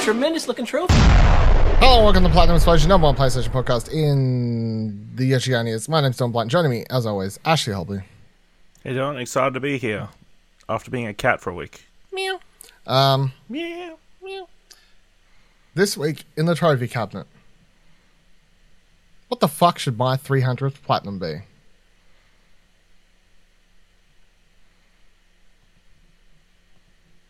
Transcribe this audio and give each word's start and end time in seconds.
tremendous 0.00 0.48
looking 0.48 0.64
trophy. 0.64 0.94
Hello, 0.94 2.04
welcome 2.04 2.24
to 2.24 2.30
Platinum 2.30 2.56
Explosion, 2.56 2.88
number 2.88 3.06
one 3.06 3.16
PlayStation 3.16 3.50
podcast 3.50 3.90
in 3.92 5.08
the 5.14 5.32
Oceanias. 5.32 5.88
My 5.88 6.00
name's 6.00 6.16
Dylan 6.16 6.32
Blight. 6.32 6.48
Joining 6.48 6.70
me, 6.70 6.84
as 6.90 7.06
always, 7.06 7.38
Ashley 7.44 7.72
Hobley. 7.74 8.02
Hey 8.82 8.94
John, 8.94 9.18
excited 9.18 9.54
to 9.54 9.60
be 9.60 9.76
here 9.78 10.08
after 10.68 10.90
being 10.90 11.06
a 11.06 11.14
cat 11.14 11.40
for 11.40 11.50
a 11.50 11.54
week. 11.54 11.84
Meow. 12.12 12.40
Um, 12.86 13.32
meow, 13.48 13.98
Meow. 14.22 14.48
this 15.74 15.96
week 15.96 16.24
in 16.36 16.46
the 16.46 16.54
trophy 16.54 16.88
cabinet. 16.88 17.26
What 19.28 19.40
the 19.40 19.48
fuck 19.48 19.78
should 19.78 19.98
my 19.98 20.16
300th 20.16 20.82
platinum 20.82 21.18
be? 21.18 21.42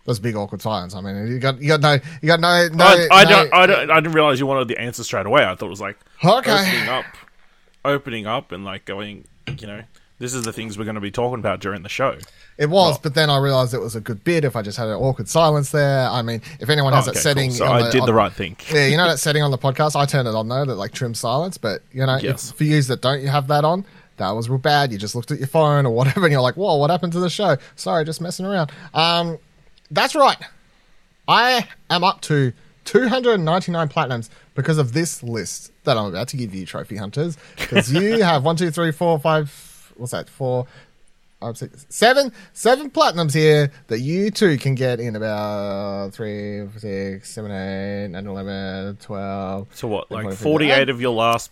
That's 0.07 0.19
big 0.19 0.35
awkward 0.37 0.63
silence. 0.63 0.95
I 0.95 1.01
mean, 1.03 1.27
you 1.29 1.39
got 1.39 1.61
you 1.61 1.69
got 1.69 1.81
no 1.81 1.93
you 2.23 2.27
got 2.27 2.41
no 2.41 2.69
no. 2.73 2.85
I, 2.85 3.09
I 3.11 3.25
no- 3.25 3.31
don't, 3.31 3.55
I 3.55 3.67
don't, 3.67 3.91
I 3.91 3.97
didn't 4.01 4.13
realize 4.15 4.41
you 4.41 4.47
wanted 4.47 4.69
the 4.69 4.79
answer 4.81 5.05
straight 5.05 5.27
away. 5.27 5.45
I 5.45 5.55
thought 5.55 5.67
it 5.67 5.71
was 5.71 5.81
like 5.81 5.99
Okay. 6.25 6.51
opening 6.53 6.89
up, 6.89 7.05
opening 7.85 8.27
up, 8.27 8.53
and 8.53 8.65
like 8.65 8.85
going, 8.85 9.25
you 9.59 9.67
know, 9.67 9.83
this 10.19 10.35
is 10.35 10.45
the 10.45 10.53
things 10.53 10.77
we're 10.79 10.85
going 10.85 10.95
to 10.97 11.01
be 11.01 11.11
talking 11.11 11.39
about 11.39 11.61
during 11.61 11.83
the 11.83 11.89
show. 11.89 12.17
It 12.59 12.69
was, 12.69 12.97
Oh. 12.97 13.01
but 13.03 13.15
then 13.15 13.31
I 13.31 13.39
realized 13.39 13.73
it 13.73 13.81
was 13.81 13.97
a 13.97 14.01
good 14.01 14.23
bit 14.23 14.45
if 14.45 14.55
I 14.57 14.63
just 14.63 14.77
had 14.77 14.89
an 14.89 14.95
awkward 14.97 15.29
silence 15.29 15.71
there. 15.71 16.09
I 16.09 16.21
mean, 16.23 16.43
if 16.61 16.69
anyone 16.69 16.93
has 16.93 17.09
Oh, 17.09 17.13
that 17.13 17.19
setting, 17.21 17.49
cool. 17.51 17.59
So 17.59 17.67
I 17.67 17.91
did 17.91 18.01
on- 18.03 18.07
the 18.07 18.15
right 18.15 18.33
thing. 18.33 18.57
Yeah, 18.73 18.87
you 18.87 18.97
know 18.97 19.09
that 19.09 19.19
setting 19.19 19.43
on 19.43 19.51
the 19.51 19.59
podcast. 19.59 19.97
I 19.97 20.05
turned 20.07 20.29
it 20.29 20.35
on 20.35 20.49
though, 20.49 20.65
that 20.65 20.75
like 20.77 20.93
trim 20.93 21.15
silence. 21.15 21.57
But 21.59 21.83
you 21.93 22.05
know, 22.05 22.19
Yes. 22.21 22.51
if, 22.51 22.57
for 22.57 22.65
you 22.65 22.81
that 22.83 23.01
don't 23.01 23.21
you 23.23 23.29
have 23.29 23.47
that 23.49 23.65
on, 23.65 23.85
that 24.19 24.31
was 24.31 24.51
real 24.51 24.59
bad. 24.59 24.93
You 24.93 24.99
just 24.99 25.15
looked 25.15 25.31
at 25.31 25.39
your 25.39 25.49
phone 25.49 25.87
or 25.87 25.91
whatever, 25.95 26.25
and 26.27 26.33
you're 26.33 26.43
like, 26.43 26.57
"Whoa, 26.57 26.77
what 26.77 26.91
happened 26.91 27.13
to 27.15 27.21
the 27.21 27.31
show?" 27.31 27.57
Sorry, 27.77 28.05
just 28.05 28.21
messing 28.21 28.45
around. 28.45 28.71
Um, 28.93 29.39
that's 29.91 30.15
right. 30.15 30.39
I 31.29 31.69
am 31.89 32.05
up 32.05 32.21
to 32.23 32.53
299 32.85 33.89
platinums 33.89 34.31
because 34.55 34.79
of 34.79 34.93
this 34.93 35.23
list 35.23 35.73
that 35.85 35.97
I'm 35.97 36.07
about 36.07 36.29
to 36.29 36.37
give 36.37 36.55
you, 36.55 36.67
trophy 36.67 36.97
hunters. 36.97 37.37
Because 37.57 37.93
you 37.93 38.23
have 38.23 38.45
one, 38.45 38.57
two, 38.57 38.71
three, 38.71 38.93
four, 38.93 39.19
five. 39.19 39.93
What's 39.97 40.13
that? 40.13 40.29
Four, 40.29 40.67
five, 41.41 41.57
six, 41.57 41.87
seven, 41.89 42.33
seven 42.53 42.91
platinums 42.91 43.35
here 43.35 43.71
that 43.89 44.01
you 44.01 44.31
too 44.31 44.59
can 44.59 44.75
get 44.75 45.01
in 45.01 45.17
about 45.17 46.13
three, 46.15 46.67
six, 46.79 47.31
seven, 47.31 47.51
eight, 47.51 48.09
nine, 48.09 48.27
eleven, 48.27 48.97
twelve. 48.97 49.69
So 49.75 49.89
what, 49.89 50.11
like 50.11 50.23
25, 50.23 50.39
forty-eight 50.43 50.89
of 50.89 51.01
your 51.01 51.15
last 51.15 51.51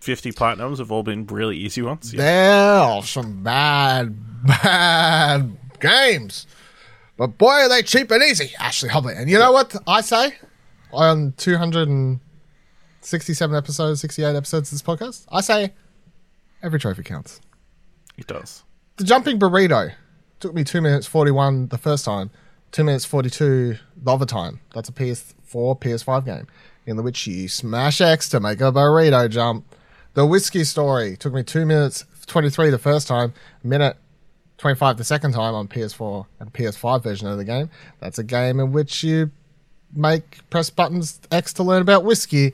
fifty 0.00 0.32
platinums 0.32 0.78
have 0.78 0.90
all 0.90 1.02
been 1.02 1.26
really 1.26 1.56
easy 1.56 1.82
ones? 1.82 2.12
Yeah. 2.12 2.22
There 2.22 2.80
are 2.80 3.02
some 3.02 3.42
bad, 3.42 4.16
bad 4.46 5.56
games. 5.80 6.46
But 7.16 7.38
boy, 7.38 7.48
are 7.48 7.68
they 7.68 7.82
cheap 7.82 8.10
and 8.10 8.22
easy, 8.22 8.52
Ashley 8.58 8.90
Hobley. 8.90 9.18
And 9.18 9.30
you 9.30 9.38
know 9.38 9.52
what 9.52 9.74
I 9.86 10.02
say 10.02 10.34
on 10.92 11.32
267 11.36 13.56
episodes, 13.56 14.00
68 14.00 14.36
episodes 14.36 14.70
of 14.70 14.78
this 14.78 14.82
podcast? 14.82 15.24
I 15.30 15.40
say 15.40 15.72
every 16.62 16.78
trophy 16.78 17.02
counts. 17.02 17.40
It 18.18 18.26
does. 18.26 18.64
The 18.96 19.04
jumping 19.04 19.38
burrito 19.38 19.92
took 20.40 20.54
me 20.54 20.64
2 20.64 20.80
minutes 20.80 21.06
41 21.06 21.68
the 21.68 21.78
first 21.78 22.04
time, 22.04 22.30
2 22.72 22.84
minutes 22.84 23.04
42 23.04 23.76
the 23.96 24.12
other 24.12 24.26
time. 24.26 24.60
That's 24.74 24.88
a 24.88 24.92
PS4, 24.92 25.80
PS5 25.80 26.24
game 26.24 26.46
in 26.86 27.02
which 27.02 27.26
you 27.26 27.48
smash 27.48 28.00
X 28.00 28.28
to 28.30 28.40
make 28.40 28.60
a 28.60 28.72
burrito 28.72 29.28
jump. 29.28 29.74
The 30.14 30.24
whiskey 30.24 30.64
story 30.64 31.16
took 31.16 31.34
me 31.34 31.42
2 31.42 31.66
minutes 31.66 32.04
23 32.26 32.70
the 32.70 32.78
first 32.78 33.06
time, 33.06 33.34
minute 33.62 33.96
25 34.58 34.96
the 34.96 35.04
second 35.04 35.32
time 35.32 35.54
on 35.54 35.68
PS4 35.68 36.26
and 36.40 36.52
PS5 36.52 37.02
version 37.02 37.28
of 37.28 37.36
the 37.36 37.44
game. 37.44 37.70
That's 38.00 38.18
a 38.18 38.24
game 38.24 38.58
in 38.60 38.72
which 38.72 39.04
you 39.04 39.30
make 39.94 40.48
press 40.50 40.70
buttons 40.70 41.20
X 41.30 41.52
to 41.54 41.62
learn 41.62 41.82
about 41.82 42.04
whiskey. 42.04 42.52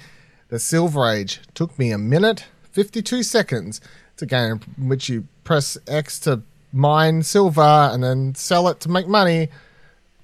The 0.48 0.58
Silver 0.58 1.08
Age 1.08 1.40
took 1.54 1.78
me 1.78 1.92
a 1.92 1.98
minute 1.98 2.46
52 2.72 3.22
seconds. 3.22 3.80
It's 4.12 4.22
a 4.22 4.26
game 4.26 4.60
in 4.76 4.88
which 4.88 5.08
you 5.08 5.26
press 5.44 5.78
X 5.86 6.18
to 6.20 6.42
mine 6.72 7.22
silver 7.22 7.60
and 7.92 8.02
then 8.02 8.34
sell 8.34 8.68
it 8.68 8.80
to 8.80 8.88
make 8.88 9.06
money. 9.06 9.48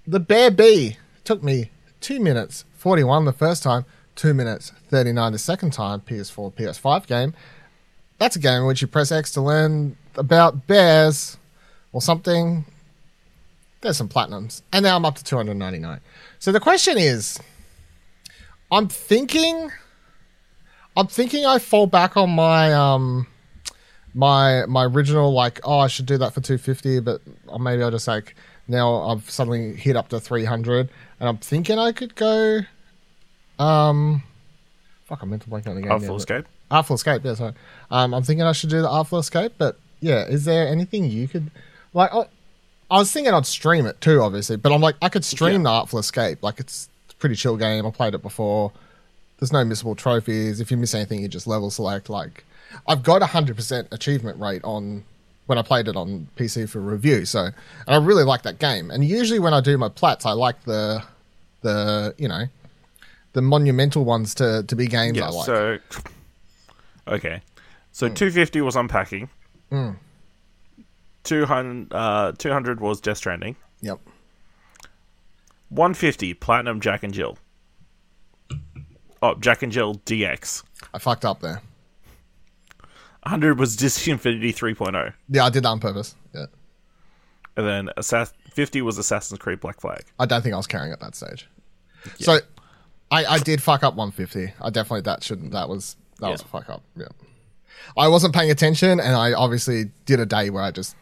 The 0.06 0.20
Bear 0.20 0.50
Bee 0.50 0.96
took 1.24 1.42
me 1.42 1.70
2 2.00 2.20
minutes 2.20 2.64
41 2.76 3.24
the 3.24 3.32
first 3.32 3.62
time, 3.62 3.84
2 4.16 4.34
minutes 4.34 4.72
39 4.88 5.32
the 5.32 5.38
second 5.38 5.72
time, 5.72 6.00
PS4, 6.00 6.52
PS5 6.54 7.06
game. 7.06 7.34
That's 8.18 8.36
a 8.36 8.40
game 8.40 8.62
in 8.62 8.66
which 8.66 8.82
you 8.82 8.88
press 8.88 9.12
X 9.12 9.30
to 9.32 9.40
learn 9.40 9.96
about 10.16 10.66
bears 10.66 11.36
or 11.92 12.00
something. 12.00 12.64
There's 13.80 13.96
some 13.96 14.08
platinums. 14.08 14.62
And 14.72 14.82
now 14.82 14.96
I'm 14.96 15.04
up 15.04 15.14
to 15.16 15.24
299. 15.24 16.00
So 16.38 16.52
the 16.52 16.60
question 16.60 16.98
is 16.98 17.38
I'm 18.70 18.88
thinking 18.88 19.70
I'm 20.96 21.06
thinking 21.06 21.46
I 21.46 21.58
fall 21.58 21.86
back 21.86 22.16
on 22.16 22.30
my 22.30 22.72
um 22.72 23.26
my 24.14 24.66
my 24.66 24.84
original 24.84 25.32
like 25.32 25.60
oh 25.64 25.78
I 25.78 25.86
should 25.86 26.06
do 26.06 26.18
that 26.18 26.34
for 26.34 26.40
250 26.40 27.00
but 27.00 27.20
or 27.46 27.58
maybe 27.58 27.82
I'll 27.82 27.90
just 27.90 28.08
like 28.08 28.34
now 28.66 29.02
I've 29.02 29.30
suddenly 29.30 29.74
hit 29.74 29.96
up 29.96 30.08
to 30.08 30.18
300 30.18 30.90
and 31.20 31.28
I'm 31.28 31.38
thinking 31.38 31.78
I 31.78 31.92
could 31.92 32.14
go 32.16 32.60
um 33.58 34.22
fuck 35.04 35.22
I'm 35.22 35.30
meant 35.30 35.42
to 35.42 35.48
blank 35.48 35.66
on 35.68 35.76
the 35.76 35.82
game 35.82 35.92
Artful 35.92 36.08
now, 36.10 36.16
escape. 36.16 36.46
Artful 36.70 36.96
Escape, 36.96 37.24
yeah, 37.24 37.34
sorry. 37.34 37.54
Um, 37.90 38.12
I'm 38.12 38.22
thinking 38.22 38.44
I 38.44 38.52
should 38.52 38.70
do 38.70 38.82
the 38.82 38.90
Artful 38.90 39.18
Escape, 39.18 39.54
but 39.56 39.78
yeah, 40.00 40.26
is 40.26 40.44
there 40.44 40.68
anything 40.68 41.04
you 41.04 41.26
could 41.26 41.50
like? 41.98 42.14
I, 42.14 42.26
I 42.90 42.98
was 42.98 43.12
thinking 43.12 43.34
I'd 43.34 43.46
stream 43.46 43.86
it 43.86 44.00
too, 44.00 44.22
obviously, 44.22 44.56
but 44.56 44.72
I'm 44.72 44.80
like, 44.80 44.96
I 45.02 45.08
could 45.10 45.24
stream 45.24 45.62
the 45.62 45.70
Artful 45.70 45.98
Escape. 45.98 46.42
Like, 46.42 46.58
it's 46.58 46.88
a 47.10 47.14
pretty 47.16 47.34
chill 47.34 47.56
game. 47.56 47.84
I 47.84 47.90
played 47.90 48.14
it 48.14 48.22
before. 48.22 48.72
There's 49.38 49.52
no 49.52 49.62
missable 49.64 49.96
trophies. 49.96 50.60
If 50.60 50.70
you 50.70 50.76
miss 50.76 50.94
anything, 50.94 51.20
you 51.20 51.28
just 51.28 51.46
level 51.46 51.70
select. 51.70 52.08
Like, 52.08 52.44
I've 52.86 53.02
got 53.02 53.22
a 53.22 53.26
hundred 53.26 53.56
percent 53.56 53.88
achievement 53.92 54.40
rate 54.40 54.64
on 54.64 55.04
when 55.46 55.58
I 55.58 55.62
played 55.62 55.88
it 55.88 55.96
on 55.96 56.28
PC 56.36 56.68
for 56.68 56.80
review. 56.80 57.24
So, 57.24 57.40
and 57.40 57.54
I 57.86 57.96
really 57.96 58.24
like 58.24 58.42
that 58.42 58.58
game. 58.58 58.90
And 58.90 59.04
usually 59.04 59.38
when 59.38 59.54
I 59.54 59.60
do 59.60 59.76
my 59.78 59.88
plats, 59.88 60.26
I 60.26 60.32
like 60.32 60.62
the 60.64 61.02
the 61.62 62.14
you 62.18 62.28
know 62.28 62.44
the 63.32 63.42
monumental 63.42 64.04
ones 64.04 64.34
to 64.36 64.62
to 64.64 64.76
be 64.76 64.86
games 64.86 65.18
Yeah. 65.18 65.26
I 65.26 65.30
like. 65.30 65.46
So, 65.46 65.78
okay. 67.06 67.42
So 67.92 68.08
hmm. 68.08 68.14
two 68.14 68.30
fifty 68.30 68.60
was 68.60 68.76
unpacking. 68.76 69.28
Hmm. 69.70 69.92
200, 71.24 71.92
uh, 71.92 72.32
200 72.38 72.80
was 72.80 73.00
Death 73.00 73.18
Stranding. 73.18 73.56
yep. 73.80 73.98
150 75.70 76.32
Platinum 76.34 76.80
Jack 76.80 77.02
and 77.02 77.12
Jill. 77.12 77.36
Oh, 79.20 79.34
Jack 79.34 79.62
and 79.62 79.70
Jill 79.70 79.96
DX. 80.06 80.62
I 80.94 80.98
fucked 80.98 81.24
up 81.26 81.40
there. 81.40 81.60
100 83.24 83.58
was 83.58 83.76
Disney 83.76 84.12
Infinity 84.12 84.52
3.0. 84.52 85.12
Yeah, 85.28 85.44
I 85.44 85.50
did 85.50 85.64
that 85.64 85.68
on 85.68 85.80
purpose. 85.80 86.14
Yeah. 86.34 86.46
And 87.56 87.66
then 87.66 87.90
Assass- 87.98 88.32
50 88.52 88.80
was 88.82 88.96
Assassin's 88.96 89.38
Creed 89.40 89.60
Black 89.60 89.80
Flag. 89.80 90.04
I 90.18 90.24
don't 90.24 90.40
think 90.40 90.54
I 90.54 90.56
was 90.56 90.66
carrying 90.66 90.92
at 90.92 91.00
that 91.00 91.14
stage. 91.14 91.48
So 92.18 92.38
I, 93.10 93.24
I 93.26 93.38
did 93.38 93.62
fuck 93.62 93.82
up 93.82 93.94
150. 93.94 94.54
I 94.62 94.70
definitely 94.70 95.02
that 95.02 95.22
shouldn't 95.22 95.50
that 95.52 95.68
was 95.68 95.96
that 96.20 96.30
was 96.30 96.40
a 96.40 96.46
fuck 96.46 96.70
up. 96.70 96.82
Yeah. 96.96 97.08
I 97.96 98.08
wasn't 98.08 98.34
paying 98.34 98.50
attention 98.50 99.00
and 99.00 99.14
I 99.14 99.32
obviously 99.32 99.90
did 100.06 100.20
a 100.20 100.26
day 100.26 100.48
where 100.50 100.62
I 100.62 100.70
just 100.70 100.96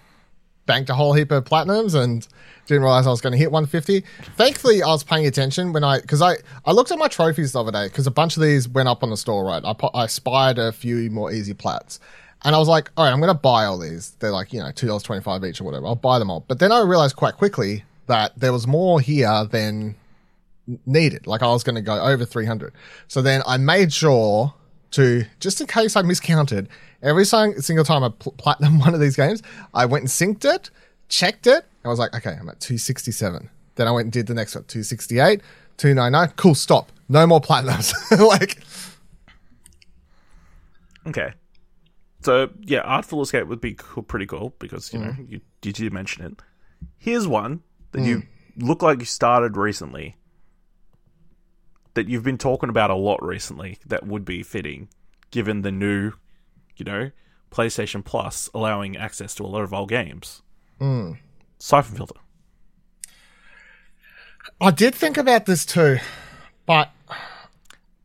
banked 0.66 0.90
a 0.90 0.94
whole 0.94 1.12
heap 1.12 1.30
of 1.30 1.44
platinums 1.44 1.94
and 1.94 2.26
didn't 2.66 2.82
realize 2.82 3.06
I 3.06 3.10
was 3.10 3.20
going 3.20 3.32
to 3.32 3.38
hit 3.38 3.50
150. 3.50 4.04
Thankfully, 4.36 4.82
I 4.82 4.88
was 4.88 5.04
paying 5.04 5.26
attention 5.26 5.72
when 5.72 5.84
I 5.84 6.00
because 6.00 6.20
I 6.20 6.36
I 6.64 6.72
looked 6.72 6.90
at 6.90 6.98
my 6.98 7.08
trophies 7.08 7.52
the 7.52 7.60
other 7.60 7.72
day 7.72 7.86
because 7.86 8.06
a 8.06 8.10
bunch 8.10 8.36
of 8.36 8.42
these 8.42 8.68
went 8.68 8.88
up 8.88 9.02
on 9.02 9.10
the 9.10 9.16
store. 9.16 9.44
Right, 9.44 9.62
I 9.64 9.74
I 9.94 10.06
spied 10.06 10.58
a 10.58 10.72
few 10.72 11.10
more 11.10 11.32
easy 11.32 11.54
plats, 11.54 12.00
and 12.44 12.54
I 12.54 12.58
was 12.58 12.68
like, 12.68 12.90
all 12.96 13.04
right, 13.04 13.12
I'm 13.12 13.20
going 13.20 13.34
to 13.34 13.40
buy 13.40 13.64
all 13.64 13.78
these. 13.78 14.16
They're 14.18 14.32
like 14.32 14.52
you 14.52 14.60
know 14.60 14.72
two 14.72 14.86
dollars 14.86 15.02
twenty 15.02 15.22
five 15.22 15.44
each 15.44 15.60
or 15.60 15.64
whatever. 15.64 15.86
I'll 15.86 15.94
buy 15.94 16.18
them 16.18 16.30
all. 16.30 16.44
But 16.46 16.58
then 16.58 16.72
I 16.72 16.80
realized 16.80 17.16
quite 17.16 17.34
quickly 17.34 17.84
that 18.06 18.38
there 18.38 18.52
was 18.52 18.66
more 18.66 19.00
here 19.00 19.44
than 19.44 19.96
needed. 20.84 21.26
Like 21.26 21.42
I 21.42 21.46
was 21.48 21.62
going 21.62 21.74
to 21.76 21.82
go 21.82 22.00
over 22.00 22.24
300. 22.24 22.72
So 23.08 23.22
then 23.22 23.42
I 23.46 23.56
made 23.56 23.92
sure 23.92 24.54
to, 24.96 25.24
just 25.40 25.60
in 25.60 25.66
case 25.66 25.96
I 25.96 26.02
miscounted, 26.02 26.68
every 27.02 27.24
single 27.24 27.84
time 27.84 28.04
I 28.04 28.10
pl- 28.10 28.32
platinum 28.32 28.78
one 28.84 28.92
of 28.94 29.00
these 29.00 29.16
games, 29.16 29.42
I 29.72 29.86
went 29.86 30.02
and 30.02 30.10
synced 30.10 30.44
it, 30.44 30.70
checked 31.08 31.46
it. 31.46 31.64
I 31.84 31.88
was 31.88 31.98
like, 31.98 32.14
okay, 32.14 32.30
I'm 32.30 32.48
at 32.48 32.60
267. 32.60 33.48
Then 33.76 33.86
I 33.86 33.90
went 33.92 34.06
and 34.06 34.12
did 34.12 34.26
the 34.26 34.34
next 34.34 34.54
one, 34.54 34.64
268, 34.64 35.40
299. 35.76 36.32
Cool, 36.36 36.54
stop. 36.54 36.90
No 37.08 37.26
more 37.26 37.40
platinums. 37.40 37.92
like, 38.28 38.58
Okay. 41.06 41.32
So, 42.22 42.50
yeah, 42.60 42.80
Artful 42.80 43.22
Escape 43.22 43.46
would 43.46 43.60
be 43.60 43.74
cool, 43.74 44.02
pretty 44.02 44.26
cool 44.26 44.54
because, 44.58 44.92
you 44.92 44.98
know, 44.98 45.12
Mm. 45.12 45.30
you, 45.30 45.40
you 45.62 45.72
did 45.72 45.92
mention 45.92 46.24
it. 46.24 46.42
Here's 46.98 47.28
one 47.28 47.62
that 47.92 48.02
you 48.02 48.24
look 48.56 48.82
like 48.82 48.98
you 48.98 49.04
started 49.04 49.56
recently, 49.56 50.16
that 51.96 52.08
you've 52.08 52.22
been 52.22 52.38
talking 52.38 52.68
about 52.68 52.90
a 52.90 52.94
lot 52.94 53.20
recently, 53.22 53.78
that 53.86 54.06
would 54.06 54.24
be 54.24 54.42
fitting 54.44 54.88
given 55.32 55.62
the 55.62 55.72
new, 55.72 56.12
you 56.76 56.84
know, 56.84 57.10
PlayStation 57.50 58.04
Plus 58.04 58.48
allowing 58.54 58.96
access 58.96 59.34
to 59.34 59.42
a 59.44 59.48
lot 59.48 59.62
of 59.62 59.74
old 59.74 59.88
games. 59.88 60.42
Mm. 60.80 61.18
Siphon 61.58 61.96
Filter. 61.96 62.20
I 64.60 64.70
did 64.70 64.94
think 64.94 65.16
about 65.16 65.46
this 65.46 65.66
too, 65.66 65.98
But 66.64 66.90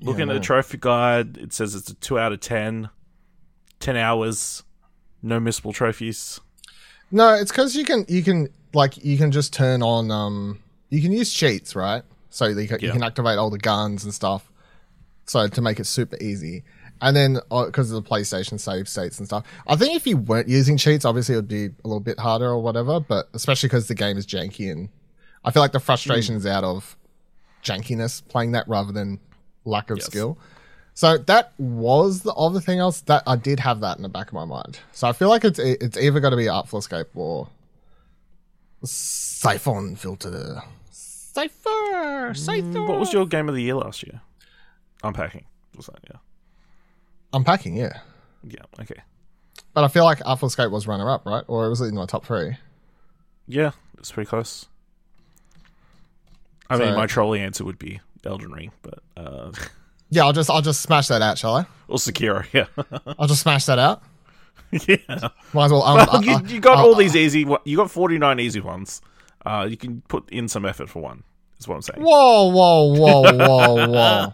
Looking 0.02 0.28
Yeah, 0.28 0.34
at 0.34 0.40
the 0.40 0.46
trophy 0.46 0.78
guide, 0.82 1.38
it 1.38 1.54
says 1.54 1.76
it's 1.76 1.90
a 1.92 1.94
2 1.96 2.18
out 2.18 2.32
of 2.34 2.40
10. 2.40 2.90
10 3.80 3.96
hours, 3.98 4.64
no 5.22 5.40
missable 5.40 5.74
trophies. 5.74 6.40
no, 7.12 7.34
it's 7.36 7.52
because 7.52 7.76
you 7.76 7.84
can 7.86 8.06
you 8.08 8.24
can 8.24 8.48
like 8.74 9.04
you 9.04 9.18
can 9.18 9.32
just 9.32 9.54
turn 9.54 9.82
on 9.84 10.10
um 10.12 10.60
you 10.90 11.02
can 11.02 11.12
use 11.12 11.32
cheats 11.34 11.76
right, 11.76 12.04
so 12.32 12.48
you 12.48 12.68
can, 12.68 12.80
you 12.80 12.92
can 12.92 13.04
activate 13.04 13.38
all 13.38 13.50
the 13.52 13.60
guns 13.60 14.04
and 14.04 14.12
stuff, 14.14 14.52
so 15.26 15.48
to 15.48 15.62
make 15.62 15.80
it 15.80 15.86
super 15.86 16.18
easy. 16.20 16.64
And 17.04 17.16
then 17.16 17.40
uh, 17.52 17.66
because 17.66 17.92
of 17.92 18.04
the 18.04 18.10
PlayStation 18.10 18.60
save 18.60 18.88
states 18.90 19.18
and 19.20 19.28
stuff, 19.28 19.46
I 19.68 19.76
think 19.76 19.96
if 19.96 20.06
you 20.08 20.18
weren't 20.18 20.48
using 20.48 20.78
cheats, 20.78 21.04
obviously 21.06 21.34
it 21.34 21.38
would 21.40 21.48
be 21.48 21.66
a 21.66 21.88
little 21.88 22.00
bit 22.00 22.20
harder 22.20 22.48
or 22.48 22.62
whatever. 22.62 23.00
But 23.00 23.28
especially 23.34 23.70
because 23.70 23.88
the 23.88 23.96
game 23.96 24.18
is 24.18 24.26
janky 24.28 24.72
and 24.72 24.90
I 25.44 25.50
feel 25.52 25.62
like 25.64 25.72
the 25.72 25.80
frustration 25.80 26.36
is 26.36 26.46
out 26.46 26.64
of 26.64 26.96
jankiness 27.64 28.22
playing 28.28 28.52
that 28.52 28.68
rather 28.68 28.92
than 28.92 29.20
lack 29.66 29.90
of 29.90 29.98
Yes. 29.98 30.06
skill. 30.08 30.38
So 30.94 31.18
that 31.18 31.54
was 31.58 32.22
the 32.22 32.34
other 32.34 32.60
thing 32.60 32.78
else 32.78 33.02
that 33.02 33.24
I 33.26 33.36
did 33.36 33.60
have 33.62 33.80
that 33.80 33.98
in 33.98 34.04
the 34.04 34.10
back 34.10 34.28
of 34.28 34.34
my 34.34 34.46
mind. 34.46 34.80
So 34.92 35.08
I 35.08 35.14
feel 35.14 35.30
like 35.30 35.44
it's 35.44 35.58
it's 35.58 35.98
either 35.98 36.20
going 36.20 36.32
to 36.32 36.38
be 36.38 36.50
Artful 36.50 36.78
Escape 36.80 37.08
or 37.16 37.48
Siphon 38.84 39.96
Filter. 39.96 40.62
Cipher, 41.34 42.34
Siphon. 42.36 42.88
What 42.88 43.00
was 43.00 43.14
your 43.14 43.26
game 43.26 43.48
of 43.48 43.56
the 43.56 43.62
year 43.64 43.76
last 43.76 44.04
year? 44.04 44.22
Unpacking. 45.04 45.46
Was 45.78 45.86
that, 45.88 46.00
yeah. 46.10 46.18
Unpacking? 47.34 47.78
Yeah, 47.78 48.00
Yeah, 48.44 48.60
okay. 48.82 49.02
but 49.74 49.84
I 49.84 49.88
feel 49.88 50.04
like 50.04 50.20
Artful 50.26 50.48
Escape 50.50 50.70
was 50.72 50.88
runner 50.88 51.10
up, 51.10 51.26
right? 51.26 51.44
Or 51.48 51.66
it 51.66 51.70
was 51.70 51.80
in 51.82 51.96
my 51.96 52.06
top 52.06 52.26
three. 52.26 52.58
Yeah, 53.48 53.72
it's 53.98 54.12
pretty 54.12 54.28
close. 54.30 54.68
I 56.70 56.78
mean, 56.78 56.96
my 56.96 57.06
trolley 57.08 57.40
answer 57.42 57.64
would 57.66 57.80
be 57.80 58.00
Elden 58.26 58.52
Ring, 58.52 58.72
but 58.82 59.00
uh, 59.18 59.52
Yeah, 60.10 60.24
I'll 60.26 60.34
just 60.34 60.50
I'll 60.50 60.62
just 60.62 60.82
smash 60.82 61.08
that 61.08 61.22
out, 61.22 61.38
shall 61.38 61.56
I? 61.56 61.66
or 61.88 61.98
Sekiro. 61.98 62.46
Yeah, 62.54 62.66
I'll 63.18 63.28
just 63.28 63.42
smash 63.42 63.66
that 63.66 63.80
out. 63.80 64.04
yeah. 64.72 64.98
Might 65.54 65.66
as 65.66 65.72
well. 65.72 65.84
Um, 65.84 65.96
Well, 65.98 66.10
I- 66.18 66.20
you, 66.22 66.32
I- 66.34 66.42
you 66.44 66.60
got 66.60 66.78
I- 66.78 66.82
all 66.82 66.96
these 66.96 67.16
easy. 67.16 67.46
You 67.66 67.78
got 67.78 67.90
forty 67.92 68.18
nine 68.18 68.40
easy 68.40 68.60
ones. 68.62 69.02
Uh, 69.46 69.68
you 69.70 69.78
can 69.78 70.02
put 70.08 70.30
in 70.30 70.48
some 70.48 70.66
effort 70.66 70.90
for 70.90 71.02
one. 71.02 71.24
Is 71.60 71.68
what 71.68 71.76
I'm 71.76 71.82
saying. 71.82 72.02
Whoa, 72.02 72.48
whoa, 72.50 72.94
whoa, 72.94 73.22
whoa, 73.34 73.88
whoa. 73.88 74.34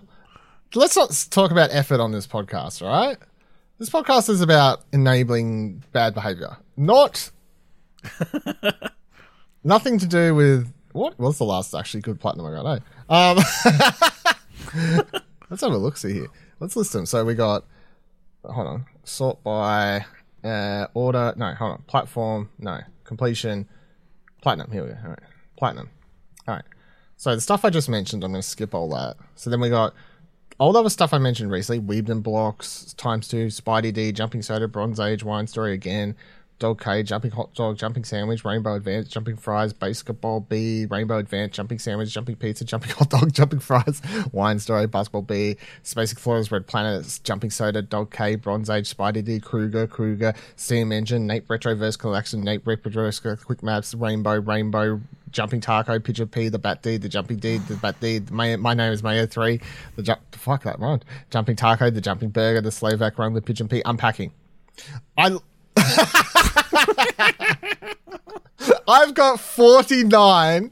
Let's 0.76 0.96
not 0.96 1.28
talk 1.30 1.52
about 1.52 1.70
effort 1.72 2.00
on 2.00 2.12
this 2.12 2.28
podcast, 2.28 2.82
all 2.82 2.90
right? 2.90 3.18
This 3.80 3.90
podcast 3.90 4.30
is 4.30 4.42
about 4.42 4.84
enabling 4.92 5.84
bad 5.92 6.14
behavior, 6.14 6.58
not 6.76 7.30
nothing 9.64 10.00
to 10.00 10.08
do 10.08 10.34
with 10.34 10.74
what 10.94 11.18
was 11.20 11.38
the 11.38 11.44
last 11.44 11.76
actually 11.76 12.02
good 12.02 12.20
platinum 12.20 12.48
I 12.48 12.52
got. 12.52 12.66
Eh? 12.66 12.80
Um, 13.10 13.38
let's 15.50 15.62
have 15.62 15.72
a 15.72 15.78
look. 15.78 15.98
See 15.98 16.14
here. 16.14 16.28
Let's 16.60 16.76
list 16.76 16.94
them. 16.94 17.06
So 17.06 17.24
we 17.24 17.36
got. 17.36 17.66
Hold 18.44 18.68
on. 18.68 18.86
Sort 19.04 19.44
by 19.44 20.06
uh, 20.44 20.88
order. 20.94 21.34
No, 21.38 21.54
hold 21.54 21.72
on. 21.74 21.82
Platform. 21.84 22.50
No. 22.58 22.80
Completion. 23.04 23.68
Platinum. 24.42 24.72
Here 24.72 24.84
we 24.84 24.90
go. 24.90 24.98
All 25.04 25.10
right. 25.10 25.20
Platinum. 25.58 25.90
All 26.48 26.56
right. 26.56 26.66
So 27.18 27.34
the 27.36 27.42
stuff 27.42 27.66
I 27.66 27.70
just 27.70 27.90
mentioned, 27.90 28.24
I'm 28.24 28.32
going 28.32 28.42
to 28.42 28.48
skip 28.48 28.76
all 28.76 28.90
that. 28.90 29.18
So 29.36 29.50
then 29.50 29.60
we 29.60 29.70
got 29.70 29.94
all 30.60 30.72
the 30.72 30.80
other 30.80 30.90
stuff 30.90 31.14
I 31.14 31.18
mentioned 31.18 31.52
recently: 31.52 31.82
Weebden 31.82 32.24
Blocks, 32.24 32.94
Times 32.94 33.28
Two, 33.28 33.48
Spidey 33.48 33.94
D, 33.94 34.12
Jumping 34.12 34.42
Soda, 34.42 34.68
Bronze 34.68 35.00
Age, 35.00 35.24
Wine 35.24 35.48
Story 35.48 35.74
again, 35.74 36.16
Dog 36.60 36.82
K, 36.82 37.04
Jumping 37.04 37.32
Hot 37.32 37.54
Dog, 37.54 37.78
Jumping 37.78 38.04
Sandwich, 38.04 38.44
Rainbow 38.44 38.76
Advance, 38.76 39.10
Jumping 39.10 39.38
Fries, 39.38 39.74
Basketball 39.74 40.40
B, 40.40 40.86
Rainbow 40.86 41.18
Advance, 41.20 41.56
Jumping 41.56 41.78
Sandwich, 41.78 42.12
Jumping 42.12 42.36
Pizza, 42.36 42.66
Jumping 42.66 42.92
Hot 42.92 43.10
Dog, 43.10 43.32
Jumping 43.32 43.60
Fries, 43.60 44.02
Wine 44.32 44.60
Story, 44.60 44.88
Basketball 44.88 45.22
B, 45.22 45.58
Space 45.84 46.12
Explorers, 46.12 46.52
Red 46.52 46.66
Planet, 46.66 47.20
Jumping 47.24 47.52
Soda, 47.52 47.82
Dog 47.82 48.12
K, 48.12 48.36
Bronze 48.36 48.70
Age, 48.70 48.96
Spidey 48.96 49.24
D, 49.24 49.40
Kruger, 49.40 49.86
Kruger, 49.86 50.34
Steam 50.56 50.92
Engine, 50.92 51.28
Nate 51.28 51.48
Retroverse 51.48 51.98
Collection, 51.98 52.42
Nate 52.42 52.66
Retroverse 52.66 53.46
Quick 53.46 53.62
Maps, 53.62 53.94
Rainbow, 53.94 54.40
Rainbow, 54.40 55.00
Jumping 55.32 55.62
Taco, 55.62 56.00
Pigeon 56.00 56.28
P, 56.28 56.50
the 56.50 56.58
Bat 56.58 56.82
D, 56.82 56.98
the 56.98 57.10
Jumping 57.10 57.38
D, 57.38 57.58
the 57.58 57.76
Bat 57.76 58.00
D, 58.00 58.18
the 58.20 58.34
my 58.34 58.74
name 58.74 58.92
is 58.92 59.04
Mayo 59.04 59.26
3, 59.26 59.60
the 59.96 60.02
jump, 60.02 60.22
fuck 60.34 60.64
that 60.64 60.80
rhymed. 60.80 61.06
Jumping 61.30 61.56
Taco, 61.56 61.90
the 61.90 62.02
Jumping 62.02 62.30
Burger, 62.30 62.62
the 62.62 62.72
Slovak 62.72 63.20
Run, 63.20 63.34
the 63.34 63.42
Pigeon 63.42 63.68
P, 63.68 63.82
Unpacking. 63.86 64.32
I. 65.18 65.38
I've 68.88 69.14
got 69.14 69.40
49 69.40 70.72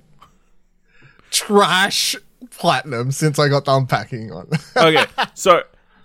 trash 1.31 2.15
platinum 2.50 3.12
since 3.12 3.39
I 3.39 3.50
got 3.50 3.65
the 3.65 3.75
unpacking 3.75 4.31
on. 4.31 4.50
okay, 4.77 5.06
so 5.33 5.62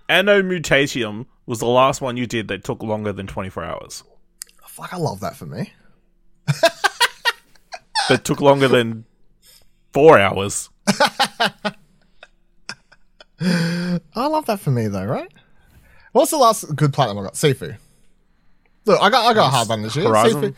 Anno 0.08 0.42
Mutationem 0.42 1.26
was 1.46 1.60
the 1.60 1.66
last 1.66 2.00
one 2.00 2.16
you 2.16 2.26
did 2.26 2.48
that 2.48 2.64
took 2.64 2.82
longer 2.82 3.12
than 3.12 3.26
twenty 3.26 3.50
four 3.50 3.64
hours. 3.64 4.02
Fuck, 4.66 4.92
I 4.92 4.96
love 4.96 5.20
that 5.20 5.36
for 5.36 5.46
me. 5.46 5.72
That 8.08 8.24
took 8.24 8.40
longer 8.40 8.66
than 8.66 9.04
four 9.92 10.18
hours. 10.18 10.68
I 13.40 14.00
love 14.16 14.46
that 14.46 14.58
for 14.58 14.72
me 14.72 14.88
though, 14.88 15.04
right? 15.04 15.30
What's 16.10 16.32
the 16.32 16.38
last 16.38 16.74
good 16.74 16.92
platinum 16.92 17.18
I 17.18 17.22
got? 17.26 17.34
Sifu. 17.34 17.76
Look, 18.86 19.00
I 19.00 19.10
got 19.10 19.26
I 19.26 19.34
got 19.34 19.46
a 19.48 19.50
hard 19.50 19.68
one 19.68 19.82
this 19.82 19.96
year. 19.96 20.08
Horizon? 20.08 20.54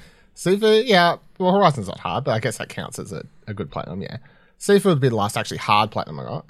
Yeah. 0.86 1.16
Well, 1.38 1.52
Horizon's 1.52 1.88
not 1.88 1.98
hard, 1.98 2.24
but 2.24 2.32
I 2.32 2.38
guess 2.38 2.58
that 2.58 2.68
counts 2.68 2.98
as 2.98 3.12
a, 3.12 3.24
a 3.46 3.54
good 3.54 3.70
platinum. 3.70 4.00
Yeah, 4.02 4.18
Sifu 4.60 4.84
would 4.86 5.00
be 5.00 5.08
the 5.08 5.16
last 5.16 5.36
actually 5.36 5.58
hard 5.58 5.90
platinum 5.90 6.20
I 6.20 6.24
got. 6.24 6.46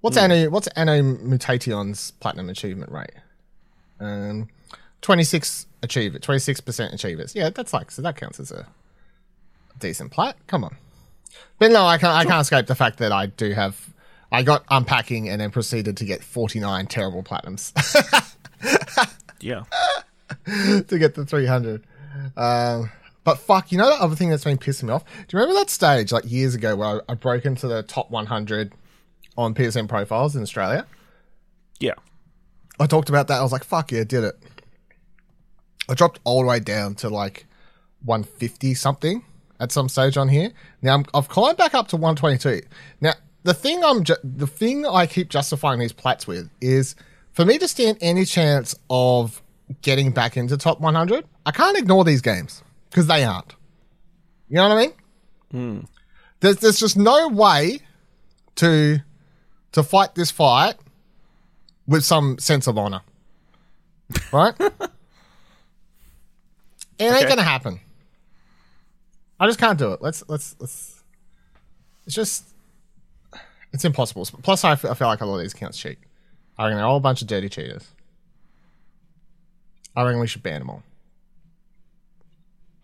What's 0.00 0.16
Anno 0.18 0.50
What's 0.50 0.66
Anno 0.68 1.00
Mutationem's 1.02 2.10
platinum 2.12 2.50
achievement 2.50 2.92
rate? 2.92 3.12
Um, 3.98 4.48
twenty 5.00 5.24
six 5.24 5.66
achieve 5.82 6.14
it. 6.14 6.22
twenty 6.22 6.40
six 6.40 6.60
percent 6.60 6.92
achievers. 6.92 7.34
Yeah, 7.34 7.48
that's 7.50 7.72
like 7.72 7.90
so 7.90 8.02
that 8.02 8.16
counts 8.16 8.38
as 8.38 8.50
a 8.52 8.66
decent 9.78 10.12
plat. 10.12 10.36
Come 10.46 10.64
on, 10.64 10.76
but 11.58 11.70
no, 11.70 11.86
I 11.86 11.96
can't 11.96 12.12
I 12.12 12.24
can't 12.26 12.42
escape 12.42 12.66
the 12.66 12.74
fact 12.74 12.98
that 12.98 13.12
I 13.12 13.26
do 13.26 13.52
have. 13.52 13.88
I 14.30 14.42
got 14.42 14.64
unpacking 14.68 15.28
and 15.28 15.40
then 15.40 15.52
proceeded 15.52 15.96
to 15.98 16.04
get 16.04 16.24
49 16.24 16.86
terrible 16.88 17.22
platinums 17.22 17.72
Yeah. 19.40 19.62
to 20.88 20.98
get 20.98 21.14
the 21.14 21.24
300. 21.24 21.86
Um, 22.36 22.90
but 23.24 23.38
fuck, 23.38 23.72
you 23.72 23.78
know 23.78 23.88
the 23.88 24.02
other 24.02 24.14
thing 24.14 24.30
that's 24.30 24.44
been 24.44 24.58
pissing 24.58 24.84
me 24.84 24.92
off? 24.92 25.04
Do 25.04 25.36
you 25.36 25.40
remember 25.40 25.58
that 25.58 25.70
stage 25.70 26.12
like 26.12 26.30
years 26.30 26.54
ago 26.54 26.76
where 26.76 27.02
I, 27.08 27.12
I 27.12 27.14
broke 27.14 27.44
into 27.44 27.66
the 27.66 27.82
top 27.82 28.10
100 28.10 28.72
on 29.36 29.54
PSN 29.54 29.88
profiles 29.88 30.36
in 30.36 30.42
Australia? 30.42 30.86
Yeah. 31.80 31.94
I 32.78 32.86
talked 32.86 33.08
about 33.08 33.28
that. 33.28 33.38
I 33.38 33.42
was 33.42 33.52
like, 33.52 33.64
fuck 33.64 33.92
yeah, 33.92 34.04
did 34.04 34.24
it. 34.24 34.34
I 35.88 35.94
dropped 35.94 36.20
all 36.24 36.42
the 36.42 36.48
way 36.48 36.60
down 36.60 36.94
to 36.96 37.08
like 37.08 37.46
150 38.04 38.74
something 38.74 39.24
at 39.60 39.72
some 39.72 39.88
stage 39.88 40.16
on 40.16 40.28
here. 40.28 40.52
Now 40.82 40.94
I'm, 40.94 41.04
I've 41.14 41.28
climbed 41.28 41.58
back 41.58 41.74
up 41.74 41.88
to 41.88 41.96
122. 41.96 42.66
Now 43.00 43.14
the 43.42 43.54
thing 43.54 43.84
I'm 43.84 44.04
ju- 44.04 44.16
the 44.22 44.46
thing 44.46 44.86
I 44.86 45.06
keep 45.06 45.28
justifying 45.28 45.78
these 45.78 45.92
plats 45.92 46.26
with 46.26 46.50
is 46.60 46.96
for 47.32 47.44
me 47.44 47.58
to 47.58 47.68
stand 47.68 47.98
any 48.00 48.24
chance 48.24 48.74
of 48.90 49.42
getting 49.82 50.10
back 50.12 50.36
into 50.36 50.56
top 50.56 50.80
100. 50.80 51.24
I 51.46 51.50
can't 51.50 51.76
ignore 51.78 52.04
these 52.04 52.20
games 52.20 52.62
because 52.90 53.06
they 53.06 53.24
aren't. 53.24 53.54
You 54.48 54.56
know 54.56 54.68
what 54.68 54.78
I 54.78 54.80
mean? 54.80 54.92
Hmm. 55.50 55.80
There's 56.40 56.56
there's 56.58 56.78
just 56.78 56.96
no 56.96 57.28
way 57.28 57.80
to 58.56 58.98
to 59.72 59.82
fight 59.82 60.14
this 60.14 60.30
fight 60.30 60.74
with 61.86 62.04
some 62.04 62.38
sense 62.38 62.66
of 62.66 62.76
honor. 62.78 63.00
Right? 64.32 64.54
it 64.60 64.70
ain't 67.00 67.14
Okay. 67.16 67.28
gonna 67.28 67.42
happen. 67.42 67.80
I 69.40 69.46
just 69.46 69.58
can't 69.58 69.78
do 69.78 69.92
it. 69.92 70.02
Let's 70.02 70.22
let's 70.28 70.54
let's. 70.60 71.02
It's 72.06 72.14
just 72.14 72.44
it's 73.72 73.84
impossible. 73.84 74.24
Plus, 74.42 74.62
I 74.64 74.76
feel, 74.76 74.94
like 75.00 75.20
a 75.20 75.26
lot 75.26 75.36
of 75.36 75.40
these 75.40 75.52
accounts 75.54 75.78
cheat. 75.78 75.98
I 76.56 76.64
reckon 76.64 76.76
they're 76.76 76.86
all 76.86 76.96
a 76.98 77.00
bunch 77.00 77.22
of 77.22 77.28
dirty 77.28 77.48
cheaters. 77.48 77.88
I 79.96 80.04
reckon 80.04 80.20
we 80.20 80.26
should 80.26 80.42
ban 80.42 80.60
them 80.60 80.70
all. 80.70 80.82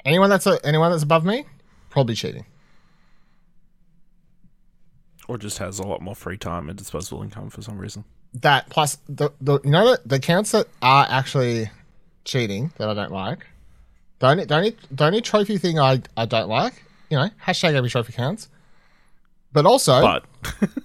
Anyone 0.04 0.30
that's 0.30 0.46
a, 0.46 0.58
anyone 0.64 0.90
that's 0.90 1.02
above 1.02 1.24
me, 1.24 1.44
probably 1.90 2.14
cheating. 2.14 2.46
Or 5.28 5.38
just 5.38 5.58
has 5.58 5.78
a 5.78 5.82
lot 5.86 6.00
more 6.00 6.14
free 6.14 6.38
time 6.38 6.68
and 6.68 6.76
disposable 6.78 7.22
income 7.22 7.50
for 7.50 7.62
some 7.62 7.78
reason. 7.78 8.04
that 8.34 8.68
plus 8.70 8.98
the, 9.08 9.30
the 9.40 9.60
you 9.64 9.70
know 9.70 9.92
the, 9.92 10.00
the 10.06 10.16
accounts 10.16 10.52
that 10.52 10.66
are 10.82 11.06
actually 11.08 11.70
cheating 12.24 12.72
that 12.78 12.88
I 12.88 12.94
don't 12.94 13.12
like. 13.12 13.46
The 14.18 14.28
only 14.28 14.44
the 14.44 14.54
only 14.56 14.76
the 14.90 15.04
only 15.04 15.20
trophy 15.20 15.58
thing 15.58 15.78
I, 15.78 16.02
I 16.16 16.26
don't 16.26 16.48
like, 16.48 16.84
you 17.10 17.16
know, 17.16 17.28
hashtag 17.44 17.74
every 17.74 17.90
trophy 17.90 18.12
counts. 18.12 18.48
But 19.52 19.66
also 19.66 20.00
But 20.00 20.24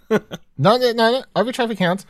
no 0.58 0.78
no 0.78 0.92
no 0.92 1.12
no 1.12 1.24
every 1.36 1.54
trophy 1.54 1.76
counts. 1.76 2.06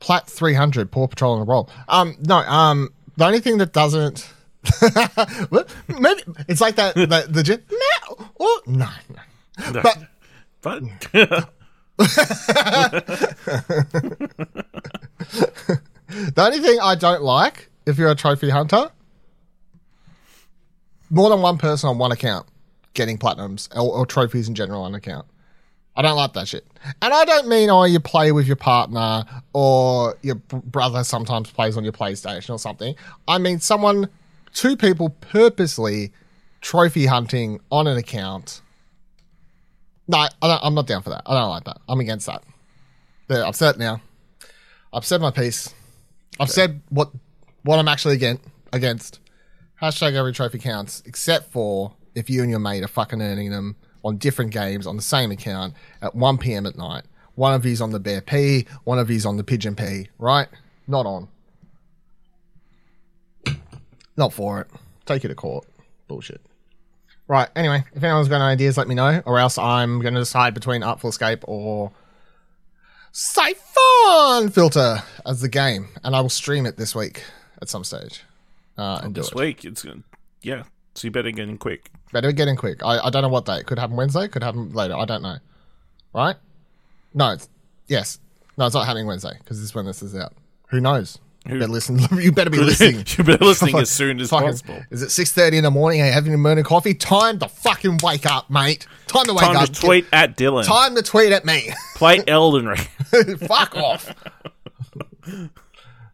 Plat 0.00 0.28
three 0.28 0.54
hundred, 0.54 0.90
Paw 0.90 1.06
Patrol 1.08 1.34
on 1.34 1.40
the 1.40 1.46
roll. 1.46 1.68
Um 1.88 2.16
no, 2.20 2.36
um 2.38 2.90
the 3.22 3.26
only 3.28 3.38
thing 3.40 3.58
that 3.58 3.72
doesn't 3.72 4.28
maybe 6.00 6.22
it's 6.48 6.60
like 6.60 6.74
that 6.74 6.94
the 6.96 7.26
the 7.30 7.42
gen- 7.44 7.62
no 7.70 8.26
oh, 8.40 8.60
no, 8.66 8.88
no. 9.08 9.82
but, 9.82 9.84
But- 10.62 10.82
but 11.06 11.48
The 16.08 16.42
only 16.42 16.58
thing 16.60 16.78
I 16.82 16.94
don't 16.96 17.22
like, 17.22 17.70
if 17.86 17.96
you're 17.96 18.10
a 18.10 18.14
trophy 18.16 18.50
hunter, 18.50 18.90
more 21.10 21.30
than 21.30 21.40
one 21.42 21.58
person 21.58 21.88
on 21.90 21.98
one 21.98 22.10
account 22.12 22.46
getting 22.94 23.18
platinums 23.18 23.68
or, 23.74 23.98
or 23.98 24.04
trophies 24.06 24.48
in 24.48 24.54
general 24.54 24.82
on 24.82 24.94
account. 24.94 25.26
I 25.94 26.02
don't 26.02 26.16
like 26.16 26.32
that 26.32 26.48
shit. 26.48 26.66
And 27.02 27.12
I 27.12 27.24
don't 27.24 27.48
mean, 27.48 27.68
oh, 27.70 27.84
you 27.84 28.00
play 28.00 28.32
with 28.32 28.46
your 28.46 28.56
partner 28.56 29.24
or 29.52 30.16
your 30.22 30.36
br- 30.36 30.56
brother 30.56 31.04
sometimes 31.04 31.50
plays 31.50 31.76
on 31.76 31.84
your 31.84 31.92
PlayStation 31.92 32.50
or 32.50 32.58
something. 32.58 32.94
I 33.28 33.38
mean, 33.38 33.60
someone, 33.60 34.08
two 34.54 34.76
people 34.76 35.10
purposely 35.10 36.12
trophy 36.62 37.06
hunting 37.06 37.60
on 37.70 37.86
an 37.86 37.98
account. 37.98 38.62
No, 40.08 40.18
I 40.18 40.28
don't, 40.40 40.60
I'm 40.64 40.74
not 40.74 40.86
down 40.86 41.02
for 41.02 41.10
that. 41.10 41.22
I 41.26 41.34
don't 41.34 41.50
like 41.50 41.64
that. 41.64 41.78
I'm 41.88 42.00
against 42.00 42.26
that. 42.26 42.42
Said 43.54 43.76
it 43.76 43.78
now. 43.78 44.00
I've 44.92 45.06
said 45.06 45.20
my 45.20 45.30
piece. 45.30 45.72
I've 46.38 46.50
said 46.50 46.82
what 46.90 47.10
what 47.62 47.78
I'm 47.78 47.88
actually 47.88 48.14
against. 48.14 48.42
Against 48.74 49.20
hashtag 49.80 50.14
every 50.14 50.32
trophy 50.32 50.58
counts, 50.58 51.02
except 51.06 51.50
for 51.50 51.94
if 52.14 52.28
you 52.30 52.42
and 52.42 52.50
your 52.50 52.58
mate 52.58 52.82
are 52.82 52.88
fucking 52.88 53.20
earning 53.20 53.50
them 53.50 53.76
on 54.04 54.16
different 54.16 54.50
games 54.50 54.86
on 54.86 54.96
the 54.96 55.02
same 55.02 55.30
account 55.30 55.74
at 56.00 56.14
1 56.14 56.38
p.m. 56.38 56.66
at 56.66 56.76
night. 56.76 57.04
One 57.34 57.54
of 57.54 57.64
you's 57.64 57.80
on 57.80 57.90
the 57.90 58.00
Bear 58.00 58.20
P, 58.20 58.66
one 58.84 58.98
of 58.98 59.10
you's 59.10 59.24
on 59.24 59.36
the 59.36 59.44
Pigeon 59.44 59.74
P, 59.74 60.08
right? 60.18 60.48
Not 60.86 61.06
on. 61.06 61.28
Not 64.16 64.32
for 64.32 64.60
it. 64.60 64.68
Take 65.06 65.24
it 65.24 65.28
to 65.28 65.34
court. 65.34 65.66
Bullshit. 66.08 66.40
Right, 67.28 67.48
anyway, 67.56 67.84
if 67.94 68.02
anyone's 68.02 68.28
got 68.28 68.36
any 68.36 68.44
ideas, 68.44 68.76
let 68.76 68.88
me 68.88 68.94
know, 68.94 69.22
or 69.24 69.38
else 69.38 69.56
I'm 69.56 70.00
going 70.00 70.12
to 70.14 70.20
decide 70.20 70.52
between 70.52 70.82
Artful 70.82 71.08
Escape 71.08 71.44
or 71.48 71.90
Siphon 73.12 74.50
Filter 74.50 75.02
as 75.24 75.40
the 75.40 75.48
game, 75.48 75.88
and 76.04 76.14
I 76.14 76.20
will 76.20 76.28
stream 76.28 76.66
it 76.66 76.76
this 76.76 76.94
week 76.94 77.22
at 77.62 77.68
some 77.70 77.84
stage 77.84 78.22
uh, 78.76 79.00
and 79.02 79.14
do 79.14 79.20
This 79.22 79.28
it. 79.30 79.34
week, 79.36 79.64
it's 79.64 79.82
gonna, 79.82 80.02
yeah. 80.42 80.64
So 80.94 81.06
you 81.06 81.10
better 81.10 81.30
get 81.30 81.48
in 81.48 81.58
quick. 81.58 81.90
Better 82.12 82.32
get 82.32 82.48
in 82.48 82.56
quick. 82.56 82.84
I, 82.84 82.98
I 83.06 83.10
don't 83.10 83.22
know 83.22 83.28
what 83.28 83.46
day. 83.46 83.56
It 83.58 83.66
could 83.66 83.78
happen 83.78 83.96
Wednesday, 83.96 84.28
could 84.28 84.42
happen 84.42 84.72
later. 84.72 84.94
I 84.94 85.04
don't 85.06 85.22
know. 85.22 85.36
Right? 86.14 86.36
No, 87.14 87.32
it's, 87.32 87.48
yes. 87.86 88.18
No, 88.58 88.66
it's 88.66 88.74
not 88.74 88.84
happening 88.86 89.06
Wednesday 89.06 89.32
because 89.38 89.58
this 89.58 89.70
is 89.70 89.74
when 89.74 89.86
this 89.86 90.02
is 90.02 90.14
out. 90.14 90.34
Who 90.68 90.80
knows? 90.80 91.18
You 91.46 91.54
Who- 91.54 91.60
better 91.60 91.72
listen. 91.72 91.98
You 92.20 92.30
better 92.32 92.50
be 92.50 92.58
listening. 92.60 93.04
you 93.18 93.24
better 93.24 93.38
be 93.38 93.44
listening 93.46 93.76
as 93.78 93.90
soon 93.90 94.20
as 94.20 94.28
Fucking- 94.30 94.48
possible. 94.48 94.82
Is 94.90 95.02
it 95.02 95.10
six 95.10 95.32
thirty 95.32 95.56
in 95.56 95.64
the 95.64 95.70
morning? 95.70 96.02
Are 96.02 96.06
you 96.06 96.12
having 96.12 96.34
a 96.34 96.38
morning 96.38 96.62
coffee? 96.64 96.94
Time 96.94 97.38
to 97.38 97.48
fucking 97.48 97.98
wake 98.02 98.26
up, 98.26 98.50
mate. 98.50 98.86
Time 99.06 99.24
to 99.24 99.32
wake 99.32 99.40
Time 99.40 99.56
up. 99.56 99.64
Time 99.64 99.74
to 99.74 99.80
tweet 99.80 100.06
at 100.12 100.36
Dylan. 100.36 100.64
Time 100.66 100.94
to 100.94 101.02
tweet 101.02 101.32
at 101.32 101.44
me. 101.46 101.70
Play 101.96 102.22
Elden 102.28 102.68
Ring. 102.68 102.78
Fuck 103.38 103.74
off. 103.76 104.14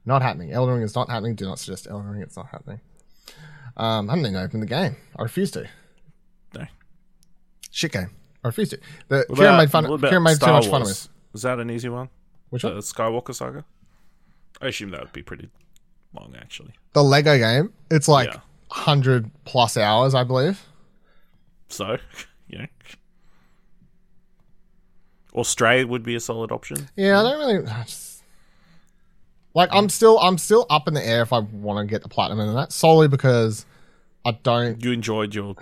not 0.07 0.23
happening. 0.23 0.53
Elden 0.53 0.75
Ring 0.77 0.83
is 0.85 0.95
not 0.95 1.11
happening. 1.11 1.35
Do 1.35 1.45
not 1.47 1.59
suggest 1.59 1.89
Elden 1.91 2.09
Ring. 2.09 2.23
It's 2.23 2.37
not 2.37 2.47
happening. 2.47 2.81
Um, 3.79 4.09
I 4.11 4.15
haven't 4.17 4.31
even 4.31 4.43
opened 4.43 4.63
the 4.63 4.67
game. 4.67 4.97
I 5.17 5.23
refuse 5.23 5.51
to. 5.53 5.69
No. 6.55 6.65
Shit 7.71 7.93
game. 7.93 8.11
I 8.45 8.49
refuse 8.49 8.71
to. 8.71 8.81
The 9.09 9.25
What 9.29 9.37
Kieran 9.37 9.55
about- 9.55 9.59
made 9.61 9.71
fun. 9.71 9.85
what 9.89 9.95
about 9.97 10.09
Kieran 10.09 10.23
made 10.25 10.31
too 10.33 10.37
Star 10.37 10.53
much 10.55 10.67
fun 10.69 10.83
of 10.83 10.89
me. 10.89 10.95
Was 11.33 11.43
that 11.43 11.59
an 11.59 11.71
easy 11.71 11.89
one? 11.89 12.09
Which 12.51 12.63
The 12.63 12.71
one? 12.71 12.79
Skywalker 12.79 13.35
Saga. 13.35 13.65
I 14.61 14.67
assume 14.69 14.91
that 14.91 15.01
would 15.01 15.13
be 15.13 15.23
pretty 15.23 15.49
long, 16.15 16.35
actually. 16.41 16.73
The 16.95 17.05
Lego 17.05 17.37
game. 17.39 17.73
It's 17.91 18.09
like 18.09 18.29
Yeah. 18.33 18.41
hundred 18.71 19.31
plus 19.45 19.77
hours, 19.77 20.15
I 20.15 20.25
believe. 20.25 20.65
So, 21.69 21.99
yeah. 22.49 22.67
Or 25.33 25.45
Stray 25.45 25.85
would 25.85 26.03
be 26.03 26.15
a 26.15 26.21
solid 26.21 26.51
option. 26.51 26.89
Yeah, 26.97 27.21
I 27.21 27.23
don't 27.23 27.39
really. 27.39 27.67
I 27.71 27.83
just- 27.85 28.08
like, 29.59 29.71
I'm 29.73 29.89
still, 29.89 30.21
I'm 30.21 30.39
still 30.39 30.67
up 30.71 30.87
in 30.87 30.95
the 30.95 31.05
air 31.05 31.23
if 31.23 31.33
I 31.33 31.41
want 31.41 31.81
to 31.81 31.91
get 31.91 32.03
the 32.05 32.09
platinum 32.09 32.39
in 32.39 32.55
that 32.55 32.73
solely 32.73 33.09
because 33.09 33.67
I 34.25 34.31
don't 34.31 34.83
You 34.85 34.93
enjoyed 34.93 35.35
your. 35.35 35.57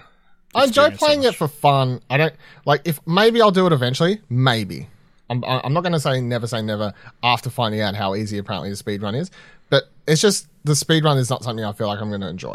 I 0.55 0.65
enjoy 0.65 0.89
experience 0.89 1.01
so 1.01 1.07
playing 1.07 1.23
it 1.23 1.35
for 1.35 1.49
fun. 1.49 2.01
I 2.11 2.19
don't 2.19 2.35
like 2.67 2.83
if 2.85 3.01
maybe 3.07 3.41
I'll 3.41 3.51
do 3.51 3.67
it 3.67 3.73
eventually. 3.73 4.21
Maybe 4.29 4.87
I'm 5.31 5.43
I'm 5.45 5.73
not 5.73 5.81
going 5.81 5.95
to 5.95 6.01
say 6.01 6.21
never 6.21 6.47
say 6.47 6.61
never 6.61 6.93
after 7.23 7.49
finding 7.49 7.81
out 7.81 7.95
how 7.95 8.15
easy 8.15 8.37
apparently 8.37 8.69
the 8.69 8.77
speed 8.77 9.01
run 9.01 9.15
is. 9.15 9.31
But 9.71 9.85
it's 10.07 10.21
just 10.21 10.47
the 10.65 10.77
speed 10.77 11.03
run 11.03 11.17
is 11.17 11.31
not 11.31 11.43
something 11.43 11.65
I 11.65 11.73
feel 11.73 11.89
like 11.89 11.99
I'm 11.99 12.11
going 12.11 12.21
to 12.21 12.29
enjoy. 12.29 12.55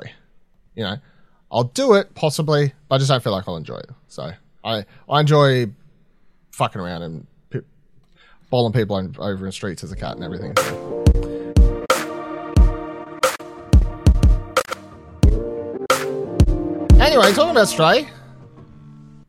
You 0.76 0.84
know, 0.84 0.98
I'll 1.52 1.64
do 1.64 1.96
it 1.96 2.14
possibly, 2.14 2.72
but 2.88 2.96
I 2.96 2.98
just 3.00 3.10
don't 3.10 3.24
feel 3.24 3.34
like 3.34 3.48
I'll 3.48 3.58
enjoy 3.58 3.78
it. 3.78 3.90
So 4.10 4.32
I 4.64 4.86
I 5.10 5.20
enjoy 5.20 5.72
fucking 6.52 6.80
around 6.80 7.02
and 7.02 7.28
bowling 8.52 8.74
people 8.74 8.96
over 9.18 9.46
in 9.46 9.52
streets 9.52 9.84
as 9.84 9.92
a 9.92 9.96
cat 9.96 10.16
and 10.16 10.24
everything. 10.24 11.01
Talking 17.30 17.52
about 17.52 17.68
Stray. 17.68 18.02
Let 18.02 18.12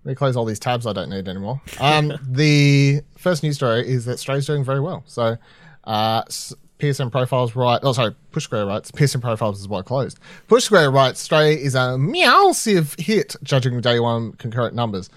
me 0.05 0.15
close 0.15 0.35
all 0.35 0.47
these 0.47 0.59
tabs 0.59 0.87
I 0.87 0.95
don't 0.95 1.11
need 1.11 1.29
anymore. 1.29 1.61
Um, 1.79 2.13
the 2.27 3.03
first 3.19 3.43
news 3.43 3.57
story 3.57 3.87
is 3.87 4.07
that 4.07 4.19
Stray's 4.19 4.47
doing 4.47 4.65
very 4.65 4.81
well. 4.81 5.05
So, 5.07 5.37
uh, 5.85 6.25
PSN 6.25 7.13
Profiles 7.13 7.55
right. 7.55 7.79
Oh, 7.83 7.93
sorry, 7.93 8.15
Push 8.33 8.45
Square 8.45 8.67
writes. 8.67 8.91
PSN 8.91 9.21
Profiles 9.21 9.61
is 9.61 9.69
why 9.69 9.83
closed. 9.83 10.19
Push 10.49 10.65
Square 10.65 10.91
writes 10.91 11.21
Stray 11.21 11.55
is 11.55 11.75
a 11.75 11.99
meowsive 11.99 12.97
hit, 12.99 13.37
judging 13.43 13.77
the 13.77 13.83
day 13.83 14.01
one 14.01 14.33
concurrent 14.33 14.75
numbers. 14.75 15.11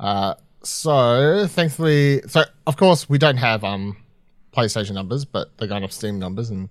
Uh, 0.00 0.34
so 0.62 1.46
thankfully, 1.48 2.22
so 2.26 2.42
of 2.66 2.76
course 2.76 3.08
we 3.08 3.18
don't 3.18 3.38
have 3.38 3.62
um 3.62 3.96
PlayStation 4.52 4.92
numbers, 4.94 5.24
but 5.24 5.56
they're 5.56 5.68
going 5.68 5.84
off 5.84 5.92
Steam 5.92 6.18
numbers 6.18 6.50
and 6.50 6.68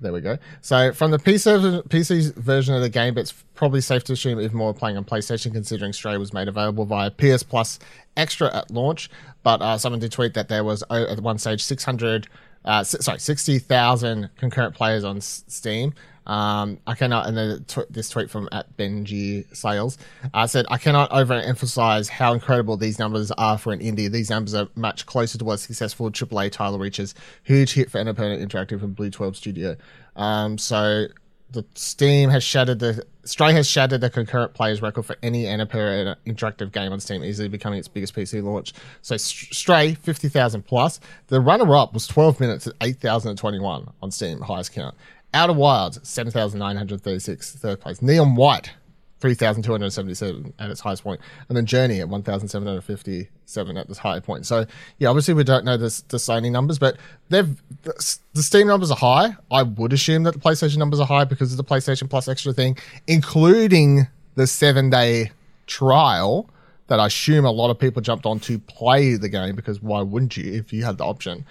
there 0.00 0.12
we 0.12 0.20
go. 0.20 0.38
So 0.62 0.92
from 0.92 1.10
the 1.10 1.18
PC, 1.18 1.82
PC 1.88 2.34
version 2.34 2.74
of 2.74 2.80
the 2.80 2.88
game, 2.88 3.18
it's 3.18 3.32
probably 3.54 3.80
safe 3.80 4.04
to 4.04 4.14
assume 4.14 4.40
even 4.40 4.56
more 4.56 4.72
playing 4.72 4.96
on 4.96 5.04
PlayStation, 5.04 5.52
considering 5.52 5.92
Stray 5.92 6.16
was 6.16 6.32
made 6.32 6.48
available 6.48 6.84
via 6.84 7.10
PS 7.10 7.42
Plus 7.42 7.78
Extra 8.16 8.54
at 8.54 8.70
launch. 8.70 9.10
But 9.42 9.62
uh, 9.62 9.78
someone 9.78 10.00
did 10.00 10.12
tweet 10.12 10.34
that 10.34 10.48
there 10.48 10.64
was 10.64 10.82
uh, 10.90 11.06
at 11.08 11.20
one 11.20 11.38
stage 11.38 11.62
600, 11.62 12.28
uh, 12.64 12.82
sorry, 12.84 13.18
60,000 13.18 14.30
concurrent 14.36 14.74
players 14.74 15.04
on 15.04 15.20
Steam. 15.20 15.94
Um, 16.26 16.78
I 16.86 16.94
cannot, 16.94 17.26
and 17.26 17.36
then 17.36 17.64
tw- 17.64 17.90
this 17.90 18.08
tweet 18.08 18.30
from 18.30 18.48
at 18.52 18.76
Benji 18.76 19.44
Sales 19.56 19.98
uh, 20.34 20.46
said, 20.46 20.66
I 20.70 20.78
cannot 20.78 21.10
overemphasize 21.10 22.08
how 22.08 22.32
incredible 22.34 22.76
these 22.76 22.98
numbers 22.98 23.30
are 23.32 23.58
for 23.58 23.72
an 23.72 23.80
indie. 23.80 24.10
These 24.10 24.30
numbers 24.30 24.54
are 24.54 24.68
much 24.74 25.06
closer 25.06 25.38
to 25.38 25.44
what 25.44 25.58
successful 25.58 26.10
AAA 26.10 26.52
title 26.52 26.78
reaches. 26.78 27.14
Huge 27.42 27.72
hit 27.72 27.90
for 27.90 27.98
Annapurna 27.98 28.40
Interactive 28.40 28.82
and 28.82 28.94
BlueTwelve 28.94 29.34
Studio. 29.34 29.76
Um, 30.14 30.58
so 30.58 31.06
the 31.52 31.64
Steam 31.74 32.30
has 32.30 32.44
shattered 32.44 32.78
the 32.78 33.04
Stray 33.24 33.52
has 33.52 33.68
shattered 33.68 34.00
the 34.00 34.10
concurrent 34.10 34.54
players 34.54 34.80
record 34.80 35.04
for 35.04 35.16
any 35.22 35.44
Annapurna 35.44 36.16
interactive 36.26 36.72
game 36.72 36.92
on 36.92 37.00
Steam, 37.00 37.22
easily 37.22 37.48
becoming 37.48 37.78
its 37.78 37.88
biggest 37.88 38.14
PC 38.14 38.42
launch. 38.42 38.72
So 39.02 39.16
Stray 39.16 39.94
fifty 39.94 40.28
thousand 40.28 40.62
plus. 40.62 41.00
The 41.26 41.40
runner 41.40 41.76
up 41.76 41.92
was 41.92 42.06
twelve 42.06 42.40
minutes 42.40 42.66
at 42.66 42.74
eight 42.80 42.98
thousand 42.98 43.30
and 43.30 43.38
twenty 43.38 43.60
one 43.60 43.88
on 44.02 44.10
Steam, 44.10 44.40
highest 44.40 44.72
count. 44.72 44.94
Wilds 45.34 46.54
nine 46.54 46.76
hundred 46.76 47.02
thirty 47.02 47.20
six, 47.20 47.52
third 47.52 47.80
place. 47.80 48.02
Neon 48.02 48.34
White 48.34 48.72
3,277 49.20 50.54
at 50.58 50.70
its 50.70 50.80
highest 50.80 51.04
point, 51.04 51.20
and 51.48 51.56
then 51.56 51.66
Journey 51.66 52.00
at 52.00 52.08
1,757 52.08 53.76
at 53.76 53.88
this 53.88 53.98
high 53.98 54.18
point. 54.18 54.46
So, 54.46 54.64
yeah, 54.98 55.08
obviously 55.08 55.34
we 55.34 55.44
don't 55.44 55.64
know 55.64 55.76
this, 55.76 56.00
the 56.02 56.16
Sony 56.16 56.50
numbers, 56.50 56.78
but 56.78 56.96
they've 57.28 57.62
the, 57.82 58.18
the 58.32 58.42
Steam 58.42 58.66
numbers 58.66 58.90
are 58.90 58.96
high. 58.96 59.36
I 59.50 59.62
would 59.62 59.92
assume 59.92 60.22
that 60.22 60.32
the 60.32 60.40
PlayStation 60.40 60.78
numbers 60.78 61.00
are 61.00 61.06
high 61.06 61.24
because 61.24 61.52
of 61.52 61.58
the 61.58 61.64
PlayStation 61.64 62.08
Plus 62.08 62.28
extra 62.28 62.52
thing, 62.52 62.78
including 63.06 64.08
the 64.36 64.46
seven 64.46 64.88
day 64.88 65.32
trial 65.66 66.48
that 66.86 66.98
I 66.98 67.06
assume 67.06 67.44
a 67.44 67.50
lot 67.50 67.70
of 67.70 67.78
people 67.78 68.02
jumped 68.02 68.26
on 68.26 68.40
to 68.40 68.58
play 68.58 69.16
the 69.16 69.28
game 69.28 69.54
because 69.54 69.82
why 69.82 70.00
wouldn't 70.00 70.36
you 70.36 70.52
if 70.54 70.72
you 70.72 70.84
had 70.84 70.98
the 70.98 71.04
option? 71.04 71.44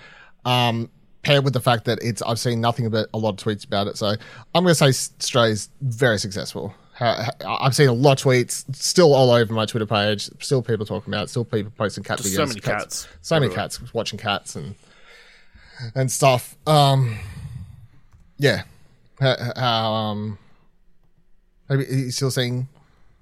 Um, 0.44 0.90
paired 1.24 1.44
with 1.44 1.54
the 1.54 1.60
fact 1.60 1.86
that 1.86 2.00
it's 2.02 2.22
I've 2.22 2.40
seen 2.40 2.62
nothing 2.62 2.90
but 2.90 3.10
a 3.14 3.18
lot 3.18 3.30
of 3.32 3.38
tweets 3.38 3.66
about 3.66 3.88
it. 3.88 3.98
So 3.98 4.08
I'm 4.08 4.64
going 4.64 4.68
to 4.68 4.76
say 4.76 4.92
Stray's 5.20 5.70
very 5.82 6.18
successful. 6.18 6.74
I've 7.02 7.76
seen 7.76 7.88
a 7.88 7.94
lot 7.94 8.20
of 8.20 8.28
tweets 8.28 8.76
still 8.76 9.14
all 9.14 9.32
over 9.32 9.54
my 9.54 9.66
Twitter 9.66 9.86
page. 9.86 10.30
Still 10.42 10.62
people 10.62 10.86
talking 10.86 11.14
about 11.14 11.26
it. 11.26 11.30
Still 11.30 11.46
people 11.46 11.72
posting 11.78 12.04
cat 12.04 12.18
Just 12.18 12.30
videos. 12.30 12.36
so 12.36 12.46
many 12.46 12.60
cats 12.60 13.08
So 13.22 13.40
many 13.40 13.54
cats 13.54 13.94
watching 13.94 14.20
cats 14.20 14.56
and 14.56 14.76
and 15.96 16.12
stuff. 16.12 16.56
Um, 16.68 17.18
yeah. 18.38 18.64
Um, 19.22 20.38
maybe 21.70 21.86
you 21.90 22.12
still 22.12 22.32
seeing 22.32 22.68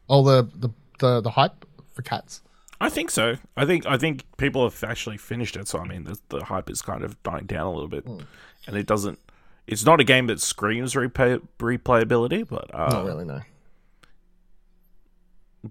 all 0.07 0.23
the 0.23 0.47
the 0.55 0.69
the, 0.99 1.21
the 1.21 1.29
hype 1.29 1.65
for 1.93 2.01
cats. 2.01 2.41
I 2.79 2.89
think 2.89 3.09
so. 3.09 3.37
I 3.55 3.65
think 3.65 3.85
I 3.87 3.97
think 3.97 4.23
people 4.37 4.63
have 4.63 4.83
actually 4.83 5.17
finished 5.17 5.55
it. 5.57 5.67
So 5.67 5.79
I 5.79 5.87
mean, 5.87 6.03
the, 6.03 6.19
the 6.29 6.43
hype 6.43 6.69
is 6.69 6.81
kind 6.81 7.03
of 7.03 7.21
dying 7.23 7.45
down 7.45 7.65
a 7.67 7.71
little 7.71 7.87
bit, 7.87 8.05
Hmm. 8.05 8.19
and 8.67 8.77
it 8.77 8.85
doesn't. 8.85 9.19
It's 9.65 9.85
not 9.85 9.99
a 9.99 10.03
game 10.03 10.27
that 10.27 10.39
screams 10.39 10.93
replay, 10.93 11.41
replayability, 11.59 12.47
but 12.47 12.73
uh, 12.73 12.89
Not 12.89 13.05
really, 13.05 13.25
no. 13.25 13.41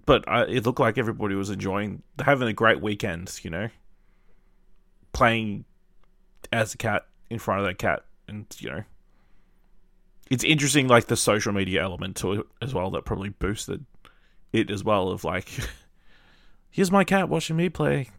but 0.05 0.23
uh, 0.27 0.45
it 0.47 0.65
looked 0.65 0.79
like 0.79 0.97
everybody 0.97 1.35
was 1.35 1.49
enjoying 1.49 2.03
having 2.23 2.47
a 2.47 2.53
great 2.53 2.81
weekend. 2.81 3.39
You 3.43 3.49
know, 3.49 3.69
playing 5.13 5.65
as 6.51 6.73
a 6.73 6.77
cat 6.77 7.05
in 7.29 7.39
front 7.39 7.61
of 7.61 7.67
that 7.67 7.77
cat, 7.77 8.03
and 8.27 8.45
you 8.59 8.69
know, 8.69 8.83
it's 10.29 10.43
interesting, 10.43 10.87
like 10.87 11.07
the 11.07 11.17
social 11.17 11.53
media 11.53 11.81
element 11.83 12.17
to 12.17 12.33
it 12.33 12.45
as 12.61 12.73
well 12.73 12.91
that 12.91 13.05
probably 13.05 13.29
boosted 13.29 13.85
it 14.53 14.69
as 14.69 14.83
well. 14.83 15.09
Of 15.09 15.23
like, 15.23 15.49
here's 16.77 16.91
my 16.91 17.03
cat 17.03 17.27
watching 17.27 17.55
me 17.57 17.67
play. 17.69 18.09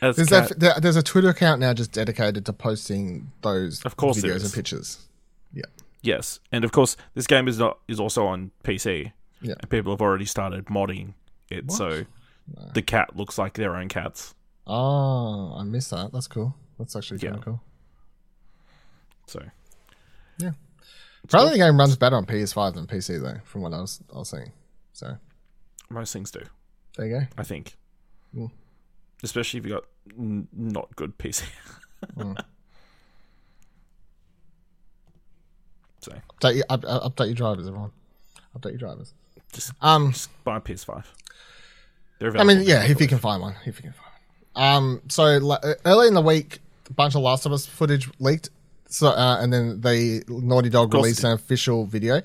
As 0.00 0.16
There's, 0.16 0.28
cat. 0.28 0.58
that, 0.60 0.82
there's 0.82 0.96
a 0.96 1.02
Twitter 1.02 1.28
account 1.28 1.60
now 1.60 1.74
just 1.74 1.92
dedicated 1.92 2.46
to 2.46 2.52
posting 2.54 3.30
those 3.42 3.84
Of 3.84 3.96
course 3.96 4.16
videos 4.22 4.44
and 4.44 4.52
pictures. 4.52 5.06
Yeah. 5.52 5.64
Yes, 6.02 6.40
and 6.52 6.64
of 6.64 6.72
course, 6.72 6.96
this 7.14 7.26
game 7.26 7.48
is 7.48 7.58
not 7.58 7.78
is 7.88 8.00
also 8.00 8.26
on 8.26 8.50
PC. 8.64 9.12
Yeah. 9.40 9.54
and 9.60 9.70
people 9.70 9.92
have 9.92 10.00
already 10.00 10.24
started 10.24 10.64
modding 10.66 11.14
it, 11.50 11.70
so 11.70 12.04
the 12.74 12.82
cat 12.82 13.14
looks 13.16 13.38
like 13.38 13.54
their 13.54 13.76
own 13.76 13.88
cats. 13.88 14.34
Oh, 14.66 15.54
I 15.58 15.62
missed 15.64 15.90
that. 15.90 16.12
That's 16.12 16.26
cool. 16.28 16.54
That's 16.78 16.96
actually 16.96 17.18
kind 17.20 17.34
Yeah. 17.34 17.38
of 17.38 17.44
cool. 17.44 17.60
So 19.26 19.42
Yeah. 20.38 20.52
Probably 21.28 21.52
the 21.52 21.58
game 21.58 21.76
runs 21.78 21.96
better 21.96 22.16
on 22.16 22.24
PS5 22.26 22.74
than 22.74 22.86
PC 22.86 23.18
though, 23.20 23.40
from 23.44 23.62
what 23.62 23.72
I 23.74 23.80
was 23.80 24.00
I 24.14 24.18
was 24.18 24.28
seeing. 24.30 24.52
So 24.92 25.16
most 25.90 26.12
things 26.12 26.30
do, 26.30 26.42
there 26.98 27.06
you 27.06 27.20
go. 27.20 27.26
I 27.38 27.42
think. 27.44 27.76
Mm. 28.36 28.50
Especially 29.22 29.60
if 29.60 29.66
you 29.66 29.72
got 29.72 29.84
n- 30.18 30.48
not 30.52 30.94
good 30.96 31.16
PC. 31.16 31.44
Mm. 32.16 32.36
so 36.00 36.12
Update 36.40 36.54
your, 36.56 36.64
up, 36.68 36.84
up- 36.86 37.16
update 37.16 37.26
your 37.26 37.34
drivers, 37.34 37.66
everyone. 37.66 37.90
Update 38.56 38.70
your 38.70 38.78
drivers. 38.78 39.12
just 39.52 39.72
Um, 39.82 40.12
just 40.12 40.30
buy 40.44 40.58
a 40.58 40.60
PS5. 40.60 41.04
They're 42.20 42.36
I 42.36 42.44
mean, 42.44 42.62
yeah, 42.62 42.84
if 42.84 43.00
you 43.00 43.08
can 43.08 43.18
find 43.18 43.42
one, 43.42 43.56
if 43.66 43.78
you 43.78 43.82
can 43.82 43.92
find 43.92 44.12
one. 44.54 44.64
Um, 44.64 45.02
so 45.08 45.38
like, 45.38 45.60
early 45.84 46.08
in 46.08 46.14
the 46.14 46.22
week, 46.22 46.60
a 46.88 46.92
bunch 46.92 47.14
of 47.14 47.22
Last 47.22 47.46
of 47.46 47.52
Us 47.52 47.66
footage 47.66 48.08
leaked. 48.20 48.50
So 48.88 49.08
uh, 49.08 49.38
and 49.40 49.52
then 49.52 49.80
they 49.80 50.22
Naughty 50.28 50.70
Dog 50.70 50.94
released 50.94 51.22
an 51.24 51.32
official 51.32 51.84
video. 51.84 52.22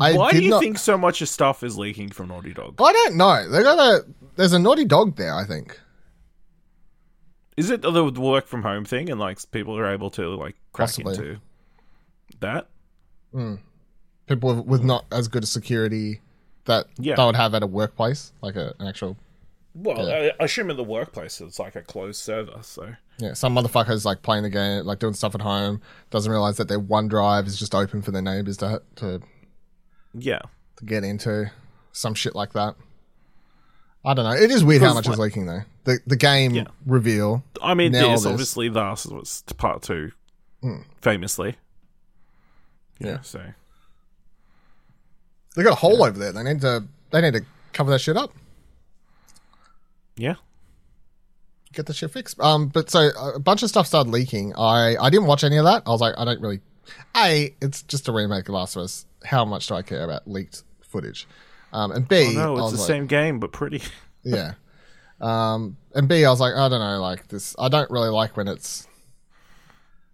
I 0.00 0.14
Why 0.16 0.32
do 0.32 0.42
you 0.42 0.50
not, 0.50 0.60
think 0.60 0.78
so 0.78 0.98
much 0.98 1.22
of 1.22 1.28
stuff 1.28 1.62
is 1.62 1.78
leaking 1.78 2.10
from 2.10 2.28
Naughty 2.28 2.52
Dog? 2.52 2.74
I 2.80 2.92
don't 2.92 3.16
know. 3.16 3.48
They 3.48 3.62
got 3.62 3.78
a. 3.78 4.04
There's 4.36 4.52
a 4.52 4.58
Naughty 4.58 4.84
Dog 4.84 5.16
there. 5.16 5.34
I 5.34 5.44
think. 5.44 5.78
Is 7.56 7.70
it 7.70 7.82
the 7.82 8.04
work 8.10 8.48
from 8.48 8.62
home 8.62 8.84
thing 8.84 9.08
and 9.10 9.20
like 9.20 9.38
people 9.52 9.78
are 9.78 9.86
able 9.86 10.10
to 10.10 10.34
like 10.34 10.56
crack 10.72 10.88
Possibly. 10.88 11.14
into 11.14 11.40
that? 12.40 12.66
Hmm. 13.32 13.54
People 14.26 14.56
with, 14.56 14.66
with 14.66 14.84
not 14.84 15.04
as 15.12 15.28
good 15.28 15.44
a 15.44 15.46
security 15.46 16.20
that 16.64 16.86
Yeah. 16.98 17.14
they 17.14 17.24
would 17.24 17.36
have 17.36 17.54
at 17.54 17.62
a 17.62 17.66
workplace, 17.66 18.32
like 18.40 18.56
a, 18.56 18.74
an 18.80 18.88
actual. 18.88 19.16
Well, 19.76 20.08
I, 20.08 20.32
I 20.40 20.44
assume 20.44 20.70
in 20.70 20.76
the 20.76 20.84
workplace 20.84 21.40
it's 21.40 21.58
like 21.58 21.76
a 21.76 21.82
closed 21.82 22.20
server, 22.20 22.58
so 22.62 22.94
Yeah, 23.18 23.34
some 23.34 23.54
motherfuckers 23.54 24.04
like 24.04 24.22
playing 24.22 24.44
the 24.44 24.50
game, 24.50 24.84
like 24.84 24.98
doing 24.98 25.14
stuff 25.14 25.34
at 25.34 25.42
home, 25.42 25.80
doesn't 26.10 26.30
realize 26.30 26.56
that 26.56 26.68
their 26.68 26.80
OneDrive 26.80 27.46
is 27.46 27.58
just 27.58 27.74
open 27.74 28.00
for 28.02 28.10
their 28.10 28.22
neighbors 28.22 28.56
to 28.58 28.82
to 28.96 29.20
yeah. 30.14 30.40
to 30.76 30.84
get 30.84 31.04
into 31.04 31.50
some 31.92 32.14
shit 32.14 32.34
like 32.34 32.52
that. 32.54 32.74
I 34.04 34.12
don't 34.14 34.24
know. 34.24 34.32
It 34.36 34.50
is 34.50 34.62
weird 34.64 34.82
how 34.82 34.92
much 34.94 35.08
is 35.08 35.18
leaking 35.18 35.46
though. 35.46 35.62
The 35.84 35.98
the 36.06 36.16
game 36.16 36.54
Yeah. 36.54 36.64
reveal. 36.86 37.42
I 37.62 37.74
mean, 37.74 37.92
Now 37.92 38.10
obviously 38.14 38.68
the 38.68 38.80
Last 38.80 39.06
Us 39.10 39.42
Part 39.56 39.82
Two, 39.82 40.12
famously. 41.00 41.56
Yeah. 42.98 43.20
So 43.22 43.40
They 45.56 45.62
got 45.62 45.72
a 45.72 45.76
hole 45.76 46.04
over 46.04 46.18
there. 46.18 46.32
They 46.32 46.42
need 46.42 46.60
to 46.62 46.84
they 47.10 47.20
need 47.20 47.34
to 47.34 47.44
cover 47.72 47.90
that 47.92 48.00
shit 48.00 48.16
up. 48.16 48.32
yeah, 50.16 50.34
Get 51.72 51.86
the 51.86 51.94
shit 51.94 52.10
fixed. 52.12 52.38
Um, 52.40 52.68
but 52.68 52.90
so 52.90 53.08
a 53.34 53.38
bunch 53.40 53.62
of 53.62 53.68
stuff 53.68 53.86
started 53.86 54.10
leaking. 54.10 54.54
I 54.56 54.96
I 55.00 55.10
didn't 55.10 55.26
watch 55.26 55.44
any 55.44 55.56
of 55.56 55.64
that. 55.64 55.82
I 55.86 55.90
was 55.90 56.00
like, 56.00 56.14
I 56.18 56.24
don't 56.24 56.40
really. 56.40 56.60
A, 57.16 57.54
it's 57.62 57.82
just 57.82 58.08
a 58.08 58.12
remake 58.12 58.48
of 58.48 58.54
Last 58.54 58.76
of 58.76 58.82
Us. 58.82 59.06
How 59.24 59.44
much 59.44 59.66
do 59.66 59.74
I 59.74 59.82
care 59.82 60.04
about 60.04 60.28
leaked 60.28 60.62
footage? 60.82 61.26
Um, 61.72 61.90
and 61.92 62.06
B, 62.06 62.34
oh, 62.36 62.40
no, 62.40 62.50
I 62.50 62.52
it's 62.54 62.62
was 62.62 62.72
the 62.72 62.78
like, 62.78 62.86
same 62.86 63.06
game 63.06 63.40
but 63.40 63.52
pretty. 63.52 63.82
Yeah. 64.26 64.54
Um, 65.20 65.76
and 65.94 66.08
B, 66.08 66.24
I 66.24 66.30
was 66.30 66.40
like, 66.40 66.54
I 66.54 66.66
don't 66.70 66.80
know, 66.80 66.98
like 66.98 67.28
this. 67.28 67.54
I 67.58 67.68
don't 67.68 67.90
really 67.90 68.08
like 68.08 68.38
when 68.38 68.48
it's. 68.48 68.88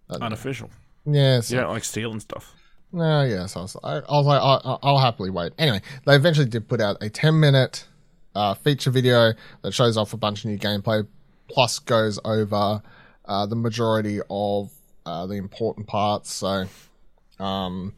unofficial. 0.09 0.69
Yeah. 1.05 1.39
So, 1.39 1.55
You 1.55 1.61
don't 1.61 1.71
like 1.71 1.85
stealing 1.85 2.19
stuff. 2.19 2.53
No, 2.91 3.23
yeah. 3.23 3.45
So 3.45 3.61
I 3.61 3.63
was, 3.63 3.77
I, 3.83 3.95
I 3.99 4.11
was 4.11 4.25
like, 4.25 4.41
I, 4.41 4.77
I'll 4.83 4.99
happily 4.99 5.29
wait. 5.29 5.53
Anyway, 5.57 5.81
they 6.05 6.15
eventually 6.15 6.47
did 6.47 6.67
put 6.67 6.81
out 6.81 6.97
a 7.01 7.09
10 7.09 7.39
minute 7.39 7.85
uh, 8.35 8.53
feature 8.53 8.91
video 8.91 9.31
that 9.61 9.73
shows 9.73 9.95
off 9.95 10.11
a 10.13 10.17
bunch 10.17 10.43
of 10.43 10.51
new 10.51 10.57
gameplay, 10.57 11.07
plus 11.47 11.79
goes 11.79 12.19
over 12.25 12.81
uh, 13.25 13.45
the 13.45 13.55
majority 13.55 14.19
of 14.29 14.71
uh, 15.05 15.25
the 15.25 15.35
important 15.35 15.87
parts. 15.87 16.31
So, 16.33 16.65
um, 17.39 17.93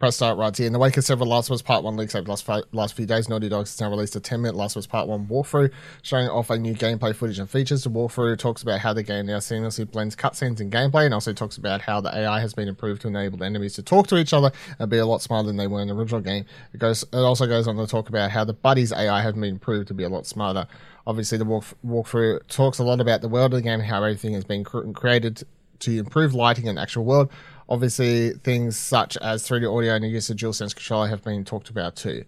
press 0.00 0.16
start 0.16 0.38
right 0.38 0.56
here. 0.56 0.66
In 0.66 0.72
the 0.72 0.78
wake 0.78 0.96
of 0.96 1.04
several 1.04 1.28
Last 1.28 1.50
of 1.50 1.54
Us 1.54 1.60
Part 1.60 1.84
1 1.84 1.94
leaks 1.94 2.14
over 2.14 2.24
the 2.24 2.30
last, 2.30 2.42
fi- 2.42 2.62
last 2.72 2.96
few 2.96 3.04
days, 3.04 3.28
Naughty 3.28 3.50
Dog 3.50 3.66
has 3.66 3.78
now 3.78 3.90
released 3.90 4.16
a 4.16 4.20
10 4.20 4.40
minute 4.40 4.56
Last 4.56 4.74
of 4.74 4.80
Us 4.80 4.86
Part 4.86 5.06
1 5.06 5.26
walkthrough, 5.26 5.70
showing 6.00 6.26
off 6.26 6.48
a 6.48 6.58
new 6.58 6.74
gameplay 6.74 7.14
footage 7.14 7.38
and 7.38 7.50
features. 7.50 7.84
The 7.84 7.90
walkthrough 7.90 8.38
talks 8.38 8.62
about 8.62 8.80
how 8.80 8.94
the 8.94 9.02
game 9.02 9.26
now 9.26 9.36
seamlessly 9.36 9.88
blends 9.90 10.16
cutscenes 10.16 10.58
and 10.58 10.72
gameplay, 10.72 11.04
and 11.04 11.12
also 11.12 11.34
talks 11.34 11.58
about 11.58 11.82
how 11.82 12.00
the 12.00 12.16
AI 12.16 12.40
has 12.40 12.54
been 12.54 12.66
improved 12.66 13.02
to 13.02 13.08
enable 13.08 13.36
the 13.36 13.44
enemies 13.44 13.74
to 13.74 13.82
talk 13.82 14.06
to 14.06 14.16
each 14.16 14.32
other 14.32 14.50
and 14.78 14.90
be 14.90 14.96
a 14.96 15.04
lot 15.04 15.20
smarter 15.20 15.48
than 15.48 15.58
they 15.58 15.66
were 15.66 15.82
in 15.82 15.88
the 15.88 15.94
original 15.94 16.22
game. 16.22 16.46
It 16.72 16.78
goes. 16.78 17.02
It 17.02 17.16
also 17.16 17.46
goes 17.46 17.68
on 17.68 17.76
to 17.76 17.86
talk 17.86 18.08
about 18.08 18.30
how 18.30 18.44
the 18.44 18.54
buddies 18.54 18.92
AI 18.92 19.20
have 19.20 19.34
been 19.34 19.44
improved 19.44 19.88
to 19.88 19.94
be 19.94 20.04
a 20.04 20.08
lot 20.08 20.26
smarter. 20.26 20.66
Obviously, 21.06 21.36
the 21.36 21.44
walk, 21.44 21.64
walkthrough 21.84 22.48
talks 22.48 22.78
a 22.78 22.84
lot 22.84 23.02
about 23.02 23.20
the 23.20 23.28
world 23.28 23.52
of 23.52 23.58
the 23.58 23.62
game, 23.62 23.80
how 23.80 23.98
everything 23.98 24.32
has 24.32 24.44
been 24.44 24.64
cr- 24.64 24.90
created 24.92 25.42
to 25.80 25.98
improve 25.98 26.34
lighting 26.34 26.68
and 26.68 26.78
actual 26.78 27.04
world. 27.04 27.30
Obviously, 27.70 28.30
things 28.30 28.76
such 28.76 29.16
as 29.18 29.48
3D 29.48 29.72
audio 29.72 29.94
and 29.94 30.02
the 30.02 30.08
use 30.08 30.28
of 30.28 30.36
DualSense 30.36 30.74
controller 30.74 31.06
have 31.06 31.22
been 31.22 31.44
talked 31.44 31.70
about 31.70 31.94
too. 31.94 32.24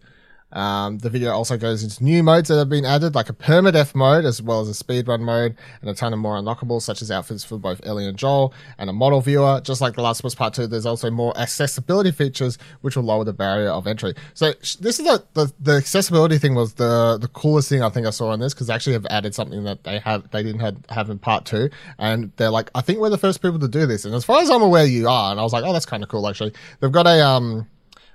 Um, 0.53 0.99
the 0.99 1.11
video 1.11 1.33
also 1.33 1.57
goes 1.57 1.83
into 1.83 2.03
new 2.03 2.23
modes 2.23 2.49
that 2.49 2.59
have 2.59 2.69
been 2.69 2.85
added, 2.85 3.15
like 3.15 3.29
a 3.29 3.33
permadeath 3.33 3.95
mode, 3.95 4.25
as 4.25 4.43
well 4.43 4.61
as 4.61 4.69
a 4.69 4.85
speedrun 4.85 5.21
mode, 5.21 5.57
and 5.81 5.91
a 5.91 5.95
ton 5.95 6.13
of 6.13 6.19
more 6.19 6.37
unlockables, 6.37 6.83
such 6.83 7.03
as 7.03 7.11
outfits 7.11 7.45
for 7.45 7.59
both 7.59 7.81
Ellie 7.85 8.07
and 8.07 8.17
Joel, 8.17 8.53
and 8.79 8.91
a 8.91 8.93
model 8.93 9.21
viewer. 9.21 9.61
Just 9.63 9.81
like 9.81 9.95
The 9.95 10.03
Last 10.03 10.21
of 10.21 10.27
Us 10.27 10.35
Part 10.35 10.55
2, 10.55 10.67
there's 10.67 10.87
also 10.87 11.11
more 11.11 11.37
accessibility 11.39 12.11
features, 12.11 12.59
which 12.83 12.97
will 12.97 13.05
lower 13.05 13.25
the 13.25 13.33
barrier 13.33 13.71
of 13.71 13.87
entry. 13.87 14.15
So, 14.35 14.53
this 14.53 14.99
is 14.99 15.05
the, 15.05 15.25
the, 15.35 15.53
the 15.61 15.73
accessibility 15.73 16.39
thing 16.39 16.55
was 16.55 16.75
the, 16.75 17.19
the 17.21 17.29
coolest 17.29 17.69
thing 17.69 17.83
I 17.83 17.89
think 17.89 18.07
I 18.07 18.11
saw 18.11 18.33
in 18.33 18.41
this, 18.41 18.53
because 18.53 18.67
they 18.67 18.75
actually 18.75 18.95
have 18.95 19.07
added 19.11 19.35
something 19.35 19.65
that 19.65 19.85
they 19.85 19.99
have, 20.01 20.31
they 20.31 20.43
didn't 20.43 20.61
have, 20.61 20.77
have 20.91 21.11
in 21.11 21.19
Part 21.19 21.47
2, 21.47 21.71
and 21.99 22.33
they're 22.37 22.51
like, 22.51 22.71
I 22.75 22.81
think 22.83 22.99
we're 22.99 23.11
the 23.11 23.19
first 23.19 23.41
people 23.41 23.59
to 23.59 23.69
do 23.69 23.87
this, 23.87 24.05
and 24.05 24.15
as 24.15 24.25
far 24.25 24.43
as 24.43 24.51
I'm 24.51 24.63
aware, 24.63 24.85
you 24.85 25.09
are, 25.09 25.31
and 25.31 25.41
I 25.41 25.43
was 25.43 25.53
like, 25.53 25.65
oh, 25.65 25.73
that's 25.73 25.87
kind 25.87 26.03
of 26.03 26.09
cool, 26.09 26.29
actually. 26.29 26.53
They've 26.81 26.93
got 26.93 27.07
a, 27.07 27.25
um, 27.25 27.67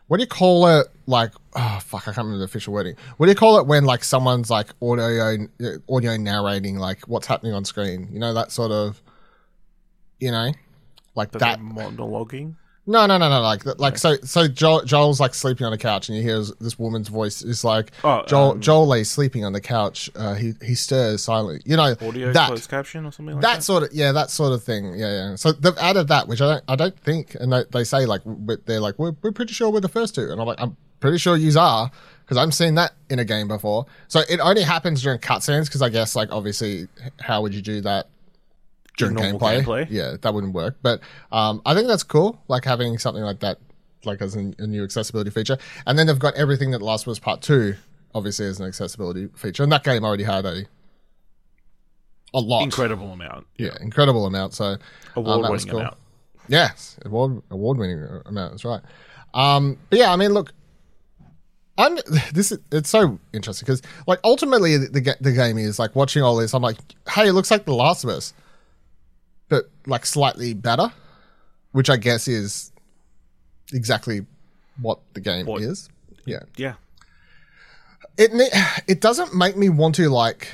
what 0.07 0.17
do 0.17 0.23
you 0.23 0.27
call 0.27 0.67
it? 0.67 0.87
Like, 1.05 1.31
oh 1.55 1.79
fuck, 1.81 2.03
I 2.03 2.05
can't 2.13 2.17
remember 2.17 2.39
the 2.39 2.45
official 2.45 2.73
wording. 2.73 2.95
What 3.17 3.27
do 3.27 3.31
you 3.31 3.35
call 3.35 3.59
it 3.59 3.67
when 3.67 3.85
like 3.85 4.03
someone's 4.03 4.49
like 4.49 4.69
audio 4.81 5.47
audio 5.89 6.17
narrating 6.17 6.77
like 6.77 7.07
what's 7.07 7.27
happening 7.27 7.53
on 7.53 7.65
screen? 7.65 8.09
You 8.11 8.19
know 8.19 8.33
that 8.33 8.51
sort 8.51 8.71
of, 8.71 9.01
you 10.19 10.31
know, 10.31 10.51
like 11.15 11.31
But 11.31 11.39
that. 11.39 11.59
monologuing. 11.59 12.55
No, 12.87 13.05
no, 13.05 13.17
no, 13.17 13.29
no. 13.29 13.41
Like, 13.41 13.65
like 13.79 13.97
so, 13.97 14.15
so 14.23 14.47
Joel, 14.47 14.83
Joel's 14.83 15.19
like 15.19 15.33
sleeping 15.33 15.67
on 15.67 15.73
a 15.73 15.77
couch, 15.77 16.07
and 16.07 16.17
you 16.17 16.23
hear 16.23 16.41
this 16.59 16.79
woman's 16.79 17.09
voice 17.09 17.41
is 17.41 17.63
like, 17.65 17.91
Oh, 18.03 18.23
Joel, 18.27 18.51
um, 18.51 18.61
Joel 18.61 18.87
lays 18.87 19.11
sleeping 19.11 19.43
on 19.43 19.51
the 19.51 19.59
couch. 19.61 20.09
Uh, 20.15 20.35
he 20.35 20.53
he 20.63 20.73
stirs 20.73 21.23
silently. 21.23 21.61
You 21.65 21.75
know 21.75 21.95
Audio 22.01 22.31
that 22.31 22.47
closed 22.47 22.69
caption 22.69 23.05
or 23.05 23.11
something 23.11 23.35
like 23.35 23.41
that 23.41 23.55
that. 23.55 23.63
sort 23.63 23.83
of 23.83 23.89
yeah 23.93 24.11
that 24.11 24.29
sort 24.29 24.53
of 24.53 24.63
thing 24.63 24.93
yeah 24.97 25.29
yeah 25.29 25.35
so 25.35 25.51
they've 25.51 25.77
added 25.77 26.07
that 26.07 26.27
which 26.27 26.41
i 26.41 26.53
don't 26.53 26.63
i 26.67 26.75
don't 26.75 26.97
think 26.99 27.35
and 27.35 27.51
they, 27.51 27.63
they 27.71 27.83
say 27.83 28.05
like 28.05 28.21
they're 28.65 28.79
like 28.79 28.97
we're, 28.97 29.13
we're 29.21 29.31
pretty 29.31 29.53
sure 29.53 29.69
we're 29.69 29.79
the 29.79 29.89
first 29.89 30.15
two 30.15 30.29
and 30.29 30.39
i'm 30.39 30.47
like 30.47 30.59
i'm 30.59 30.75
pretty 30.99 31.17
sure 31.17 31.35
yous 31.35 31.55
are 31.55 31.91
because 32.21 32.37
i've 32.37 32.53
seen 32.53 32.75
that 32.75 32.93
in 33.09 33.19
a 33.19 33.25
game 33.25 33.47
before 33.47 33.85
so 34.07 34.21
it 34.29 34.39
only 34.39 34.63
happens 34.63 35.01
during 35.01 35.19
cutscenes 35.19 35.65
because 35.65 35.81
i 35.81 35.89
guess 35.89 36.15
like 36.15 36.31
obviously 36.31 36.87
how 37.19 37.41
would 37.41 37.53
you 37.53 37.61
do 37.61 37.81
that 37.81 38.07
during 38.97 39.15
gameplay? 39.15 39.63
gameplay. 39.63 39.87
yeah 39.89 40.15
that 40.21 40.33
wouldn't 40.33 40.53
work 40.53 40.75
but 40.81 40.99
um 41.31 41.61
i 41.65 41.73
think 41.73 41.87
that's 41.87 42.03
cool 42.03 42.41
like 42.47 42.65
having 42.65 42.97
something 42.97 43.23
like 43.23 43.39
that 43.39 43.57
like 44.05 44.21
as 44.21 44.35
a, 44.35 44.53
a 44.59 44.67
new 44.67 44.83
accessibility 44.83 45.29
feature 45.29 45.57
and 45.85 45.97
then 45.97 46.07
they've 46.07 46.19
got 46.19 46.33
everything 46.35 46.71
that 46.71 46.81
last 46.81 47.07
was 47.07 47.19
part 47.19 47.41
two 47.41 47.75
obviously 48.15 48.45
as 48.45 48.59
an 48.59 48.65
accessibility 48.67 49.27
feature 49.35 49.63
and 49.63 49.71
that 49.71 49.83
game 49.83 50.03
already 50.03 50.23
had 50.23 50.45
a 50.45 50.65
a 52.33 52.39
lot 52.39 52.61
Incredible 52.63 53.13
amount. 53.13 53.47
yeah, 53.57 53.75
incredible 53.79 54.25
amount. 54.25 54.53
So 54.53 54.75
Award 55.15 55.49
was 55.49 55.49
winning 55.65 55.67
cool. 55.69 55.79
amount. 55.79 55.97
yes, 56.49 56.97
award 57.05 57.41
award 57.49 57.77
winning 57.77 58.03
amount. 58.25 58.51
That's 58.51 58.65
right. 58.65 58.81
Um, 59.33 59.77
but 59.89 59.97
yeah, 59.97 60.11
I 60.11 60.17
mean, 60.17 60.33
look, 60.33 60.51
I'm 61.77 61.95
this. 62.33 62.51
Is, 62.51 62.59
it's 62.71 62.89
so 62.89 63.17
interesting 63.31 63.65
because 63.65 63.81
like 64.07 64.19
ultimately 64.25 64.77
the, 64.77 64.87
the 64.89 65.15
the 65.21 65.31
game 65.31 65.57
is 65.57 65.79
like 65.79 65.95
watching 65.95 66.21
all 66.21 66.35
this. 66.35 66.53
I'm 66.53 66.61
like, 66.61 66.77
hey, 67.09 67.29
it 67.29 67.33
looks 67.33 67.49
like 67.49 67.63
The 67.65 67.73
Last 67.73 68.03
of 68.03 68.09
Us, 68.09 68.33
but 69.49 69.69
like 69.85 70.05
slightly 70.05 70.53
better, 70.53 70.91
which 71.71 71.89
I 71.89 71.97
guess 71.97 72.27
is 72.27 72.71
exactly 73.73 74.25
what 74.81 74.99
the 75.13 75.21
game 75.21 75.45
What- 75.45 75.61
is. 75.61 75.89
Yeah, 76.25 76.39
Yeah. 76.57 76.73
it 78.17 78.33
ne- 78.33 78.49
it 78.87 79.01
doesn't 79.01 79.33
make 79.35 79.55
me 79.57 79.69
want 79.69 79.95
to 79.95 80.09
like 80.09 80.47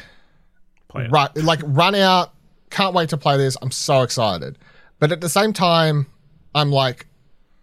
Play 0.90 1.06
it. 1.06 1.44
like 1.44 1.62
run 1.64 1.96
out 1.96 2.34
can't 2.70 2.94
wait 2.96 3.10
to 3.10 3.18
play 3.18 3.38
this. 3.38 3.56
I'm 3.62 3.70
so 3.72 4.02
excited. 4.02 4.58
But 5.00 5.12
at 5.12 5.22
the 5.22 5.30
same 5.30 5.54
time, 5.54 6.08
I'm 6.56 6.72
like, 6.72 7.06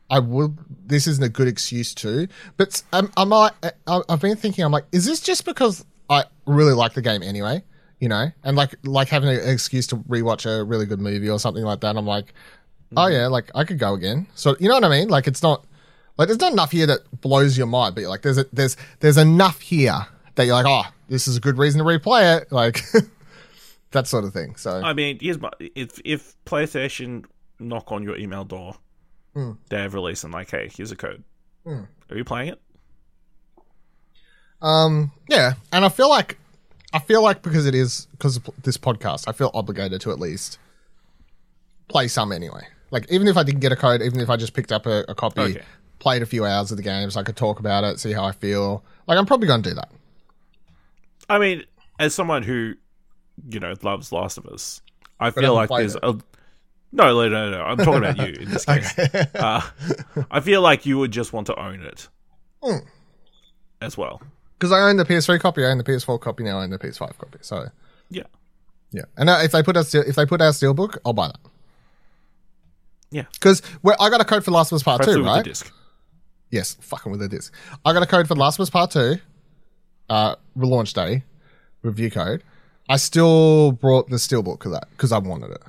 I 0.09 0.21
would. 0.21 0.57
This 0.87 1.07
isn't 1.09 1.23
a 1.25 1.29
good 1.29 1.49
excuse 1.49 1.95
to. 1.97 2.29
But 2.57 2.81
I'm, 2.93 3.11
I- 3.33 3.51
I've 4.09 4.21
been 4.21 4.37
thinking. 4.37 4.65
I'm 4.65 4.71
like, 4.71 4.85
is 4.93 5.07
this 5.07 5.21
just 5.21 5.45
because 5.45 5.85
I 6.09 6.25
really 6.47 6.75
like 6.75 6.95
the 6.95 7.03
game 7.03 7.23
anyway? 7.25 7.65
You 8.01 8.09
know, 8.09 8.27
and 8.43 8.57
like 8.57 8.75
like 8.85 9.09
having 9.09 9.29
an 9.29 9.49
excuse 9.49 9.87
to 9.89 9.97
rewatch 9.97 10.47
a 10.47 10.65
really 10.65 10.87
good 10.87 11.01
movie 11.01 11.29
or 11.29 11.39
something 11.39 11.63
like 11.63 11.81
that. 11.81 11.97
I'm 11.97 12.07
like, 12.07 12.33
oh 12.97 13.07
yeah, 13.09 13.27
like 13.29 13.51
I 13.55 13.65
could 13.65 13.79
go 13.79 13.95
again. 13.95 14.27
So 14.35 14.57
you 14.59 14.69
know 14.69 14.75
what 14.75 14.85
I 14.85 14.89
mean? 14.89 15.09
Like 15.09 15.27
it's 15.27 15.43
not 15.43 15.65
like 16.17 16.29
there's 16.29 16.41
not 16.41 16.53
enough 16.53 16.71
here 16.73 16.87
that 16.87 17.21
blows 17.21 17.57
your 17.59 17.67
mind, 17.67 17.95
but 17.95 18.05
like 18.05 18.23
there's 18.23 18.39
a, 18.39 18.47
there's 18.53 18.77
there's 19.01 19.19
enough 19.19 19.61
here 19.61 20.07
that 20.37 20.47
you're 20.47 20.55
like, 20.55 20.67
oh, 20.67 20.91
this 21.09 21.29
is 21.29 21.37
a 21.37 21.41
good 21.41 21.59
reason 21.59 21.79
to 21.79 21.85
replay 21.85 22.41
it, 22.41 22.51
like 22.51 22.81
that 23.91 24.07
sort 24.07 24.25
of 24.25 24.33
thing. 24.33 24.57
So 24.57 24.81
I 24.83 24.95
mean, 24.95 25.19
here's 25.21 25.39
my 25.39 25.51
if 25.61 26.01
if 26.05 26.35
PlayStation 26.47 27.27
knock 27.59 27.93
on 27.93 28.03
your 28.03 28.17
email 28.17 28.45
door, 28.45 28.77
Hmm. 29.35 29.53
they 29.69 29.77
have 29.83 29.93
released 29.95 30.25
and 30.25 30.33
like, 30.33 30.51
hey, 30.51 30.71
here's 30.75 30.91
a 30.91 30.97
code. 30.97 31.23
Are 31.67 31.87
you 32.17 32.25
playing 32.25 32.49
it? 32.49 32.61
Um, 34.63 35.13
yeah, 35.29 35.53
and 35.73 35.85
I 35.85 35.89
feel 35.89 36.09
like 36.09 36.39
I 36.93 36.99
feel 36.99 37.23
like 37.23 37.43
because 37.43 37.67
it 37.67 37.75
is 37.75 38.07
because 38.13 38.37
of 38.37 38.49
this 38.63 38.77
podcast, 38.77 39.25
I 39.29 39.33
feel 39.33 39.51
obligated 39.55 40.01
to 40.03 40.11
at 40.11 40.19
least 40.19 40.59
play 41.89 42.09
some 42.09 42.33
anyway. 42.33 42.63
Like 42.91 43.11
even 43.11 43.29
if 43.29 43.37
I 43.37 43.43
didn't 43.45 43.61
get 43.61 43.71
a 43.73 43.77
code, 43.77 44.03
even 44.03 44.21
if 44.21 44.29
I 44.31 44.37
just 44.37 44.55
picked 44.55 44.73
up 44.73 44.87
a, 44.87 45.05
a 45.09 45.15
copy, 45.15 45.41
Okay. 45.43 45.63
played 46.01 46.23
a 46.23 46.27
few 46.27 46.45
hours 46.45 46.71
of 46.73 46.77
the 46.77 46.83
games, 46.83 47.17
I 47.17 47.23
could 47.23 47.37
talk 47.37 47.61
about 47.61 47.85
it, 47.85 48.01
see 48.01 48.13
how 48.13 48.25
I 48.25 48.33
feel. 48.33 48.83
Like 49.07 49.19
I'm 49.19 49.27
probably 49.27 49.47
going 49.47 49.63
to 49.63 49.69
do 49.71 49.75
that. 49.77 49.91
I 51.29 51.39
mean, 51.39 51.65
as 52.01 52.13
someone 52.15 52.43
who, 52.43 52.75
you 53.49 53.61
know, 53.61 53.75
loves 53.83 54.11
Last 54.11 54.39
of 54.39 54.47
Us, 54.47 54.81
I 55.21 55.31
feel 55.31 55.55
haven't 55.57 55.71
like 55.71 55.81
there's 55.81 55.95
it. 55.95 56.01
a 56.03 56.19
no, 56.93 57.15
no, 57.15 57.29
no, 57.29 57.51
no. 57.51 57.63
I'm 57.63 57.77
talking 57.77 57.99
about 58.05 58.17
you 58.19 58.35
in 58.41 58.51
this 58.51 58.65
case. 58.65 58.99
Uh, 58.99 59.63
I 60.29 60.41
feel 60.41 60.61
like 60.61 60.87
you 60.87 60.99
would 60.99 61.13
just 61.13 61.33
want 61.33 61.47
to 61.47 61.57
own 61.61 61.83
it 61.83 62.09
Hmm. 62.65 62.79
as 63.81 63.97
well. 63.97 64.21
Because 64.61 64.73
I 64.73 64.81
own 64.81 64.99
the 64.99 65.07
PS3 65.07 65.41
copy, 65.41 65.65
I 65.65 65.71
own 65.71 65.79
the 65.79 65.85
PS4 65.85 66.21
copy, 66.21 66.45
now 66.45 66.59
I 66.59 66.65
own 66.65 66.71
the 66.71 66.79
PS5 66.79 67.17
copy. 67.17 67.39
So 67.41 67.71
Yeah, 68.11 68.25
yeah, 68.93 69.05
and 69.17 69.31
if 69.31 69.53
they 69.53 69.63
put 69.63 69.75
out 69.77 69.93
if 69.95 70.15
they 70.17 70.27
put 70.27 70.43
out 70.43 70.53
Steelbook, 70.53 70.99
I'll 71.07 71.15
buy 71.15 71.29
that. 71.29 71.39
yeah. 73.11 73.25
Because 73.33 73.63
I 73.85 74.11
got 74.11 74.21
a 74.21 74.25
code 74.25 74.45
for 74.45 74.51
Last 74.51 74.71
of 74.71 74.77
Us 74.77 74.83
Part 74.83 74.99
Hopefully 75.01 75.17
Two, 75.17 75.23
with 75.23 75.29
right? 75.29 75.43
the 75.45 75.49
disc. 75.51 75.73
Yes, 76.51 76.77
fucking 76.81 77.11
with 77.11 77.23
a 77.23 77.29
disc. 77.29 77.55
I 77.87 77.95
got 77.95 78.03
a 78.03 78.07
code 78.07 78.29
for 78.29 78.35
Last 78.35 78.59
of 78.59 78.65
Us 78.65 78.71
Part 78.71 78.91
2, 78.91 79.17
uh, 80.11 80.35
relaunch 80.59 80.93
day, 80.93 81.23
review 81.83 82.11
code. 82.11 82.43
I 82.89 82.97
still 82.97 83.73
brought 83.73 84.09
the 84.11 84.17
steelbook 84.17 84.67
of 84.67 84.73
that 84.73 84.89
because 84.91 85.11
I 85.13 85.19
wanted 85.19 85.53
it 85.53 85.63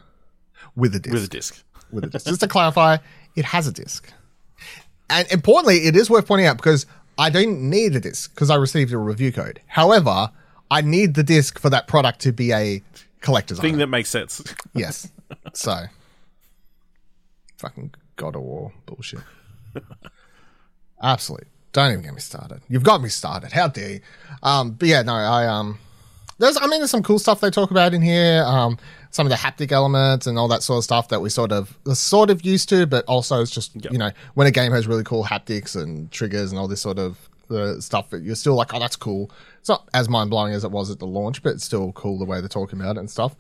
with 0.76 0.96
a 0.96 1.00
disc. 1.00 1.14
With 1.14 1.24
a 1.24 1.28
disc. 1.28 1.64
with 1.92 2.04
a 2.04 2.08
disc. 2.08 2.26
Just 2.26 2.42
to 2.42 2.48
clarify, 2.48 2.98
it 3.36 3.46
has 3.46 3.68
a 3.68 3.72
disc. 3.72 4.12
And 5.10 5.32
importantly, 5.32 5.86
it 5.86 5.96
is 5.96 6.10
worth 6.10 6.26
pointing 6.28 6.48
out 6.48 6.58
because 6.58 6.86
I 7.22 7.30
don't 7.30 7.70
need 7.70 7.96
a 7.96 8.00
disc 8.00 8.34
because 8.34 8.50
I 8.50 8.56
received 8.56 8.92
a 8.94 8.98
review 8.98 9.32
code. 9.32 9.62
However, 9.68 10.32
I 10.72 10.82
need 10.82 11.14
the 11.14 11.22
disc 11.22 11.60
for 11.60 11.70
that 11.70 11.88
product 11.88 12.22
to 12.22 12.32
be 12.32 12.52
a 12.52 12.82
collector's 13.22 13.60
Thing 13.60 13.72
item. 13.76 13.80
that 13.80 13.88
makes 13.88 14.10
sense. 14.10 14.42
Yes. 14.74 15.08
So, 15.54 15.84
fucking 17.58 17.94
God 18.16 18.36
of 18.36 18.42
War 18.42 18.74
bullshit. 18.88 19.20
Absolutely. 21.04 21.48
Don't 21.74 21.92
even 21.92 22.04
get 22.04 22.14
me 22.16 22.22
started. 22.22 22.62
You've 22.68 22.84
got 22.84 23.04
me 23.04 23.10
started. 23.10 23.52
How 23.52 23.68
dare 23.68 23.90
you? 23.92 24.00
Um, 24.42 24.72
but 24.72 24.88
yeah, 24.88 25.04
no, 25.04 25.14
I 25.14 25.46
um, 25.46 25.78
there's 26.40 26.58
I 26.58 26.62
mean, 26.68 26.80
there's 26.80 26.90
some 26.90 27.04
cool 27.04 27.20
stuff 27.20 27.40
they 27.40 27.52
talk 27.52 27.70
about 27.70 27.94
in 27.94 28.02
here. 28.02 28.44
Um, 28.48 28.80
some 29.12 29.28
of 29.28 29.30
the 29.30 29.36
haptic 29.36 29.72
elements 29.72 30.26
and 30.26 30.40
all 30.40 30.48
that 30.48 30.64
sort 30.64 30.80
of 30.80 30.84
stuff 30.84 31.10
that 31.10 31.22
we 31.22 31.30
sort 31.30 31.52
of 31.52 31.78
are 31.88 31.96
sort 31.96 32.30
of 32.30 32.44
used 32.44 32.70
to, 32.70 32.88
but 32.88 33.06
also 33.06 33.42
it's 33.42 33.52
just 33.52 33.76
you 33.92 33.98
know 33.98 34.12
when 34.34 34.48
a 34.48 34.52
game 34.52 34.72
has 34.72 34.88
really 34.88 35.04
cool 35.04 35.24
haptics 35.24 35.76
and 35.82 36.12
triggers 36.12 36.52
and 36.52 36.60
all 36.60 36.68
this 36.68 36.82
sort 36.82 36.98
of 36.98 37.18
uh, 37.52 37.80
stuff 37.80 38.10
that 38.10 38.24
you're 38.24 38.36
still 38.36 38.56
like, 38.56 38.74
oh, 38.74 38.80
that's 38.80 38.96
cool. 38.96 39.30
It's 39.60 39.70
not 39.70 39.88
as 39.94 40.10
mind 40.10 40.30
blowing 40.30 40.54
as 40.54 40.64
it 40.64 40.72
was 40.72 40.90
at 40.90 41.00
the 41.00 41.08
launch, 41.08 41.44
but 41.44 41.50
it's 41.50 41.66
still 41.66 41.92
cool 41.92 42.18
the 42.18 42.26
way 42.26 42.40
they're 42.40 42.50
talking 42.50 42.80
about 42.80 42.96
it 42.96 43.02
and 43.02 43.10
stuff. 43.10 43.36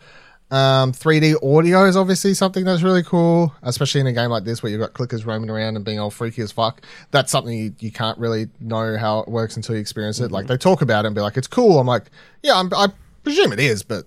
Um, 0.51 0.91
3D 0.91 1.35
audio 1.41 1.85
is 1.85 1.95
obviously 1.95 2.33
something 2.33 2.65
that's 2.65 2.81
really 2.81 3.03
cool, 3.03 3.55
especially 3.63 4.01
in 4.01 4.07
a 4.07 4.11
game 4.11 4.29
like 4.29 4.43
this 4.43 4.61
where 4.61 4.69
you've 4.69 4.81
got 4.81 4.91
clickers 4.91 5.25
roaming 5.25 5.49
around 5.49 5.77
and 5.77 5.85
being 5.85 5.97
all 5.97 6.11
freaky 6.11 6.41
as 6.41 6.51
fuck. 6.51 6.81
That's 7.11 7.31
something 7.31 7.57
you, 7.57 7.73
you 7.79 7.89
can't 7.89 8.17
really 8.19 8.49
know 8.59 8.97
how 8.97 9.19
it 9.19 9.29
works 9.29 9.55
until 9.55 9.75
you 9.75 9.81
experience 9.81 10.19
it. 10.19 10.29
Like 10.29 10.47
they 10.47 10.57
talk 10.57 10.81
about 10.81 11.05
it 11.05 11.07
and 11.07 11.15
be 11.15 11.21
like, 11.21 11.37
it's 11.37 11.47
cool. 11.47 11.79
I'm 11.79 11.87
like, 11.87 12.11
yeah, 12.43 12.59
I'm, 12.59 12.69
I 12.73 12.89
presume 13.23 13.53
it 13.53 13.61
is, 13.61 13.81
but 13.81 14.05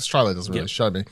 this 0.00 0.06
trailer 0.06 0.34
doesn't 0.34 0.52
really 0.54 0.66
show 0.68 0.90
me. 0.90 1.04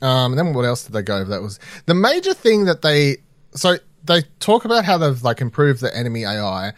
Um, 0.00 0.32
and 0.32 0.38
then 0.38 0.52
what 0.54 0.64
else 0.64 0.82
did 0.84 0.92
they 0.92 1.02
go 1.02 1.18
over? 1.18 1.30
That 1.30 1.42
was 1.42 1.60
the 1.86 1.94
major 1.94 2.34
thing 2.34 2.64
that 2.64 2.82
they 2.82 3.18
so 3.54 3.76
they 4.04 4.22
talk 4.40 4.64
about 4.64 4.84
how 4.84 4.98
they've 4.98 5.22
like 5.22 5.40
improved 5.40 5.80
the 5.80 5.94
enemy 5.96 6.24
AI 6.24 6.72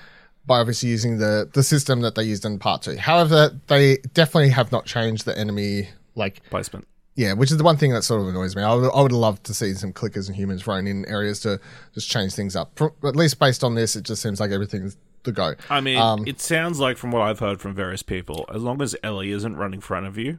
by 0.47 0.59
obviously 0.59 0.91
using 0.91 1.19
the 1.19 1.49
the 1.55 1.63
system 1.63 2.01
that 2.03 2.17
they 2.17 2.25
used 2.25 2.45
in 2.45 2.59
part 2.59 2.83
two. 2.83 2.97
However, 2.97 3.59
they 3.69 3.97
definitely 4.13 4.51
have 4.51 4.71
not 4.73 4.85
changed 4.85 5.25
the 5.25 5.37
enemy 5.39 5.89
like 6.17 6.43
Placement. 6.51 6.87
yeah, 7.17 7.33
which 7.33 7.51
is 7.51 7.57
the 7.57 7.65
one 7.65 7.77
thing 7.79 7.93
that 7.93 8.03
sort 8.03 8.21
of 8.21 8.29
annoys 8.29 8.55
me. 8.55 8.63
I 8.63 8.75
would, 8.75 8.91
I 8.95 9.01
would 9.01 9.13
love 9.13 9.43
to 9.45 9.55
see 9.55 9.73
some 9.75 9.93
clickers 9.93 10.27
and 10.29 10.37
humans 10.37 10.63
thrown 10.63 10.87
in 10.87 11.07
areas 11.07 11.41
to 11.41 11.59
just 11.95 12.11
change 12.11 12.35
things 12.35 12.55
up. 12.55 12.73
From, 12.77 12.91
at 13.05 13.17
least 13.17 13.39
based 13.39 13.65
on 13.65 13.75
this, 13.75 13.97
it 13.97 14.03
just 14.05 14.21
seems 14.21 14.39
like 14.39 14.51
everything's 14.51 14.97
the 15.23 15.33
go. 15.33 15.55
I 15.71 15.81
mean, 15.81 15.97
Um, 15.97 16.25
it 16.27 16.41
sounds 16.43 16.79
like 16.79 16.99
from 16.99 17.11
what 17.11 17.23
I've 17.23 17.39
heard 17.39 17.59
from 17.61 17.75
various 17.75 18.03
people, 18.03 18.45
as 18.55 18.63
long 18.63 18.83
as 18.83 18.95
Ellie 19.03 19.31
isn't 19.31 19.57
running 19.57 19.79
in 19.79 19.81
front 19.81 20.05
of 20.07 20.19
you, 20.19 20.39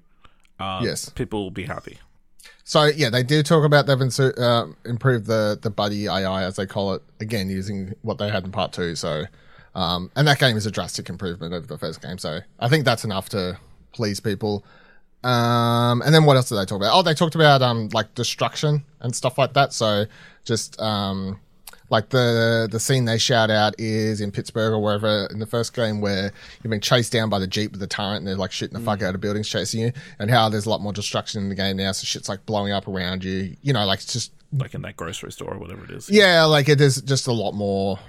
uh, 0.60 0.82
Yes. 0.84 1.10
people 1.10 1.44
will 1.44 1.52
be 1.52 1.63
happy. 1.65 2.00
So 2.63 2.86
yeah, 2.86 3.10
they 3.10 3.22
do 3.24 3.44
talk 3.44 3.63
about 3.63 3.86
they've 3.86 3.98
insu- 3.98 4.38
uh, 4.39 4.68
improved 4.86 5.28
the 5.28 5.58
the 5.62 5.70
buddy 5.70 6.08
AI 6.08 6.44
as 6.44 6.56
they 6.56 6.65
call 6.65 6.94
it 6.94 7.04
again 7.20 7.50
using 7.50 7.94
what 8.02 8.18
they 8.18 8.30
had 8.30 8.44
in 8.44 8.52
part 8.52 8.74
two. 8.74 8.96
So, 8.96 9.26
um, 9.76 10.10
and 10.15 10.28
that 10.28 10.39
game 10.39 10.58
is 10.58 10.65
a 10.65 10.72
drastic 10.72 11.08
improvement 11.10 11.54
over 11.54 11.68
the 11.68 11.78
first 11.78 12.02
game. 12.02 12.18
So 12.18 12.39
I 12.60 12.68
think 12.70 12.86
that's 12.86 13.04
enough 13.06 13.30
to 13.30 13.60
please 13.91 14.20
people. 14.20 14.65
Um, 15.24 16.02
and 16.04 16.13
then 16.13 16.26
what 16.26 16.38
else 16.38 16.50
did 16.50 16.56
they 16.56 16.65
talk 16.65 16.78
about? 16.78 16.94
Oh, 16.94 17.02
they 17.02 17.13
talked 17.13 17.36
about 17.36 17.62
um 17.62 17.89
like 17.94 18.13
destruction 18.15 18.84
and 19.00 19.15
stuff 19.15 19.38
like 19.38 19.54
that. 19.54 19.72
So 19.74 20.06
just 20.44 20.80
um 20.82 21.39
like 21.89 22.10
the 22.10 22.67
the 22.71 22.80
scene 22.80 23.06
they 23.06 23.17
shout 23.17 23.50
out 23.52 23.76
is 23.80 24.21
in 24.21 24.32
Pittsburgh 24.32 24.74
or 24.74 24.80
wherever 24.82 25.28
in 25.32 25.39
the 25.39 25.45
first 25.45 25.74
game 25.74 26.02
where 26.02 26.32
you've 26.63 26.71
been 26.71 26.82
chased 26.82 27.12
down 27.12 27.30
by 27.30 27.38
the 27.39 27.48
jeep 27.48 27.71
with 27.71 27.80
the 27.80 27.88
turret 27.88 28.17
and 28.17 28.28
they're 28.28 28.36
like 28.36 28.52
shooting 28.52 28.78
the 28.78 28.84
fuck 28.84 29.02
out 29.04 29.13
of 29.15 29.21
buildings 29.21 29.48
chasing 29.48 29.82
you, 29.82 29.91
and 30.19 30.30
how 30.32 30.50
there's 30.50 30.65
a 30.65 30.69
lot 30.69 30.82
more 30.82 30.93
destruction 30.93 31.43
in 31.43 31.50
the 31.50 31.56
game 31.56 31.78
now, 31.78 31.91
so 31.91 32.06
shit's 32.06 32.28
like 32.30 32.45
blowing 32.45 32.71
up 32.74 32.88
around 32.88 33.24
you. 33.24 33.56
You 33.62 33.74
know, 33.74 33.86
like 33.86 34.00
it's 34.00 34.13
just 34.13 34.32
Like 34.52 34.74
in 34.74 34.82
that 34.84 34.98
grocery 34.98 35.32
store 35.32 35.54
or 35.54 35.60
whatever 35.60 35.84
it 35.86 35.91
is. 35.91 36.10
yeah, 36.10 36.43
like 36.45 36.69
it 36.69 36.82
is 36.82 37.02
just 37.02 37.28
a 37.28 37.34
lot 37.34 37.52
more. 37.54 38.00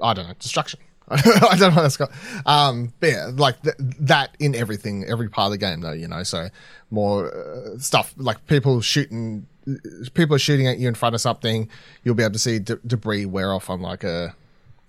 I 0.00 0.12
don't 0.14 0.26
know 0.28 0.34
destruction. 0.38 0.80
I 1.08 1.20
don't 1.56 1.60
know 1.70 1.76
what 1.76 1.82
that's 1.82 1.96
called. 1.96 2.10
Um, 2.46 2.92
but 2.98 3.06
yeah, 3.10 3.30
like 3.32 3.62
th- 3.62 3.76
that 4.00 4.36
in 4.40 4.54
everything, 4.56 5.04
every 5.04 5.28
part 5.28 5.46
of 5.46 5.52
the 5.52 5.58
game, 5.58 5.80
though. 5.80 5.92
You 5.92 6.08
know, 6.08 6.24
so 6.24 6.48
more 6.90 7.32
uh, 7.32 7.78
stuff 7.78 8.12
like 8.16 8.44
people 8.48 8.80
shooting, 8.80 9.46
people 10.14 10.36
are 10.36 10.38
shooting 10.38 10.66
at 10.66 10.78
you 10.78 10.88
in 10.88 10.94
front 10.94 11.14
of 11.14 11.20
something. 11.20 11.68
You'll 12.04 12.14
be 12.14 12.22
able 12.22 12.34
to 12.34 12.38
see 12.38 12.58
de- 12.58 12.76
debris 12.86 13.26
wear 13.26 13.52
off 13.52 13.70
on 13.70 13.80
like 13.80 14.04
a 14.04 14.34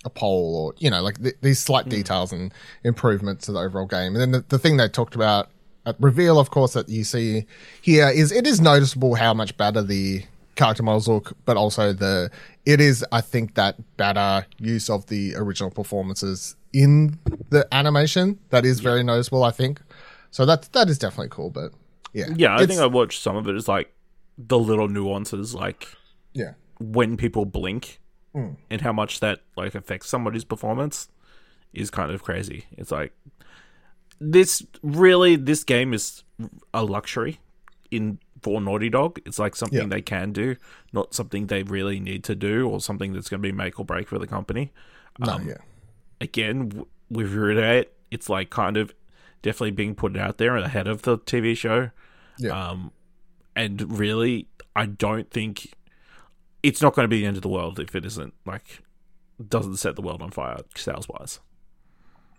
a 0.05 0.09
pole, 0.09 0.55
or 0.55 0.73
you 0.77 0.89
know, 0.89 1.01
like 1.01 1.21
th- 1.21 1.35
these 1.41 1.59
slight 1.59 1.85
hmm. 1.85 1.91
details 1.91 2.31
and 2.31 2.53
improvements 2.83 3.45
to 3.45 3.51
the 3.51 3.59
overall 3.59 3.85
game. 3.85 4.15
And 4.15 4.21
then 4.21 4.31
the, 4.31 4.45
the 4.47 4.59
thing 4.59 4.77
they 4.77 4.87
talked 4.87 5.15
about 5.15 5.49
at 5.85 5.95
reveal, 5.99 6.39
of 6.39 6.49
course, 6.49 6.73
that 6.73 6.89
you 6.89 7.03
see 7.03 7.45
here 7.81 8.09
is 8.09 8.31
it 8.31 8.45
is 8.45 8.59
noticeable 8.59 9.15
how 9.15 9.33
much 9.33 9.55
better 9.57 9.81
the 9.81 10.23
character 10.55 10.83
models 10.83 11.07
look, 11.07 11.33
but 11.45 11.55
also 11.55 11.93
the 11.93 12.29
it 12.65 12.81
is 12.81 13.05
I 13.11 13.21
think 13.21 13.55
that 13.55 13.75
better 13.95 14.45
use 14.59 14.89
of 14.89 15.05
the 15.07 15.35
original 15.35 15.71
performances 15.71 16.55
in 16.73 17.17
the 17.49 17.67
animation 17.71 18.39
that 18.49 18.65
is 18.65 18.81
very 18.81 19.03
noticeable. 19.03 19.43
I 19.43 19.51
think 19.51 19.81
so. 20.31 20.45
That 20.45 20.63
that 20.73 20.89
is 20.89 20.97
definitely 20.97 21.29
cool. 21.29 21.49
But 21.49 21.71
yeah, 22.13 22.27
Yeah, 22.35 22.55
I 22.55 22.65
think 22.65 22.81
I 22.81 22.87
watched 22.87 23.21
some 23.21 23.35
of 23.35 23.47
it. 23.47 23.55
It's 23.55 23.67
like 23.67 23.93
the 24.37 24.59
little 24.59 24.87
nuances, 24.87 25.53
like 25.55 25.87
yeah. 26.33 26.53
when 26.79 27.17
people 27.17 27.45
blink 27.45 27.99
Hmm. 28.33 28.51
and 28.69 28.81
how 28.81 28.91
much 28.93 29.19
that 29.21 29.39
like 29.55 29.73
affects 29.73 30.09
somebody's 30.09 30.43
performance 30.43 31.07
is 31.73 31.89
kind 31.89 32.11
of 32.11 32.21
crazy. 32.23 32.65
It's 32.77 32.91
like 32.91 33.13
this 34.19 34.63
really 34.81 35.35
this 35.35 35.63
game 35.63 35.93
is 35.93 36.23
a 36.73 36.83
luxury 36.83 37.39
in 37.91 38.19
for 38.41 38.61
Naughty 38.61 38.89
Dog. 38.89 39.19
It's 39.25 39.39
like 39.39 39.55
something 39.55 39.79
Yeah. 39.79 39.87
they 39.87 40.01
can 40.01 40.31
do, 40.31 40.55
not 40.93 41.13
something 41.13 41.47
they 41.47 41.63
really 41.63 41.99
need 41.99 42.23
to 42.25 42.35
do 42.35 42.67
or 42.69 42.79
something 42.79 43.13
that's 43.13 43.29
going 43.29 43.41
to 43.41 43.47
be 43.47 43.51
make 43.51 43.79
or 43.79 43.85
break 43.85 44.07
for 44.07 44.19
the 44.19 44.27
company. 44.27 44.71
No, 45.19 45.33
Um, 45.33 45.47
yeah, 45.47 45.57
Again, 46.21 46.69
w- 46.69 46.87
with 47.09 47.33
Rudate, 47.33 47.87
it's 48.11 48.29
like 48.29 48.49
kind 48.51 48.77
of 48.77 48.93
definitely 49.41 49.71
being 49.71 49.95
put 49.95 50.15
out 50.17 50.37
there 50.37 50.55
ahead 50.57 50.87
of 50.87 51.01
the 51.03 51.17
TV 51.17 51.55
show. 51.57 51.89
yeah. 52.37 52.69
Um, 52.69 52.91
and 53.57 53.99
really, 53.99 54.47
I 54.75 54.85
don't 54.85 55.29
think 55.31 55.73
it's 56.63 56.81
not 56.81 56.93
going 56.93 57.03
to 57.03 57.09
be 57.09 57.21
the 57.21 57.25
end 57.25 57.35
of 57.35 57.41
the 57.41 57.49
world 57.49 57.79
if 57.79 57.95
it 57.95 58.05
isn't 58.05 58.33
like 58.45 58.81
doesn't 59.49 59.77
set 59.77 59.95
the 59.95 60.01
world 60.01 60.21
on 60.21 60.31
fire 60.31 60.57
sales 60.75 61.07
wise. 61.09 61.39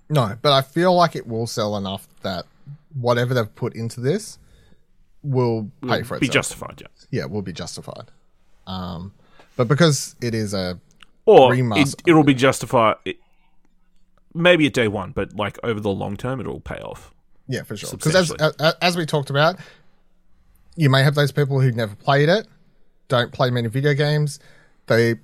No, 0.09 0.37
but 0.41 0.53
I 0.53 0.63
feel 0.63 0.95
like 0.95 1.15
it 1.17 1.27
will 1.27 1.47
sell 1.47 1.77
enough 1.77 2.09
that 2.23 2.47
whatever 2.95 3.35
they've 3.35 3.55
put 3.55 3.75
into 3.75 4.01
this 4.01 4.39
will 5.23 5.71
pay 5.87 6.03
for 6.03 6.19
Be 6.19 6.29
justified, 6.29 6.81
yeah. 6.81 6.87
yeah, 7.11 7.25
will 7.27 7.43
be 7.43 7.53
justified. 7.53 8.11
Um, 8.67 9.13
but 9.57 9.69
because 9.69 10.15
it 10.23 10.35
is 10.35 10.55
a 10.55 10.81
Or 11.27 11.53
it, 11.53 11.59
Remaster. 11.59 12.01
it'll 12.07 12.25
be 12.25 12.35
justified. 12.35 12.97
It, 13.05 13.19
maybe 14.35 14.67
at 14.67 14.73
day 14.73 14.89
one, 14.89 15.13
but 15.13 15.35
like 15.35 15.59
over 15.63 15.81
the 15.81 15.91
long 15.91 16.17
term, 16.17 16.41
it'll 16.41 16.61
pay 16.61 16.79
off. 16.81 17.13
Yeah, 17.49 17.63
for 17.63 17.77
sure. 17.77 17.91
Because 17.91 18.15
as, 18.15 18.31
as 18.33 18.75
as 18.81 18.97
we 18.97 19.07
talked 19.07 19.31
about, 19.31 19.57
you 20.79 20.89
may 20.89 21.03
have 21.03 21.15
those 21.17 21.33
people 21.33 21.61
who 21.61 21.73
never 21.73 21.95
played 21.97 22.29
it, 22.29 22.47
don't 23.09 23.33
play 23.33 23.51
many 23.51 23.67
video 23.69 23.95
games. 23.95 24.39
They 24.87 25.17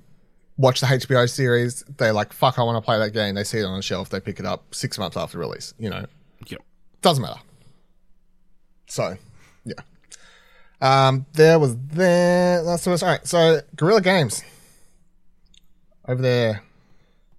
watch 0.57 0.81
the 0.81 0.87
HBO 0.87 1.29
series. 1.29 1.83
They're 1.97 2.11
like, 2.13 2.33
"Fuck, 2.33 2.59
I 2.59 2.63
want 2.63 2.75
to 2.77 2.85
play 2.85 2.97
that 2.99 3.11
game." 3.11 3.35
They 3.35 3.45
see 3.45 3.59
it 3.59 3.63
on 3.63 3.77
the 3.77 3.81
shelf. 3.81 4.09
They 4.09 4.19
pick 4.19 4.39
it 4.39 4.45
up 4.45 4.75
six 4.75 4.97
months 4.99 5.15
after 5.15 5.37
release. 5.39 5.73
You 5.79 5.89
know, 5.89 6.05
Yep. 6.47 6.61
doesn't 7.01 7.21
matter. 7.21 7.39
So, 8.87 9.17
yeah. 9.63 9.75
Um, 10.81 11.25
there 11.33 11.57
was 11.57 11.77
there. 11.77 12.61
That's 12.63 12.85
what. 12.85 13.01
All 13.01 13.09
right. 13.09 13.25
So, 13.25 13.61
Guerrilla 13.77 14.01
Games 14.01 14.43
over 16.07 16.21
there, 16.21 16.61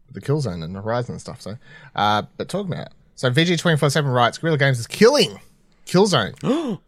with 0.06 0.14
the 0.14 0.20
Killzone 0.20 0.64
and 0.64 0.74
Horizon 0.74 1.12
and 1.12 1.20
stuff. 1.20 1.42
So, 1.42 1.56
uh, 1.94 2.22
but 2.38 2.48
talking 2.48 2.72
about 2.72 2.86
it. 2.86 2.92
so 3.14 3.30
VG 3.30 3.58
twenty 3.58 3.76
four 3.76 3.90
seven 3.90 4.10
writes 4.10 4.38
Guerrilla 4.38 4.58
Games 4.58 4.78
is 4.80 4.86
killing 4.86 5.38
Killzone 5.86 6.34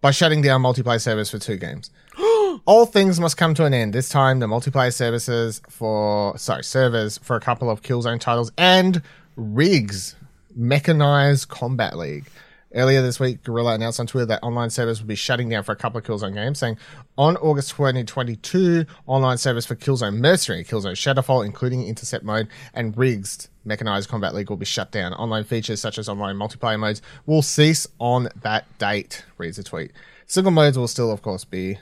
by 0.00 0.10
shutting 0.10 0.42
down 0.42 0.62
multiplayer 0.62 1.00
servers 1.00 1.30
for 1.30 1.38
two 1.38 1.56
games. 1.56 1.90
All 2.64 2.86
things 2.86 3.18
must 3.20 3.36
come 3.36 3.54
to 3.54 3.64
an 3.64 3.74
end. 3.74 3.92
This 3.92 4.08
time, 4.08 4.38
the 4.38 4.46
multiplayer 4.46 4.92
services 4.92 5.60
for 5.68 6.36
sorry 6.38 6.64
servers 6.64 7.18
for 7.18 7.36
a 7.36 7.40
couple 7.40 7.70
of 7.70 7.82
Killzone 7.82 8.20
titles 8.20 8.52
and 8.58 9.02
rigs, 9.36 10.16
mechanized 10.54 11.48
combat 11.48 11.96
league. 11.96 12.26
Earlier 12.74 13.00
this 13.00 13.18
week, 13.18 13.44
Guerrilla 13.44 13.74
announced 13.74 13.98
on 13.98 14.06
Twitter 14.06 14.26
that 14.26 14.42
online 14.42 14.68
servers 14.68 15.00
would 15.00 15.08
be 15.08 15.14
shutting 15.14 15.48
down 15.48 15.62
for 15.62 15.72
a 15.72 15.76
couple 15.76 15.98
of 15.98 16.04
Killzone 16.04 16.34
games, 16.34 16.58
saying 16.58 16.76
on 17.16 17.38
August 17.38 17.70
2022, 17.70 18.84
online 19.06 19.38
servers 19.38 19.64
for 19.64 19.74
Killzone 19.74 20.18
Mercenary, 20.18 20.64
Killzone 20.64 20.92
Shadowfall, 20.92 21.46
including 21.46 21.86
Intercept 21.86 22.24
mode, 22.24 22.48
and 22.74 22.96
rigged 22.96 23.48
mechanized 23.64 24.10
combat 24.10 24.34
league 24.34 24.50
will 24.50 24.58
be 24.58 24.66
shut 24.66 24.90
down. 24.90 25.14
Online 25.14 25.44
features 25.44 25.80
such 25.80 25.96
as 25.96 26.10
online 26.10 26.36
multiplayer 26.36 26.78
modes 26.78 27.00
will 27.24 27.40
cease 27.40 27.86
on 27.98 28.28
that 28.42 28.66
date, 28.78 29.24
reads 29.38 29.56
the 29.56 29.62
tweet. 29.62 29.92
Single 30.26 30.52
modes 30.52 30.76
will 30.76 30.88
still, 30.88 31.10
of 31.10 31.22
course, 31.22 31.44
be 31.44 31.78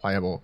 playable. 0.00 0.42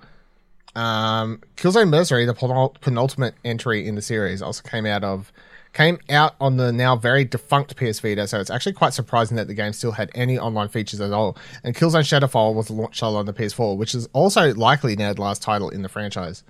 Um, 0.75 1.41
Killzone 1.57 1.89
Mercenary, 1.89 2.27
the 2.27 2.35
penultimate 2.81 3.35
entry 3.43 3.87
in 3.87 3.95
the 3.95 4.03
series, 4.03 4.43
also 4.43 4.63
came 4.69 4.85
out 4.85 5.03
of 5.03 5.33
came 5.79 5.97
out 6.11 6.35
on 6.41 6.57
the 6.57 6.73
now 6.73 6.97
very 6.97 7.25
defunct 7.25 7.77
PS 7.77 8.01
Vita, 8.01 8.27
so 8.27 8.41
it's 8.41 8.51
actually 8.51 8.73
quite 8.73 8.93
surprising 8.93 9.37
that 9.37 9.47
the 9.47 9.55
game 9.55 9.73
still 9.73 9.93
had 9.93 10.11
any 10.13 10.37
online 10.37 10.67
features 10.67 11.01
at 11.01 11.13
all. 11.13 11.39
And 11.63 11.73
Killzone 11.73 12.03
Shadowfall 12.03 12.53
was 12.53 12.69
launched 12.69 13.01
launch 13.01 13.17
on 13.17 13.27
the 13.27 13.33
PS4, 13.33 13.77
which 13.77 13.95
is 13.95 14.09
also 14.13 14.53
likely 14.55 14.97
now 14.97 15.13
the 15.13 15.21
last 15.21 15.41
title 15.41 15.71
in 15.71 15.83
the 15.83 15.89
franchise. 15.89 16.43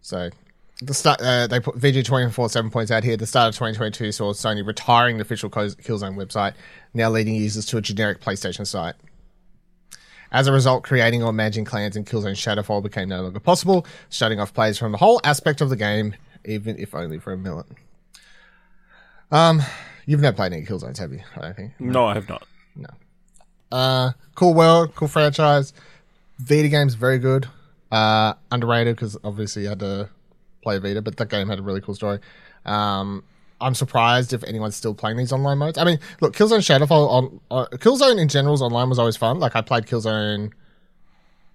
So 0.00 0.30
the 0.80 0.94
start, 0.94 1.20
uh, 1.20 1.46
they 1.46 1.60
put 1.60 1.78
VG 1.78 2.06
twenty 2.06 2.32
four 2.32 2.48
seven 2.48 2.70
points 2.70 2.90
out 2.90 3.04
here. 3.04 3.18
The 3.18 3.26
start 3.26 3.50
of 3.50 3.58
twenty 3.58 3.76
twenty 3.76 3.92
two 3.92 4.10
saw 4.12 4.32
Sony 4.32 4.66
retiring 4.66 5.18
the 5.18 5.22
official 5.22 5.50
Killzone 5.50 6.16
website, 6.16 6.54
now 6.94 7.10
leading 7.10 7.34
users 7.34 7.66
to 7.66 7.76
a 7.76 7.82
generic 7.82 8.22
PlayStation 8.22 8.66
site. 8.66 8.94
As 10.32 10.46
a 10.46 10.52
result, 10.52 10.84
creating 10.84 11.22
or 11.22 11.34
managing 11.34 11.66
clans 11.66 11.96
in 11.96 12.06
Killzone 12.06 12.32
Shadowfall 12.32 12.82
became 12.82 13.10
no 13.10 13.20
longer 13.24 13.40
possible, 13.40 13.84
shutting 14.08 14.40
off 14.40 14.54
players 14.54 14.78
from 14.78 14.92
the 14.92 14.98
whole 14.98 15.20
aspect 15.22 15.60
of 15.60 15.68
the 15.68 15.76
game, 15.76 16.14
even 16.46 16.78
if 16.78 16.94
only 16.94 17.18
for 17.18 17.34
a 17.34 17.36
minute. 17.36 17.66
Um, 19.30 19.62
you've 20.06 20.20
never 20.20 20.36
played 20.36 20.52
any 20.52 20.64
Killzones, 20.64 20.98
have 20.98 21.12
you? 21.12 21.20
I 21.36 21.40
don't 21.40 21.56
think. 21.56 21.72
No, 21.80 22.06
I 22.06 22.14
have 22.14 22.28
not. 22.28 22.46
No. 22.76 22.88
Uh, 23.72 24.12
cool 24.34 24.54
world, 24.54 24.94
cool 24.94 25.08
franchise. 25.08 25.72
Vita 26.38 26.68
game's 26.68 26.94
very 26.94 27.18
good. 27.18 27.48
Uh, 27.90 28.34
underrated 28.50 28.96
because 28.96 29.16
obviously 29.24 29.62
you 29.62 29.68
had 29.68 29.78
to 29.80 30.08
play 30.62 30.78
Vita, 30.78 31.00
but 31.02 31.16
that 31.16 31.28
game 31.28 31.48
had 31.48 31.58
a 31.58 31.62
really 31.62 31.80
cool 31.80 31.94
story. 31.94 32.18
Um, 32.64 33.22
I'm 33.60 33.74
surprised 33.74 34.32
if 34.32 34.42
anyone's 34.44 34.76
still 34.76 34.94
playing 34.94 35.16
these 35.16 35.32
online 35.32 35.58
modes. 35.58 35.78
I 35.78 35.84
mean, 35.84 35.98
look, 36.20 36.36
Killzone 36.36 36.58
Shadowfall 36.58 37.08
on 37.08 37.40
uh, 37.50 37.66
Killzone 37.76 38.20
in 38.20 38.28
general's 38.28 38.62
online 38.62 38.88
was 38.88 38.98
always 38.98 39.16
fun. 39.16 39.38
Like 39.38 39.54
I 39.54 39.60
played 39.60 39.86
Killzone. 39.86 40.52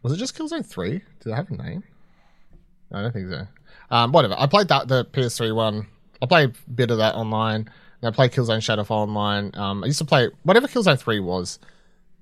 Was 0.02 0.14
it 0.14 0.18
just 0.18 0.38
Killzone 0.38 0.66
Three? 0.66 1.02
Did 1.22 1.34
I 1.34 1.36
have 1.36 1.52
a 1.52 1.56
name? 1.56 1.84
I 2.92 3.02
don't 3.02 3.12
think 3.12 3.30
so. 3.30 3.48
Um, 3.92 4.12
whatever. 4.12 4.36
I 4.38 4.48
played 4.48 4.70
that 4.70 4.88
the 4.88 5.06
PS3 5.06 5.54
one. 5.54 5.88
I 6.22 6.26
play 6.26 6.46
a 6.46 6.52
bit 6.72 6.92
of 6.92 6.98
that 6.98 7.16
online. 7.16 7.70
I 8.02 8.12
play 8.12 8.30
Killzone 8.30 8.60
Shadowfall 8.60 8.92
online. 8.92 9.52
Um, 9.56 9.84
I 9.84 9.88
used 9.88 10.00
to 10.00 10.06
play 10.06 10.30
whatever 10.44 10.68
Killzone 10.68 11.00
Three 11.00 11.20
was. 11.20 11.60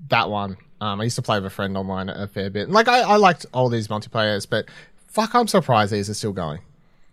That 0.09 0.29
one. 0.29 0.57
Um, 0.79 1.01
I 1.01 1.05
used 1.05 1.15
to 1.15 1.21
play 1.21 1.37
with 1.37 1.45
a 1.45 1.49
friend 1.49 1.75
online 1.75 2.09
a 2.09 2.27
fair 2.27 2.49
bit. 2.49 2.65
And, 2.65 2.73
like 2.73 2.87
I, 2.87 3.01
I 3.01 3.15
liked 3.15 3.45
all 3.53 3.69
these 3.69 3.87
multiplayers, 3.87 4.47
but 4.47 4.65
fuck, 5.07 5.33
I'm 5.33 5.47
surprised 5.47 5.91
these 5.91 6.09
are 6.09 6.13
still 6.13 6.33
going. 6.33 6.59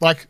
Like 0.00 0.26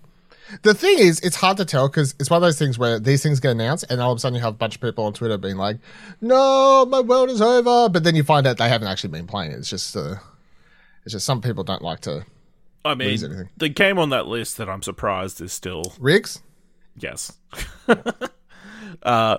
the 0.62 0.74
thing 0.74 0.98
is, 0.98 1.20
it's 1.20 1.36
hard 1.36 1.56
to 1.56 1.64
tell 1.64 1.88
because 1.88 2.14
it's 2.20 2.30
one 2.30 2.36
of 2.36 2.42
those 2.42 2.58
things 2.58 2.78
where 2.78 2.98
these 2.98 3.22
things 3.22 3.40
get 3.40 3.52
announced, 3.52 3.86
and 3.88 4.00
all 4.00 4.12
of 4.12 4.16
a 4.16 4.20
sudden 4.20 4.36
you 4.36 4.42
have 4.42 4.54
a 4.54 4.56
bunch 4.56 4.76
of 4.76 4.80
people 4.80 5.04
on 5.04 5.12
Twitter 5.12 5.38
being 5.38 5.56
like, 5.56 5.78
"No, 6.20 6.86
my 6.86 7.00
world 7.00 7.30
is 7.30 7.40
over," 7.40 7.88
but 7.88 8.04
then 8.04 8.14
you 8.14 8.22
find 8.22 8.46
out 8.46 8.58
they 8.58 8.68
haven't 8.68 8.88
actually 8.88 9.10
been 9.10 9.26
playing 9.26 9.52
it. 9.52 9.58
It's 9.58 9.70
just, 9.70 9.96
uh, 9.96 10.16
it's 11.04 11.12
just 11.12 11.26
some 11.26 11.40
people 11.40 11.64
don't 11.64 11.82
like 11.82 12.00
to 12.00 12.24
I 12.85 12.94
mean, 12.94 13.09
Lose 13.09 13.25
anything. 13.25 13.49
the 13.57 13.68
game 13.68 13.99
on 13.99 14.11
that 14.11 14.27
list 14.27 14.59
that 14.59 14.68
I'm 14.68 14.83
surprised 14.83 15.40
is 15.40 15.53
still 15.53 15.94
rigs. 15.99 16.42
yes, 16.99 17.38
uh, 19.03 19.38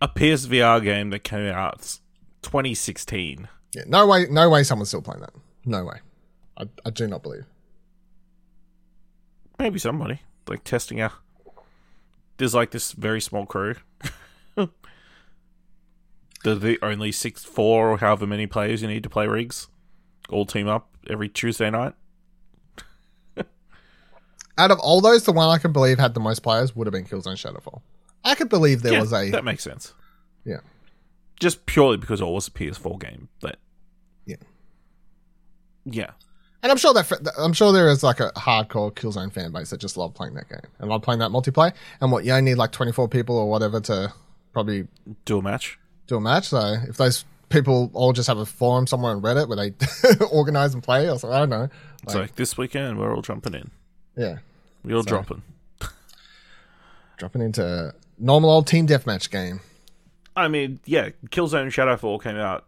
a 0.00 0.08
PSVR 0.08 0.82
game 0.82 1.10
that 1.10 1.20
came 1.24 1.46
out 1.46 1.98
2016. 2.42 3.48
Yeah, 3.74 3.82
no 3.86 4.06
way, 4.06 4.26
no 4.30 4.48
way, 4.48 4.62
someone's 4.62 4.88
still 4.88 5.02
playing 5.02 5.20
that. 5.22 5.32
No 5.64 5.84
way. 5.84 5.98
I, 6.56 6.68
I 6.86 6.90
do 6.90 7.06
not 7.08 7.22
believe. 7.22 7.44
Maybe 9.58 9.78
somebody 9.80 10.20
like 10.46 10.62
testing 10.64 11.00
out. 11.00 11.12
There's 12.36 12.54
like 12.54 12.70
this 12.70 12.92
very 12.92 13.20
small 13.20 13.44
crew. 13.44 13.74
They're 14.56 16.54
the 16.54 16.78
only 16.82 17.10
six, 17.10 17.42
four, 17.44 17.90
or 17.90 17.98
however 17.98 18.24
many 18.26 18.46
players 18.46 18.80
you 18.82 18.88
need 18.88 19.02
to 19.02 19.10
play 19.10 19.26
rigs. 19.26 19.66
All 20.30 20.46
team 20.46 20.68
up 20.68 20.90
every 21.10 21.28
Tuesday 21.28 21.68
night. 21.70 21.94
Out 24.58 24.70
of 24.70 24.78
all 24.80 25.00
those, 25.00 25.22
the 25.22 25.32
one 25.32 25.48
I 25.48 25.58
could 25.58 25.72
believe 25.72 25.98
had 25.98 26.14
the 26.14 26.20
most 26.20 26.40
players 26.42 26.74
would 26.74 26.86
have 26.86 26.92
been 26.92 27.04
Killzone 27.04 27.36
Shadowfall. 27.36 27.80
I 28.24 28.34
could 28.34 28.48
believe 28.48 28.82
there 28.82 28.94
yeah, 28.94 29.00
was 29.00 29.12
a 29.12 29.30
that 29.30 29.44
makes 29.44 29.62
sense. 29.62 29.94
yeah. 30.44 30.58
Just 31.40 31.64
purely 31.66 31.96
because 31.96 32.20
it 32.20 32.26
was 32.26 32.48
a 32.48 32.50
PS4 32.50 32.98
game. 33.00 33.28
That 33.42 33.58
Yeah. 34.26 34.36
yeah, 35.84 36.10
And 36.64 36.72
I'm 36.72 36.78
sure 36.78 36.92
that 36.92 37.32
I'm 37.38 37.52
sure 37.52 37.72
there 37.72 37.88
is 37.88 38.02
like 38.02 38.18
a 38.18 38.32
hardcore 38.32 38.92
Killzone 38.92 39.32
fan 39.32 39.52
base 39.52 39.70
that 39.70 39.80
just 39.80 39.96
love 39.96 40.14
playing 40.14 40.34
that 40.34 40.48
game 40.48 40.68
and 40.80 40.90
love 40.90 41.02
playing 41.02 41.20
that 41.20 41.30
multiplayer. 41.30 41.72
And 42.00 42.10
what 42.10 42.24
you 42.24 42.32
only 42.32 42.50
need 42.50 42.58
like 42.58 42.72
24 42.72 43.08
people 43.08 43.38
or 43.38 43.48
whatever 43.48 43.80
to 43.82 44.12
probably 44.52 44.88
do 45.24 45.38
a 45.38 45.42
match. 45.42 45.78
do 46.08 46.16
a 46.16 46.20
match. 46.20 46.48
So 46.48 46.76
if 46.88 46.96
those 46.96 47.24
people 47.48 47.90
all 47.94 48.12
just 48.12 48.26
have 48.26 48.38
a 48.38 48.46
forum 48.46 48.88
somewhere 48.88 49.12
on 49.12 49.22
Reddit 49.22 49.48
where 49.48 49.56
they 49.56 50.24
organize 50.32 50.74
and 50.74 50.82
play, 50.82 51.08
or 51.08 51.18
something, 51.18 51.36
I 51.36 51.38
don't 51.38 51.50
know. 51.50 51.68
It's 52.02 52.14
Like, 52.14 52.22
like 52.22 52.34
this 52.34 52.56
weekend 52.58 52.98
we're 52.98 53.14
all 53.14 53.22
jumping 53.22 53.54
in. 53.54 53.70
Yeah, 54.18 54.38
We're 54.84 54.96
all 54.96 55.02
So- 55.04 55.08
dropping. 55.10 55.42
dropping 57.16 57.42
into 57.42 57.94
normal 58.18 58.50
old 58.50 58.66
team 58.66 58.86
deathmatch 58.86 59.30
game. 59.30 59.60
I 60.36 60.48
mean, 60.48 60.80
yeah, 60.84 61.10
Killzone 61.26 61.66
Shadowfall 61.68 62.22
came 62.22 62.36
out 62.36 62.66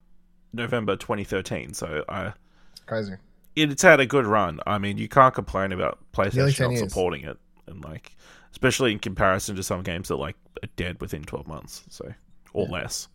November 0.53 0.97
2013, 0.97 1.75
so 1.75 2.05
I 2.09 2.33
Crazy. 2.87 3.15
it's 3.55 3.83
had 3.83 4.01
a 4.01 4.07
good 4.07 4.27
run. 4.27 4.61
I 4.67 4.79
mean, 4.79 4.99
you 4.99 5.09
can't 5.09 5.35
complain 5.35 5.73
about 5.73 5.99
Nearly 6.17 6.31
PlayStation 6.53 6.57
10 6.57 6.67
not 6.67 6.73
years. 6.79 6.89
supporting 6.93 7.25
it, 7.25 7.37
and 7.67 7.85
like, 7.85 8.17
especially 8.53 8.93
in 8.93 8.99
comparison 8.99 9.55
to 9.57 9.63
some 9.63 9.83
games 9.83 10.09
that 10.09 10.17
like 10.17 10.37
are 10.63 10.69
dead 10.77 11.01
within 11.01 11.23
12 11.23 11.47
months, 11.47 11.85
so 11.91 12.13
or 12.53 12.67
less, 12.67 13.07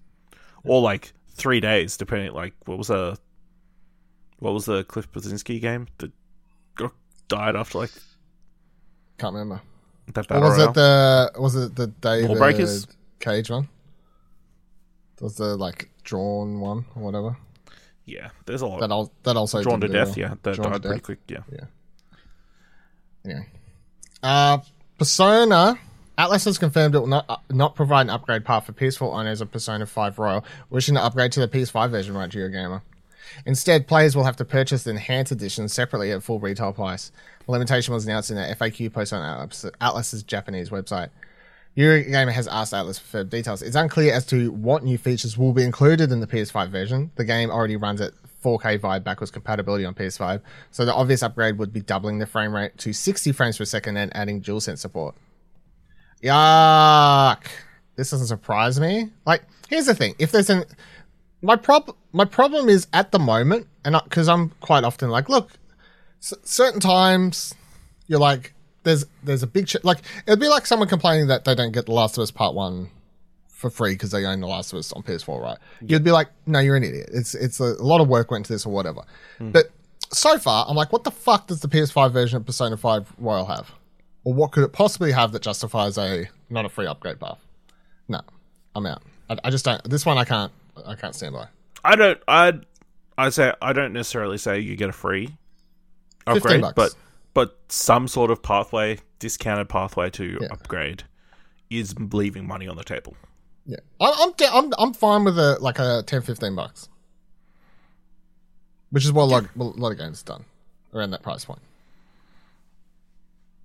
or 0.63 0.81
like 0.81 1.11
three 1.29 1.59
days, 1.59 1.97
depending. 1.97 2.31
Like, 2.31 2.53
what 2.65 2.77
was 2.77 2.89
a 2.89 3.17
what 4.39 4.53
was 4.53 4.65
the 4.65 4.83
Cliff 4.85 5.11
Bleszinski 5.11 5.59
game 5.59 5.87
that 5.97 6.11
died 7.27 7.55
after 7.55 7.79
like 7.79 7.91
Can't 9.17 9.33
remember. 9.33 9.61
that 10.13 10.29
Or 10.31 10.41
was 10.41 10.57
royale? 10.57 10.69
it 10.69 10.73
the 10.73 11.31
was 11.39 11.55
it 11.55 11.75
the 11.75 11.87
David 11.87 12.29
Lawbreakers? 12.31 12.87
Cage 13.19 13.49
one? 13.49 13.67
Was 15.21 15.35
the 15.35 15.55
like 15.55 15.89
drawn 16.03 16.59
one 16.59 16.85
or 16.95 17.01
whatever? 17.03 17.37
yeah, 18.05 18.29
there's 18.45 18.61
a 18.61 18.67
lot. 18.67 18.81
That 18.81 18.91
al- 18.91 19.11
that 19.23 19.35
also 19.37 19.63
Drawn 19.63 19.81
to 19.81 19.87
death, 19.87 20.09
well. 20.09 20.17
yeah, 20.17 20.33
that 20.43 20.55
Drawn 20.55 20.73
to 20.73 20.79
died 20.79 20.81
pretty 20.81 20.93
Death. 20.95 21.03
quick, 21.03 21.19
yeah. 21.27 21.65
Anyway, 23.25 23.47
uh, 24.23 24.59
Persona. 24.97 25.79
Atlus 26.17 26.45
has 26.45 26.57
confirmed 26.57 26.95
it 26.95 26.99
will 26.99 27.07
not 27.07 27.25
uh, 27.27 27.35
not 27.49 27.75
provide 27.75 28.01
an 28.03 28.09
upgrade 28.09 28.45
path 28.45 28.65
for 28.67 28.71
PS4 28.73 29.13
owners 29.13 29.41
of 29.41 29.51
Persona 29.51 29.85
5 29.85 30.17
Royal 30.17 30.45
wishing 30.69 30.95
to 30.95 31.03
upgrade 31.03 31.33
to 31.33 31.41
the 31.41 31.47
PS5 31.49 31.89
version, 31.89 32.15
right, 32.15 32.29
Eurogamer. 32.29 32.81
Instead, 33.45 33.87
players 33.87 34.15
will 34.15 34.23
have 34.23 34.35
to 34.37 34.45
purchase 34.45 34.83
the 34.83 34.91
enhanced 34.91 35.31
edition 35.31 35.67
separately 35.67 36.11
at 36.11 36.23
full 36.23 36.39
retail 36.39 36.73
price. 36.73 37.11
The 37.45 37.51
limitation 37.51 37.93
was 37.93 38.05
announced 38.05 38.31
in 38.31 38.37
an 38.37 38.55
FAQ 38.55 38.91
post 38.93 39.13
on 39.13 39.21
Atlus, 39.21 39.69
Atlus's 39.81 40.23
Japanese 40.23 40.69
website. 40.69 41.09
Eurogamer 41.77 42.31
has 42.31 42.47
asked 42.47 42.73
Atlus 42.73 42.99
for 42.99 43.23
details. 43.23 43.61
It's 43.61 43.75
unclear 43.75 44.13
as 44.13 44.25
to 44.27 44.51
what 44.51 44.83
new 44.83 44.97
features 44.97 45.37
will 45.37 45.51
be 45.51 45.63
included 45.63 46.11
in 46.11 46.21
the 46.21 46.27
PS5 46.27 46.69
version. 46.69 47.11
The 47.15 47.25
game 47.25 47.51
already 47.51 47.75
runs 47.75 47.99
at 47.99 48.13
4K 48.43 48.79
via 48.79 48.99
backwards 48.99 49.31
compatibility 49.31 49.85
on 49.85 49.93
PS5, 49.93 50.39
so 50.71 50.85
the 50.85 50.93
obvious 50.93 51.23
upgrade 51.23 51.57
would 51.57 51.73
be 51.73 51.81
doubling 51.81 52.19
the 52.19 52.27
frame 52.27 52.55
rate 52.55 52.77
to 52.77 52.93
60 52.93 53.31
frames 53.31 53.57
per 53.57 53.65
second 53.65 53.97
and 53.97 54.15
adding 54.15 54.41
DualSense 54.41 54.77
support. 54.77 55.15
Yuck! 56.23 57.43
This 57.95 58.11
doesn't 58.11 58.27
surprise 58.27 58.79
me. 58.79 59.09
Like, 59.25 59.43
here's 59.67 59.85
the 59.85 59.95
thing: 59.95 60.15
if 60.19 60.31
there's 60.31 60.49
an 60.49 60.63
my 61.41 61.55
prob 61.55 61.95
my 62.13 62.25
problem 62.25 62.69
is 62.69 62.87
at 62.93 63.11
the 63.11 63.19
moment, 63.19 63.67
and 63.83 63.95
because 64.03 64.27
I'm 64.27 64.49
quite 64.61 64.83
often 64.83 65.09
like, 65.09 65.29
look, 65.29 65.51
s- 66.21 66.33
certain 66.43 66.79
times 66.79 67.53
you're 68.07 68.19
like, 68.19 68.53
there's 68.83 69.05
there's 69.23 69.43
a 69.43 69.47
big 69.47 69.67
ch- 69.67 69.83
like 69.83 69.99
it'd 70.27 70.39
be 70.39 70.47
like 70.47 70.65
someone 70.65 70.87
complaining 70.87 71.27
that 71.27 71.45
they 71.45 71.55
don't 71.55 71.71
get 71.71 71.85
The 71.85 71.91
Last 71.93 72.17
of 72.17 72.21
Us 72.23 72.31
Part 72.31 72.55
One 72.55 72.89
for 73.49 73.69
free 73.69 73.93
because 73.93 74.11
they 74.11 74.25
own 74.25 74.39
The 74.41 74.47
Last 74.47 74.73
of 74.73 74.79
Us 74.79 74.91
on 74.93 75.01
PS4, 75.03 75.41
right? 75.41 75.57
You'd 75.81 76.03
be 76.03 76.11
like, 76.11 76.27
no, 76.45 76.59
you're 76.59 76.75
an 76.75 76.83
idiot. 76.83 77.09
It's 77.13 77.33
it's 77.35 77.59
a, 77.59 77.63
a 77.79 77.83
lot 77.85 78.01
of 78.01 78.07
work 78.07 78.31
went 78.31 78.41
into 78.41 78.53
this 78.53 78.65
or 78.65 78.73
whatever. 78.73 79.01
Hmm. 79.37 79.51
But 79.51 79.71
so 80.11 80.37
far, 80.37 80.65
I'm 80.69 80.75
like, 80.75 80.91
what 80.93 81.03
the 81.03 81.11
fuck 81.11 81.47
does 81.47 81.61
the 81.61 81.67
PS5 81.67 82.11
version 82.11 82.37
of 82.37 82.45
Persona 82.45 82.77
5 82.77 83.13
Royal 83.17 83.45
have? 83.45 83.71
Or 84.23 84.33
what 84.33 84.51
could 84.51 84.63
it 84.63 84.71
possibly 84.73 85.11
have 85.11 85.31
that 85.33 85.41
justifies 85.41 85.97
a 85.97 86.25
not 86.49 86.65
a 86.65 86.69
free 86.69 86.85
upgrade 86.87 87.19
path? 87.19 87.39
No, 88.07 88.21
I'm 88.75 88.85
out. 88.85 89.01
I, 89.29 89.37
I 89.45 89.49
just 89.51 89.65
don't. 89.65 89.83
This 89.89 90.05
one 90.05 90.17
I 90.17 90.25
can't. 90.25 90.51
I 90.85 90.95
can't 90.95 91.15
stand 91.15 91.33
by. 91.33 91.47
I 91.83 91.95
don't. 91.95 92.19
I 92.27 92.53
I 93.17 93.29
say 93.29 93.53
I 93.61 93.73
don't 93.73 93.93
necessarily 93.93 94.37
say 94.37 94.59
you 94.59 94.75
get 94.75 94.89
a 94.89 94.93
free 94.93 95.37
upgrade, 96.27 96.63
but 96.75 96.93
but 97.33 97.57
some 97.69 98.07
sort 98.07 98.31
of 98.31 98.41
pathway, 98.41 98.97
discounted 99.19 99.69
pathway 99.69 100.09
to 100.11 100.37
Yeah. 100.41 100.47
upgrade, 100.51 101.03
is 101.69 101.93
leaving 101.99 102.47
money 102.47 102.67
on 102.67 102.75
the 102.77 102.83
table. 102.83 103.15
Yeah, 103.65 103.77
I'm 104.01 104.13
I'm 104.19 104.31
da- 104.33 104.51
I'm, 104.57 104.73
I'm 104.77 104.93
fine 104.93 105.23
with 105.23 105.37
a 105.39 105.57
like 105.59 105.79
a 105.79 106.03
10, 106.05 106.21
15 106.21 106.55
bucks, 106.55 106.87
which 108.91 109.05
is 109.05 109.11
what 109.11 109.23
a 109.23 109.25
lot, 109.25 109.45
a 109.57 109.63
lot 109.63 109.91
of 109.91 109.97
games 109.97 110.21
done 110.23 110.45
around 110.93 111.11
that 111.11 111.23
price 111.23 111.45
point. 111.45 111.61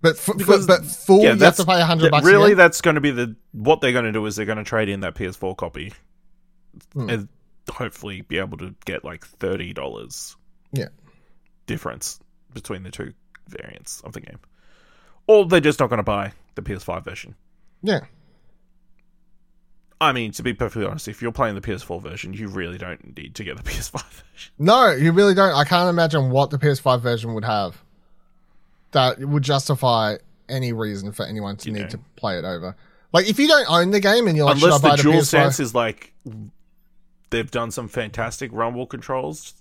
But 0.02 0.16
Because- 0.36 0.66
but 0.66 0.84
full, 0.86 1.22
you 1.22 1.28
have 1.28 1.38
that's- 1.38 1.58
to 1.58 1.66
pay 1.66 1.80
hundred 1.82 2.10
bucks. 2.10 2.24
Really, 2.24 2.54
that's 2.54 2.80
going 2.80 2.94
to 2.94 3.00
be 3.02 3.10
the 3.10 3.36
what 3.52 3.80
they're 3.80 3.92
going 3.92 4.06
to 4.06 4.12
do 4.12 4.24
is 4.26 4.36
they're 4.36 4.46
going 4.46 4.58
to 4.58 4.64
trade 4.64 4.88
in 4.88 5.00
that 5.00 5.14
PS4 5.14 5.56
copy, 5.56 5.92
Hmm. 6.92 7.10
and 7.10 7.28
hopefully 7.70 8.22
be 8.22 8.38
able 8.38 8.58
to 8.58 8.74
get 8.84 9.04
like 9.04 9.24
thirty 9.24 9.72
dollars 9.72 10.36
yeah. 10.72 10.88
difference 11.66 12.18
between 12.52 12.82
the 12.82 12.90
two 12.90 13.12
variants 13.48 14.00
of 14.02 14.12
the 14.12 14.20
game, 14.20 14.38
or 15.26 15.46
they're 15.46 15.60
just 15.60 15.80
not 15.80 15.88
going 15.88 15.98
to 15.98 16.02
buy 16.04 16.32
the 16.54 16.62
PS5 16.62 17.04
version. 17.04 17.34
Yeah. 17.82 18.00
I 20.02 20.12
mean, 20.12 20.32
to 20.32 20.42
be 20.42 20.54
perfectly 20.54 20.86
honest, 20.86 21.08
if 21.08 21.20
you're 21.20 21.30
playing 21.32 21.54
the 21.56 21.60
PS4 21.60 22.00
version, 22.00 22.32
you 22.32 22.48
really 22.48 22.78
don't 22.78 23.16
need 23.16 23.34
to 23.34 23.44
get 23.44 23.56
the 23.56 23.62
PS5 23.70 24.02
version. 24.02 24.52
No, 24.58 24.90
you 24.92 25.12
really 25.12 25.34
don't. 25.34 25.54
I 25.54 25.64
can't 25.64 25.90
imagine 25.90 26.30
what 26.30 26.50
the 26.50 26.58
PS5 26.58 27.00
version 27.02 27.34
would 27.34 27.44
have 27.44 27.82
that 28.92 29.18
would 29.20 29.42
justify 29.42 30.16
any 30.48 30.72
reason 30.72 31.12
for 31.12 31.24
anyone 31.26 31.56
to 31.58 31.68
You 31.68 31.74
need 31.74 31.82
know. 31.82 31.88
to 31.88 32.00
play 32.16 32.38
it 32.38 32.44
over. 32.44 32.74
Like, 33.12 33.28
if 33.28 33.38
you 33.38 33.46
don't 33.46 33.68
own 33.68 33.90
the 33.90 34.00
game 34.00 34.26
and 34.26 34.36
you're 34.36 34.46
like, 34.46 34.56
Unless 34.56 34.80
should 34.80 34.86
I 34.86 34.88
buy 34.90 34.96
the 34.96 35.02
the, 35.02 35.10
dual 35.10 35.22
PS5? 35.22 35.26
sense 35.26 35.60
is 35.60 35.74
like 35.74 36.12
they've 37.30 37.50
done 37.50 37.70
some 37.70 37.88
fantastic 37.88 38.50
rumble 38.52 38.86
controls. 38.86 39.54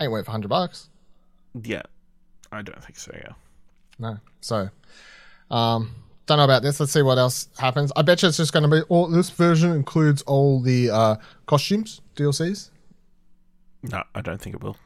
ain't 0.00 0.10
worth 0.12 0.26
hundred 0.26 0.48
bucks. 0.48 0.88
Yeah, 1.62 1.82
I 2.52 2.62
don't 2.62 2.82
think 2.82 2.98
so. 2.98 3.12
Yeah. 3.14 3.32
No. 3.98 4.18
So, 4.40 4.68
um, 5.50 5.94
don't 6.26 6.38
know 6.38 6.44
about 6.44 6.62
this. 6.62 6.80
Let's 6.80 6.92
see 6.92 7.02
what 7.02 7.18
else 7.18 7.48
happens. 7.58 7.92
I 7.96 8.02
bet 8.02 8.22
you 8.22 8.28
it's 8.28 8.36
just 8.36 8.52
going 8.52 8.68
to 8.68 8.68
be 8.68 8.82
all. 8.88 9.08
This 9.08 9.30
version 9.30 9.72
includes 9.72 10.22
all 10.22 10.60
the 10.60 10.90
uh, 10.90 11.16
costumes, 11.46 12.00
DLCs. 12.16 12.70
No, 13.84 14.02
I 14.14 14.20
don't 14.20 14.40
think 14.40 14.56
it 14.56 14.62
will. 14.62 14.76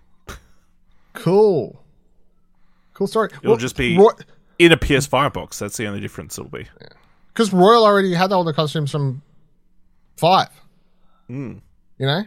Cool. 1.14 1.82
Cool 2.94 3.06
story. 3.06 3.30
It'll 3.42 3.56
just 3.56 3.76
be 3.76 3.94
in 4.58 4.72
a 4.72 4.76
PS5 4.76 5.32
box. 5.32 5.58
That's 5.58 5.76
the 5.76 5.86
only 5.86 6.00
difference 6.00 6.36
it'll 6.36 6.50
be. 6.50 6.66
because 7.28 7.52
Royal 7.52 7.84
already 7.84 8.12
had 8.12 8.32
all 8.32 8.42
the 8.44 8.52
costumes 8.52 8.90
from 8.90 9.22
five. 10.16 10.48
Mm. 11.30 11.60
You 11.98 12.06
know, 12.06 12.22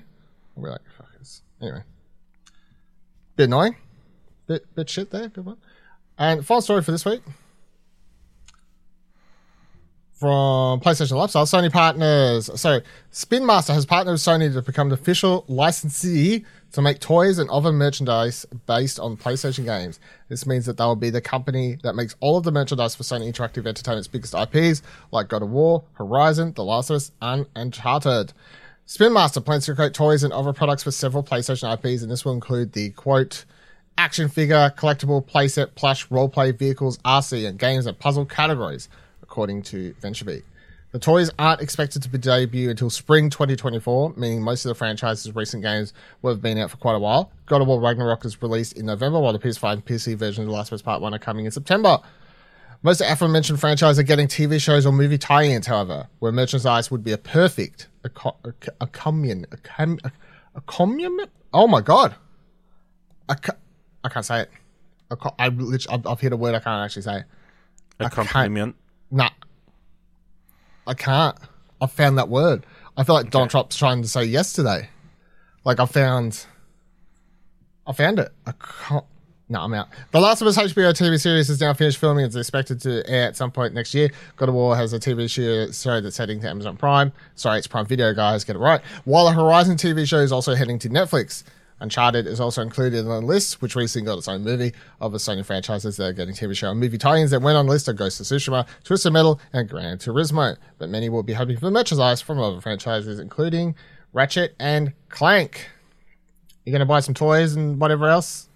we're 0.56 0.72
like 0.72 0.82
fuckers. 0.98 1.42
Anyway, 1.62 1.84
bit 3.36 3.46
annoying, 3.46 3.76
bit 4.48 4.74
bit 4.76 4.90
shit 4.90 5.12
there. 5.12 5.30
Bit 5.30 5.46
what? 5.46 5.58
And 6.18 6.46
final 6.46 6.62
story 6.62 6.82
for 6.84 6.92
this 6.92 7.06
week 7.06 7.22
from 10.22 10.80
PlayStation 10.82 11.14
Lifestyle, 11.14 11.48
Sony 11.48 11.72
partners. 11.72 12.48
So, 12.62 12.82
Spin 13.10 13.44
Master 13.44 13.74
has 13.74 13.88
partnered 13.88 14.14
with 14.14 14.22
Sony 14.22 14.54
to 14.54 14.62
become 14.62 14.90
the 14.90 14.94
official 14.94 15.46
licensee 15.48 16.46
to 16.74 16.82
make 16.84 17.00
toys 17.00 17.40
and 17.40 17.50
other 17.50 17.72
merchandise 17.72 18.46
based 18.68 19.00
on 19.00 19.18
PlayStation 19.18 19.66
games. 19.66 20.00
This 20.30 20.46
means 20.46 20.68
that 20.68 20.78
they 20.78 20.84
will 20.84 20.96
be 20.96 21.10
the 21.10 21.22
company 21.22 21.80
that 21.82 21.96
makes 21.96 22.16
all 22.20 22.38
of 22.38 22.44
the 22.44 22.52
merchandise 22.52 22.94
for 22.94 23.02
Sony 23.02 23.34
Interactive 23.34 23.66
Entertainment's 23.66 24.08
biggest 24.08 24.36
IPs, 24.36 24.84
like 25.12 25.28
God 25.28 25.42
of 25.42 25.50
War, 25.50 25.86
Horizon, 25.94 26.54
The 26.54 26.64
Last 26.64 26.92
of 26.92 26.98
Us, 26.98 27.12
and 27.20 27.48
Uncharted. 27.56 28.32
Spin 28.86 29.14
Master 29.14 29.40
plans 29.40 29.66
to 29.66 29.76
create 29.76 29.94
toys 29.94 30.24
and 30.24 30.34
other 30.34 30.54
products 30.54 30.84
for 30.84 30.92
several 30.92 31.24
PlayStation 31.24 31.72
IPs, 31.74 32.02
and 32.02 32.12
this 32.12 32.26
will 32.26 32.34
include 32.34 32.74
the 32.74 32.90
quote 32.92 33.46
action 33.98 34.28
figure, 34.28 34.74
collectible, 34.78 35.26
playset, 35.26 35.76
plush, 35.76 36.08
roleplay 36.10 36.58
vehicles, 36.58 36.98
RC, 37.00 37.48
and 37.48 37.60
games 37.60 37.86
and 37.86 37.98
puzzle 38.00 38.26
categories, 38.26 38.90
according 39.22 39.62
to 39.62 39.94
VentureBeat. 40.02 40.44
The 40.92 41.00
toys 41.00 41.32
aren't 41.40 41.62
expected 41.62 42.04
to 42.04 42.10
be 42.10 42.18
debut 42.18 42.70
until 42.70 42.90
spring 42.90 43.30
2024, 43.30 44.16
meaning 44.18 44.42
most 44.42 44.66
of 44.66 44.70
the 44.70 44.76
franchise's 44.76 45.34
recent 45.34 45.64
games 45.64 45.94
will 46.22 46.34
have 46.34 46.42
been 46.42 46.58
out 46.58 46.70
for 46.70 46.78
quite 46.78 46.96
a 46.96 47.00
while. 47.00 47.32
God 47.46 47.62
of 47.62 47.68
War 47.68 47.80
Ragnarok 47.80 48.26
is 48.26 48.42
released 48.42 48.74
in 48.74 48.88
November, 48.88 49.20
while 49.20 49.32
the 49.32 49.40
PS5 49.40 49.72
and 49.72 49.86
PC 49.86 50.18
version 50.18 50.44
of 50.44 50.50
The 50.50 50.54
Last 50.54 50.68
of 50.70 50.74
Us 50.74 50.82
Part 50.82 51.02
1 51.02 51.14
are 51.14 51.20
coming 51.20 51.46
in 51.46 51.52
September. 51.52 52.00
Most 52.84 53.00
of 53.00 53.08
the 53.08 53.14
aforementioned 53.14 53.60
franchises 53.60 54.00
are 54.00 54.04
getting 54.04 54.28
TV 54.28 54.60
shows 54.60 54.86
or 54.86 54.92
movie 54.92 55.18
tie-ins, 55.18 55.68
however, 55.68 56.08
where 56.20 56.34
merchandise 56.34 56.92
would 56.92 57.06
be 57.06 57.14
a 57.14 57.18
perfect 57.18 57.88
a, 58.04 58.10
co- 58.10 58.38
a, 58.44 58.54
a 58.82 58.88
commune, 58.88 59.46
a, 59.52 59.58
com, 59.58 60.00
a, 60.04 60.12
a 60.56 60.62
commune. 60.62 61.20
Oh 61.54 61.68
my 61.68 61.82
god, 61.82 62.16
a 63.30 63.36
co- 63.36 63.58
I 64.04 64.10
can't 64.10 64.26
say 64.26 64.42
it. 64.42 64.52
A 65.10 65.16
co- 65.16 65.36
I 65.38 65.50
literally, 65.50 65.98
I've, 66.00 66.08
I've 66.08 66.20
hit 66.22 66.34
a 66.34 66.38
word 66.38 66.56
I 66.56 66.60
can't 66.60 66.84
actually 66.86 67.02
say. 67.04 67.24
A 68.00 68.10
can't- 68.10 68.14
complement. 68.30 68.76
Nah, 69.12 69.30
I 70.88 70.94
can't. 70.94 71.38
I 71.82 71.88
found 71.88 72.18
that 72.18 72.30
word. 72.30 72.66
I 72.98 73.04
feel 73.04 73.16
like 73.16 73.30
Donald 73.32 73.50
Trump's 73.50 73.76
trying 73.78 74.02
to 74.02 74.08
say 74.08 74.24
yesterday. 74.24 74.90
Like 75.64 75.80
I 75.80 75.86
found, 75.86 76.46
I 77.86 77.94
found 77.94 78.20
it. 78.20 78.32
I 78.46 78.54
can't. 78.88 79.06
No, 79.52 79.60
I'm 79.60 79.74
out. 79.74 79.90
The 80.12 80.22
Last 80.22 80.40
of 80.40 80.48
Us 80.48 80.58
HBO 80.58 80.94
TV 80.94 81.20
series 81.20 81.50
is 81.50 81.60
now 81.60 81.74
finished 81.74 81.98
filming. 81.98 82.24
It's 82.24 82.38
expected 82.38 82.80
to 82.84 83.04
air 83.06 83.28
at 83.28 83.36
some 83.36 83.52
point 83.52 83.74
next 83.74 83.94
year. 83.94 84.10
God 84.38 84.48
of 84.48 84.56
War 84.56 84.78
has 84.78 84.94
a 84.94 84.98
TV 85.00 85.30
show, 85.30 86.00
that's 86.00 86.18
heading 86.18 86.40
to 86.40 86.48
Amazon 86.48 86.78
Prime. 86.78 87.12
Sorry, 87.36 87.58
it's 87.58 87.68
Prime 87.68 87.86
Video, 87.86 88.14
guys. 88.14 88.46
Get 88.46 88.56
it 88.56 88.60
right. 88.60 88.80
While 89.04 89.26
the 89.26 89.34
Horizon 89.34 89.76
TV 89.76 90.08
show 90.08 90.20
is 90.20 90.32
also 90.32 90.56
heading 90.56 90.80
to 90.80 90.90
Netflix. 90.90 91.44
Uncharted 91.82 92.28
is 92.28 92.40
also 92.40 92.62
included 92.62 93.00
on 93.00 93.08
the 93.08 93.28
list, 93.28 93.62
which 93.62 93.76
recently 93.76 94.06
got 94.06 94.18
its 94.18 94.30
own 94.30 94.42
movie 94.42 94.72
of 95.02 95.12
the 95.12 95.18
Sony 95.18 95.46
franchises 95.46 95.98
that 95.98 96.06
are 96.06 96.14
getting 96.14 96.34
TV 96.34 96.56
show 96.56 96.72
and 96.72 96.80
movie 96.80 96.98
tie-ins 96.98 97.32
that 97.32 97.42
went 97.42 97.58
on 97.58 97.66
the 97.66 97.74
list 97.74 97.90
are 97.90 97.94
Ghost 97.94 98.22
of 98.22 98.28
Tsushima, 98.28 98.66
Twisted 98.86 99.12
Metal, 99.12 99.38
and 99.52 99.68
Gran 99.68 99.98
Turismo. 99.98 100.56
But 100.78 100.88
many 100.88 101.10
will 101.10 101.24
be 101.24 101.34
hoping 101.34 101.58
for 101.58 101.70
merchandise 101.70 102.22
from 102.22 102.40
other 102.40 102.62
franchises, 102.62 103.20
including 103.20 103.76
Ratchet 104.14 104.56
and 104.62 104.94
Clank. 105.10 105.68
You're 106.64 106.72
going 106.72 106.80
to 106.80 106.86
buy 106.86 107.02
some 107.02 107.16
toys 107.16 107.54
and 107.54 107.82
whatever 107.82 108.08
else? 108.08 108.48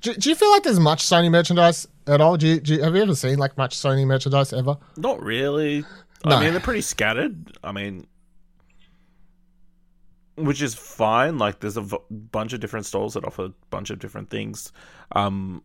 Do, 0.00 0.14
do 0.14 0.28
you 0.28 0.34
feel 0.34 0.50
like 0.50 0.62
there's 0.62 0.80
much 0.80 1.04
Sony 1.04 1.30
merchandise 1.30 1.86
at 2.06 2.20
all? 2.20 2.36
Do 2.36 2.46
you, 2.46 2.60
do 2.60 2.74
you, 2.74 2.82
have 2.82 2.94
you 2.94 3.02
ever 3.02 3.14
seen 3.14 3.38
like 3.38 3.56
much 3.56 3.76
Sony 3.76 4.06
merchandise 4.06 4.52
ever? 4.52 4.76
Not 4.96 5.22
really. 5.22 5.84
No. 6.24 6.36
I 6.36 6.40
mean, 6.42 6.52
they're 6.52 6.60
pretty 6.60 6.80
scattered. 6.80 7.56
I 7.62 7.72
mean, 7.72 8.06
which 10.36 10.60
is 10.62 10.74
fine. 10.74 11.38
Like, 11.38 11.60
there's 11.60 11.76
a 11.76 11.82
v- 11.82 11.98
bunch 12.10 12.52
of 12.52 12.60
different 12.60 12.86
stalls 12.86 13.14
that 13.14 13.24
offer 13.24 13.46
a 13.46 13.52
bunch 13.70 13.90
of 13.90 13.98
different 13.98 14.30
things. 14.30 14.72
Um, 15.12 15.62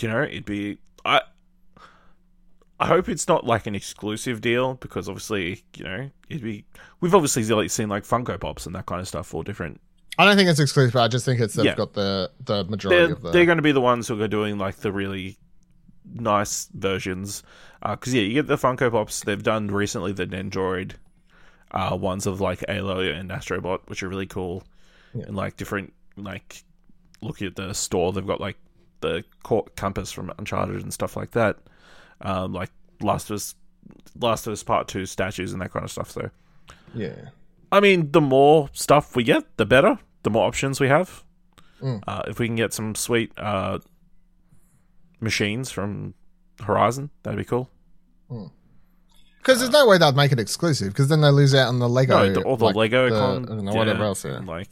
you 0.00 0.08
know, 0.08 0.22
it'd 0.22 0.44
be 0.44 0.78
I. 1.04 1.22
I 2.80 2.86
hope 2.86 3.08
it's 3.08 3.26
not 3.26 3.44
like 3.44 3.66
an 3.66 3.74
exclusive 3.74 4.40
deal 4.40 4.74
because 4.74 5.08
obviously, 5.08 5.64
you 5.76 5.84
know, 5.84 6.10
it'd 6.28 6.44
be. 6.44 6.64
We've 7.00 7.14
obviously 7.14 7.42
seen 7.68 7.88
like 7.88 8.04
Funko 8.04 8.38
Pops 8.38 8.66
and 8.66 8.74
that 8.76 8.86
kind 8.86 9.00
of 9.00 9.08
stuff 9.08 9.26
for 9.26 9.42
different. 9.42 9.80
I 10.18 10.24
don't 10.24 10.36
think 10.36 10.48
it's 10.50 10.58
exclusive. 10.60 10.96
I 10.96 11.08
just 11.08 11.24
think 11.24 11.40
it's 11.40 11.54
they've 11.54 11.66
Yeah. 11.66 11.74
got 11.76 11.92
the 11.94 12.30
the 12.44 12.64
majority 12.64 13.04
They're 13.04 13.12
of 13.14 13.22
the. 13.22 13.30
they're 13.30 13.46
going 13.46 13.58
to 13.58 13.62
be 13.62 13.72
the 13.72 13.80
ones 13.80 14.08
who 14.08 14.20
are 14.20 14.28
doing 14.28 14.58
like 14.58 14.76
the 14.76 14.90
really 14.92 15.38
nice 16.12 16.68
versions. 16.74 17.42
Because 17.80 18.12
yeah, 18.14 18.22
you 18.22 18.34
get 18.34 18.46
the 18.48 18.56
Funko 18.56 18.90
Pops. 18.90 19.22
They've 19.22 19.42
done 19.42 19.68
recently 19.68 20.12
the 20.12 20.26
Nendroid 20.26 20.92
uh, 21.70 21.96
ones 22.00 22.26
of 22.26 22.40
like 22.40 22.60
Aloy 22.68 23.16
and 23.16 23.30
Astrobot, 23.30 23.80
which 23.86 24.02
are 24.02 24.08
really 24.08 24.26
cool, 24.26 24.64
Yeah. 25.14 25.26
and 25.26 25.36
like 25.36 25.56
different 25.56 25.92
like 26.16 26.64
looking 27.20 27.46
at 27.46 27.54
the 27.56 27.72
store, 27.74 28.12
they've 28.12 28.26
got 28.26 28.40
like 28.40 28.56
the 29.00 29.22
court 29.44 29.76
compass 29.76 30.10
from 30.10 30.32
Uncharted 30.38 30.82
and 30.82 30.92
stuff 30.92 31.16
like 31.16 31.30
that. 31.32 31.56
Um, 32.22 32.52
like 32.52 32.70
Last 33.00 33.30
of 33.30 33.36
Us 33.36 33.54
Last 34.20 34.48
of 34.48 34.52
Us 34.52 34.64
Part 34.64 34.88
Two 34.88 35.06
statues 35.06 35.52
and 35.52 35.62
that 35.62 35.70
kind 35.72 35.84
of 35.84 35.90
stuff. 35.92 36.10
So, 36.10 36.30
Yeah. 36.94 37.14
I 37.70 37.78
mean, 37.80 38.10
the 38.10 38.20
more 38.20 38.70
stuff 38.72 39.14
we 39.14 39.22
get, 39.22 39.56
the 39.58 39.66
better. 39.66 39.98
The 40.22 40.30
more 40.30 40.46
options 40.46 40.80
we 40.80 40.88
have. 40.88 41.24
Mm. 41.82 42.02
Uh, 42.06 42.22
if 42.26 42.38
we 42.38 42.46
can 42.46 42.56
get 42.56 42.72
some 42.72 42.94
sweet 42.94 43.32
uh, 43.36 43.78
machines 45.20 45.70
from 45.70 46.14
Horizon, 46.60 47.10
that'd 47.22 47.38
be 47.38 47.44
cool. 47.44 47.70
Because 49.38 49.60
there's 49.60 49.70
no 49.70 49.86
way 49.86 49.96
they'd 49.98 50.16
make 50.16 50.32
it 50.32 50.40
exclusive. 50.40 50.88
Because 50.88 51.08
then 51.08 51.20
they 51.20 51.30
lose 51.30 51.54
out 51.54 51.68
on 51.68 51.78
the 51.78 51.88
Lego. 51.88 52.18
No, 52.26 52.32
the, 52.34 52.42
all 52.42 52.56
the 52.56 52.66
like, 52.66 52.74
Lego, 52.76 53.08
the- 53.10 53.16
con- 53.18 53.44
I 53.44 53.48
don't 53.48 53.64
know, 53.64 53.72
yeah, 53.72 53.78
whatever 53.78 54.04
else. 54.04 54.24
Yeah. 54.24 54.40
Like 54.44 54.70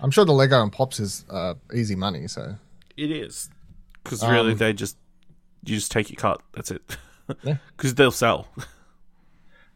I'm 0.00 0.10
sure 0.10 0.24
the 0.24 0.32
Lego 0.32 0.62
and 0.62 0.72
Pops 0.72 1.00
is 1.00 1.24
uh, 1.30 1.54
easy 1.74 1.96
money. 1.96 2.28
So 2.28 2.54
it 2.96 3.10
is, 3.10 3.50
because 4.02 4.22
Um, 4.22 4.30
really 4.32 4.54
they 4.54 4.72
just 4.72 4.96
you 5.64 5.74
just 5.74 5.90
take 5.90 6.08
your 6.10 6.16
cut. 6.16 6.40
That's 6.54 6.70
it. 6.70 6.82
Yeah. 7.42 7.56
Because 7.76 7.94
they'll 7.96 8.10
sell. 8.12 8.48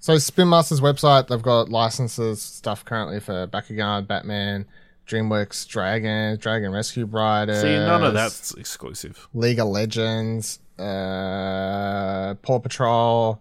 So 0.01 0.17
Spin 0.17 0.49
Master's 0.49 0.81
website, 0.81 1.29
they've 1.29 1.43
got 1.43 1.69
licenses 1.69 2.41
stuff 2.41 2.87
currently 2.87 3.21
for 3.21 3.47
Bakugan, 3.47 4.07
Batman, 4.07 4.65
DreamWorks, 5.07 5.69
Dragon, 5.69 6.39
Dragon 6.39 6.73
Rescue 6.73 7.05
Riders. 7.05 7.61
See, 7.61 7.77
none 7.77 8.03
of 8.03 8.15
that's 8.15 8.55
exclusive. 8.55 9.29
League 9.35 9.59
of 9.59 9.69
Legends, 9.69 10.59
uh, 10.79 12.35
Paw 12.41 12.59
Patrol, 12.61 13.39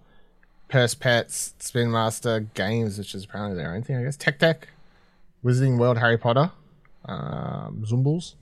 Purse 0.67 0.93
Pets, 0.95 1.53
Spin 1.59 1.89
Master, 1.91 2.41
Games, 2.53 2.97
which 2.97 3.15
is 3.15 3.23
apparently 3.23 3.55
their 3.55 3.73
own 3.73 3.81
thing, 3.81 3.95
I 3.95 4.03
guess. 4.03 4.17
Tech 4.17 4.37
Deck, 4.39 4.67
Wizarding 5.45 5.79
World, 5.79 5.97
Harry 5.97 6.17
Potter, 6.17 6.51
um, 7.05 7.85
Zumbles. 7.87 8.33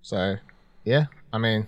So, 0.00 0.36
yeah, 0.84 1.04
I 1.34 1.38
mean, 1.38 1.66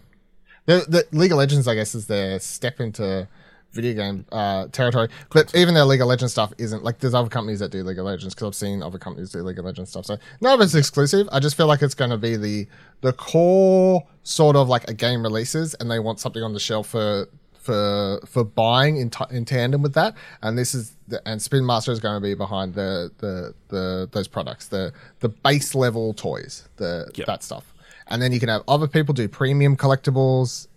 the, 0.64 0.86
the 0.88 1.06
League 1.16 1.32
of 1.32 1.36
Legends, 1.36 1.68
I 1.68 1.74
guess, 1.74 1.94
is 1.94 2.06
their 2.06 2.40
step 2.40 2.80
into 2.80 3.28
video 3.74 3.94
game 3.94 4.24
uh, 4.32 4.68
territory. 4.68 5.08
But 5.30 5.54
even 5.54 5.74
their 5.74 5.84
League 5.84 6.00
of 6.00 6.06
Legends 6.06 6.32
stuff 6.32 6.52
isn't 6.58 6.82
like 6.84 7.00
there's 7.00 7.14
other 7.14 7.28
companies 7.28 7.58
that 7.58 7.70
do 7.70 7.82
League 7.82 7.98
of 7.98 8.04
Legends 8.06 8.34
because 8.34 8.46
I've 8.48 8.54
seen 8.54 8.82
other 8.82 8.98
companies 8.98 9.30
do 9.32 9.42
League 9.42 9.58
of 9.58 9.64
Legends 9.64 9.90
stuff. 9.90 10.06
So 10.06 10.16
none 10.40 10.54
of 10.54 10.60
it's 10.60 10.74
exclusive. 10.74 11.28
I 11.32 11.40
just 11.40 11.56
feel 11.56 11.66
like 11.66 11.82
it's 11.82 11.94
going 11.94 12.10
to 12.10 12.16
be 12.18 12.36
the 12.36 12.66
the 13.02 13.12
core 13.12 14.02
sort 14.22 14.56
of 14.56 14.68
like 14.68 14.88
a 14.88 14.94
game 14.94 15.22
releases, 15.22 15.74
and 15.74 15.90
they 15.90 15.98
want 15.98 16.20
something 16.20 16.42
on 16.42 16.52
the 16.52 16.60
shelf 16.60 16.88
for 16.88 17.26
for 17.52 18.20
for 18.26 18.44
buying 18.44 18.98
in, 18.98 19.10
t- 19.10 19.24
in 19.30 19.44
tandem 19.44 19.82
with 19.82 19.94
that. 19.94 20.14
And 20.42 20.56
this 20.58 20.74
is 20.74 20.96
the, 21.08 21.20
and 21.26 21.40
Spin 21.40 21.64
Master 21.64 21.92
is 21.92 22.00
going 22.00 22.14
to 22.14 22.20
be 22.20 22.34
behind 22.34 22.74
the 22.74 23.10
the 23.18 23.54
the 23.68 24.08
those 24.12 24.28
products, 24.28 24.68
the 24.68 24.92
the 25.20 25.28
base 25.30 25.74
level 25.74 26.12
toys, 26.14 26.68
the 26.76 27.10
Yep. 27.14 27.26
that 27.26 27.42
stuff. 27.42 27.64
And 28.08 28.20
then 28.20 28.32
you 28.32 28.40
can 28.40 28.50
have 28.50 28.62
other 28.68 28.86
people 28.86 29.14
do 29.14 29.28
premium 29.28 29.78
collectibles, 29.78 30.68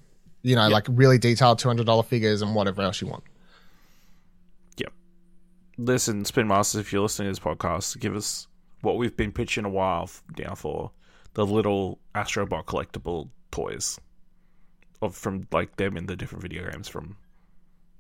you 0.42 0.56
know, 0.56 0.68
like 0.68 0.86
really 0.90 1.18
detailed 1.18 1.60
two 1.60 1.70
hundred 1.70 1.86
dollar 1.86 2.04
figures 2.04 2.42
and 2.42 2.56
whatever 2.56 2.82
else 2.82 3.02
you 3.02 3.08
want. 3.08 3.24
Yep. 4.78 4.94
Listen, 5.78 6.26
Spin 6.26 6.48
Masters, 6.48 6.82
if 6.82 6.94
you're 6.94 7.02
listening 7.02 7.28
to 7.28 7.32
this 7.32 7.40
podcast, 7.40 8.00
give 8.00 8.16
us 8.16 8.48
what 8.82 8.98
we've 8.98 9.18
been 9.18 9.32
pitching 9.32 9.66
a 9.66 9.70
while 9.70 10.10
now 10.38 10.56
for 10.56 10.92
the 11.34 11.46
little 11.46 12.00
Astrobot 12.16 12.66
collectible 12.66 13.30
toys 13.52 14.00
of 15.02 15.16
from 15.16 15.48
like 15.52 15.76
them 15.76 15.98
in 15.98 16.06
the 16.06 16.16
different 16.16 16.42
video 16.42 16.70
games 16.70 16.88
from 16.88 17.18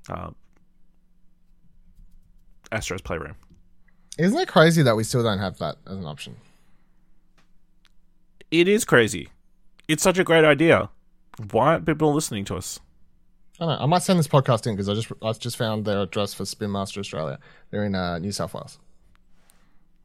uh, 0.09 0.31
Astro's 2.71 3.01
Playroom. 3.01 3.35
Isn't 4.17 4.39
it 4.39 4.47
crazy 4.47 4.81
that 4.81 4.95
we 4.95 5.03
still 5.03 5.23
don't 5.23 5.39
have 5.39 5.57
that 5.59 5.75
as 5.85 5.97
an 5.97 6.05
option? 6.05 6.37
It 8.49 8.67
is 8.67 8.85
crazy. 8.85 9.29
It's 9.87 10.01
such 10.01 10.17
a 10.17 10.23
great 10.23 10.43
idea. 10.43 10.89
Why 11.51 11.67
aren't 11.73 11.85
people 11.85 12.13
listening 12.13 12.45
to 12.45 12.55
us? 12.55 12.79
I 13.59 13.65
don't 13.65 13.77
know. 13.77 13.83
I 13.83 13.85
might 13.87 14.03
send 14.03 14.19
this 14.19 14.27
podcast 14.27 14.67
in 14.67 14.75
because 14.75 14.89
I 14.89 14.93
just 14.93 15.11
I 15.23 15.31
just 15.33 15.57
found 15.57 15.85
their 15.85 16.01
address 16.01 16.33
for 16.33 16.45
Spin 16.45 16.71
Master 16.71 16.99
Australia. 16.99 17.39
They're 17.71 17.85
in 17.85 17.95
uh, 17.95 18.19
New 18.19 18.31
South 18.31 18.53
Wales. 18.53 18.77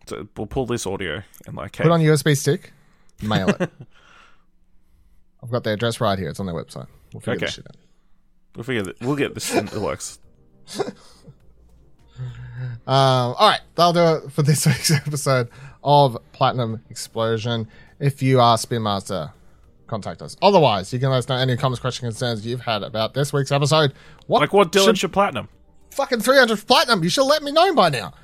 So 0.07 0.27
we'll 0.37 0.47
pull 0.47 0.67
this 0.67 0.87
audio 0.87 1.23
and 1.47 1.57
like, 1.57 1.77
hey, 1.77 1.85
Put 1.85 1.93
on 1.93 2.01
USB 2.01 2.37
stick, 2.37 2.73
mail 3.23 3.49
it. 3.51 3.71
I've 5.43 5.51
got 5.51 5.65
their 5.65 5.75
address 5.75 6.01
right 6.01 6.19
here. 6.19 6.29
It's 6.29 6.41
on 6.41 6.47
their 6.47 6.55
website. 6.55 6.87
We'll 7.13 7.21
figure 7.21 7.33
Okay. 7.35 7.47
this 7.47 7.55
shit 7.55 7.67
out. 7.69 7.77
we'll 8.57 8.65
figure 8.65 8.83
that. 8.83 9.01
We'll 9.01 9.17
get 9.17 9.35
this 9.35 9.55
in 9.55 9.67
the 9.67 9.81
works. 9.81 10.19
Um, 10.79 10.87
all 12.87 13.35
right, 13.49 13.61
that'll 13.75 13.93
do 13.93 14.27
it 14.27 14.33
for 14.33 14.43
this 14.43 14.67
week's 14.67 14.91
episode 14.91 15.49
of 15.83 16.17
Platinum 16.33 16.83
Explosion. 16.91 17.69
If 17.99 18.23
you 18.23 18.41
are 18.41 18.59
Spin 18.59 18.83
Master, 18.83 19.33
contact 19.93 20.23
us. 20.23 20.37
Otherwise, 20.41 20.91
you 20.93 20.99
can 20.99 21.11
let 21.11 21.19
us 21.19 21.29
know 21.29 21.37
any 21.37 21.57
comments, 21.57 21.81
questions, 21.81 22.15
concerns 22.15 22.47
you've 22.47 22.63
had 22.63 22.83
about 22.83 23.13
this 23.13 23.31
week's 23.33 23.53
episode. 23.53 23.93
What 24.27 24.41
Like 24.41 24.53
what 24.55 24.73
Dylan 24.73 24.87
should 24.87 24.99
should 24.99 25.13
platinum? 25.13 25.49
fucking 25.91 26.21
300 26.21 26.67
platinum? 26.67 27.03
You 27.05 27.11
should 27.11 27.25
let 27.25 27.43
me 27.43 27.53
know 27.53 27.75
by 27.75 27.91
now. 27.91 28.15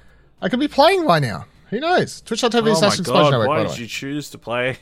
I 0.40 0.48
could 0.48 0.60
be 0.60 0.68
playing 0.68 1.06
by 1.06 1.18
now. 1.18 1.44
Who 1.70 1.80
knows? 1.80 2.22
Twitch.tv 2.22 2.70
Oh 2.70 2.74
slash 2.74 2.98
Explosion! 2.98 3.32
Network, 3.32 3.48
Why 3.48 3.64
did 3.64 3.78
you 3.78 3.86
choose 3.86 4.30
to 4.30 4.38
play? 4.38 4.78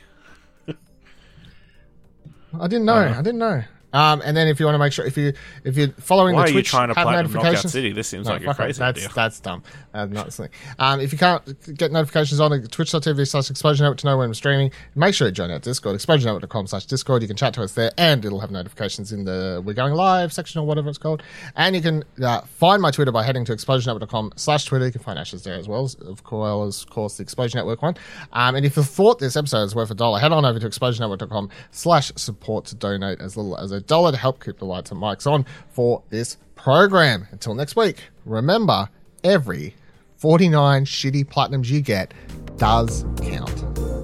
I 2.59 2.67
didn't 2.67 2.85
know. 2.85 2.93
Uh-huh. 2.93 3.19
I 3.19 3.21
didn't 3.21 3.39
know. 3.39 3.63
Um, 3.93 4.21
and 4.25 4.35
then 4.35 4.47
if 4.47 4.59
you 4.59 4.65
want 4.65 4.75
to 4.75 4.79
make 4.79 4.91
sure 4.91 5.05
if 5.05 5.15
you 5.17 5.33
if 5.63 5.77
you're 5.77 5.87
following 5.93 6.35
Why 6.35 6.41
the 6.41 6.45
are 6.45 6.49
you 6.49 6.53
Twitch 6.55 6.69
trying 6.69 6.89
to 6.89 6.93
have 6.93 7.07
notifications. 7.07 7.71
City? 7.71 7.93
This 7.93 8.07
seems 8.07 8.27
No, 8.27 8.33
like 8.33 8.45
a 8.45 8.53
crazy 8.53 8.79
that's 8.79 8.97
idea. 8.99 9.09
that's 9.15 9.39
dumb. 9.39 9.63
Uh, 9.93 10.05
not 10.05 10.33
something. 10.33 10.53
Um, 10.77 10.99
if 10.99 11.11
you 11.13 11.17
can't 11.17 11.41
get 11.77 11.91
notifications 11.91 12.39
on 12.39 12.51
twitch.tv 12.67 13.27
slash 13.27 13.49
explosion 13.49 13.83
network 13.85 13.97
to 13.99 14.07
know 14.07 14.17
when 14.17 14.29
we're 14.29 14.33
streaming, 14.33 14.71
make 14.95 15.13
sure 15.13 15.27
you 15.27 15.31
join 15.31 15.51
our 15.51 15.59
Discord, 15.59 15.95
explosionnetwork.com 15.97 16.67
slash 16.67 16.85
Discord. 16.85 17.21
You 17.21 17.27
can 17.27 17.37
chat 17.37 17.53
to 17.55 17.63
us 17.63 17.73
there 17.73 17.91
and 17.97 18.23
it'll 18.25 18.41
have 18.41 18.51
notifications 18.51 19.11
in 19.13 19.23
the 19.23 19.61
we're 19.65 19.73
going 19.73 19.93
live 19.93 20.33
section 20.33 20.59
or 20.59 20.67
whatever 20.67 20.89
it's 20.89 20.97
called. 20.97 21.23
And 21.55 21.75
you 21.75 21.81
can 21.81 22.03
uh, 22.21 22.41
find 22.41 22.81
my 22.81 22.91
Twitter 22.91 23.11
by 23.11 23.23
heading 23.23 23.45
to 23.45 23.53
explosionnetwork.com 23.53 24.33
slash 24.35 24.65
Twitter. 24.65 24.85
You 24.85 24.91
can 24.91 25.01
find 25.01 25.17
Ashes 25.17 25.43
there 25.43 25.55
as 25.55 25.67
well, 25.67 25.89
of 26.05 26.23
course, 26.23 26.83
of 26.83 26.89
course 26.89 27.17
the 27.17 27.23
Explosion 27.23 27.57
Network 27.59 27.81
one. 27.81 27.95
Um, 28.33 28.55
and 28.55 28.65
if 28.65 28.75
you 28.75 28.83
thought 28.83 29.19
this 29.19 29.35
episode 29.35 29.63
is 29.63 29.75
worth 29.75 29.91
a 29.91 29.95
dollar, 29.95 30.19
head 30.19 30.31
on 30.31 30.45
over 30.45 30.59
to 30.59 30.67
explosionnetwork.com 30.67 31.49
slash 31.71 32.11
support 32.15 32.65
to 32.65 32.75
donate 32.75 33.21
as 33.21 33.37
little 33.37 33.57
as 33.57 33.71
a 33.77 33.81
dollar 33.81 34.11
to 34.11 34.17
help 34.17 34.43
keep 34.43 34.59
the 34.59 34.65
lights 34.65 34.91
and 34.91 35.01
mics 35.01 35.25
on 35.25 35.45
for 35.69 36.03
this 36.09 36.37
program. 36.55 37.27
Until 37.31 37.55
next 37.55 37.75
week, 37.75 38.03
remember 38.25 38.89
every 39.23 39.75
49 40.17 40.85
shitty 40.85 41.25
platinums 41.25 41.69
you 41.69 41.81
get 41.81 42.13
does 42.57 43.05
count. 43.21 43.96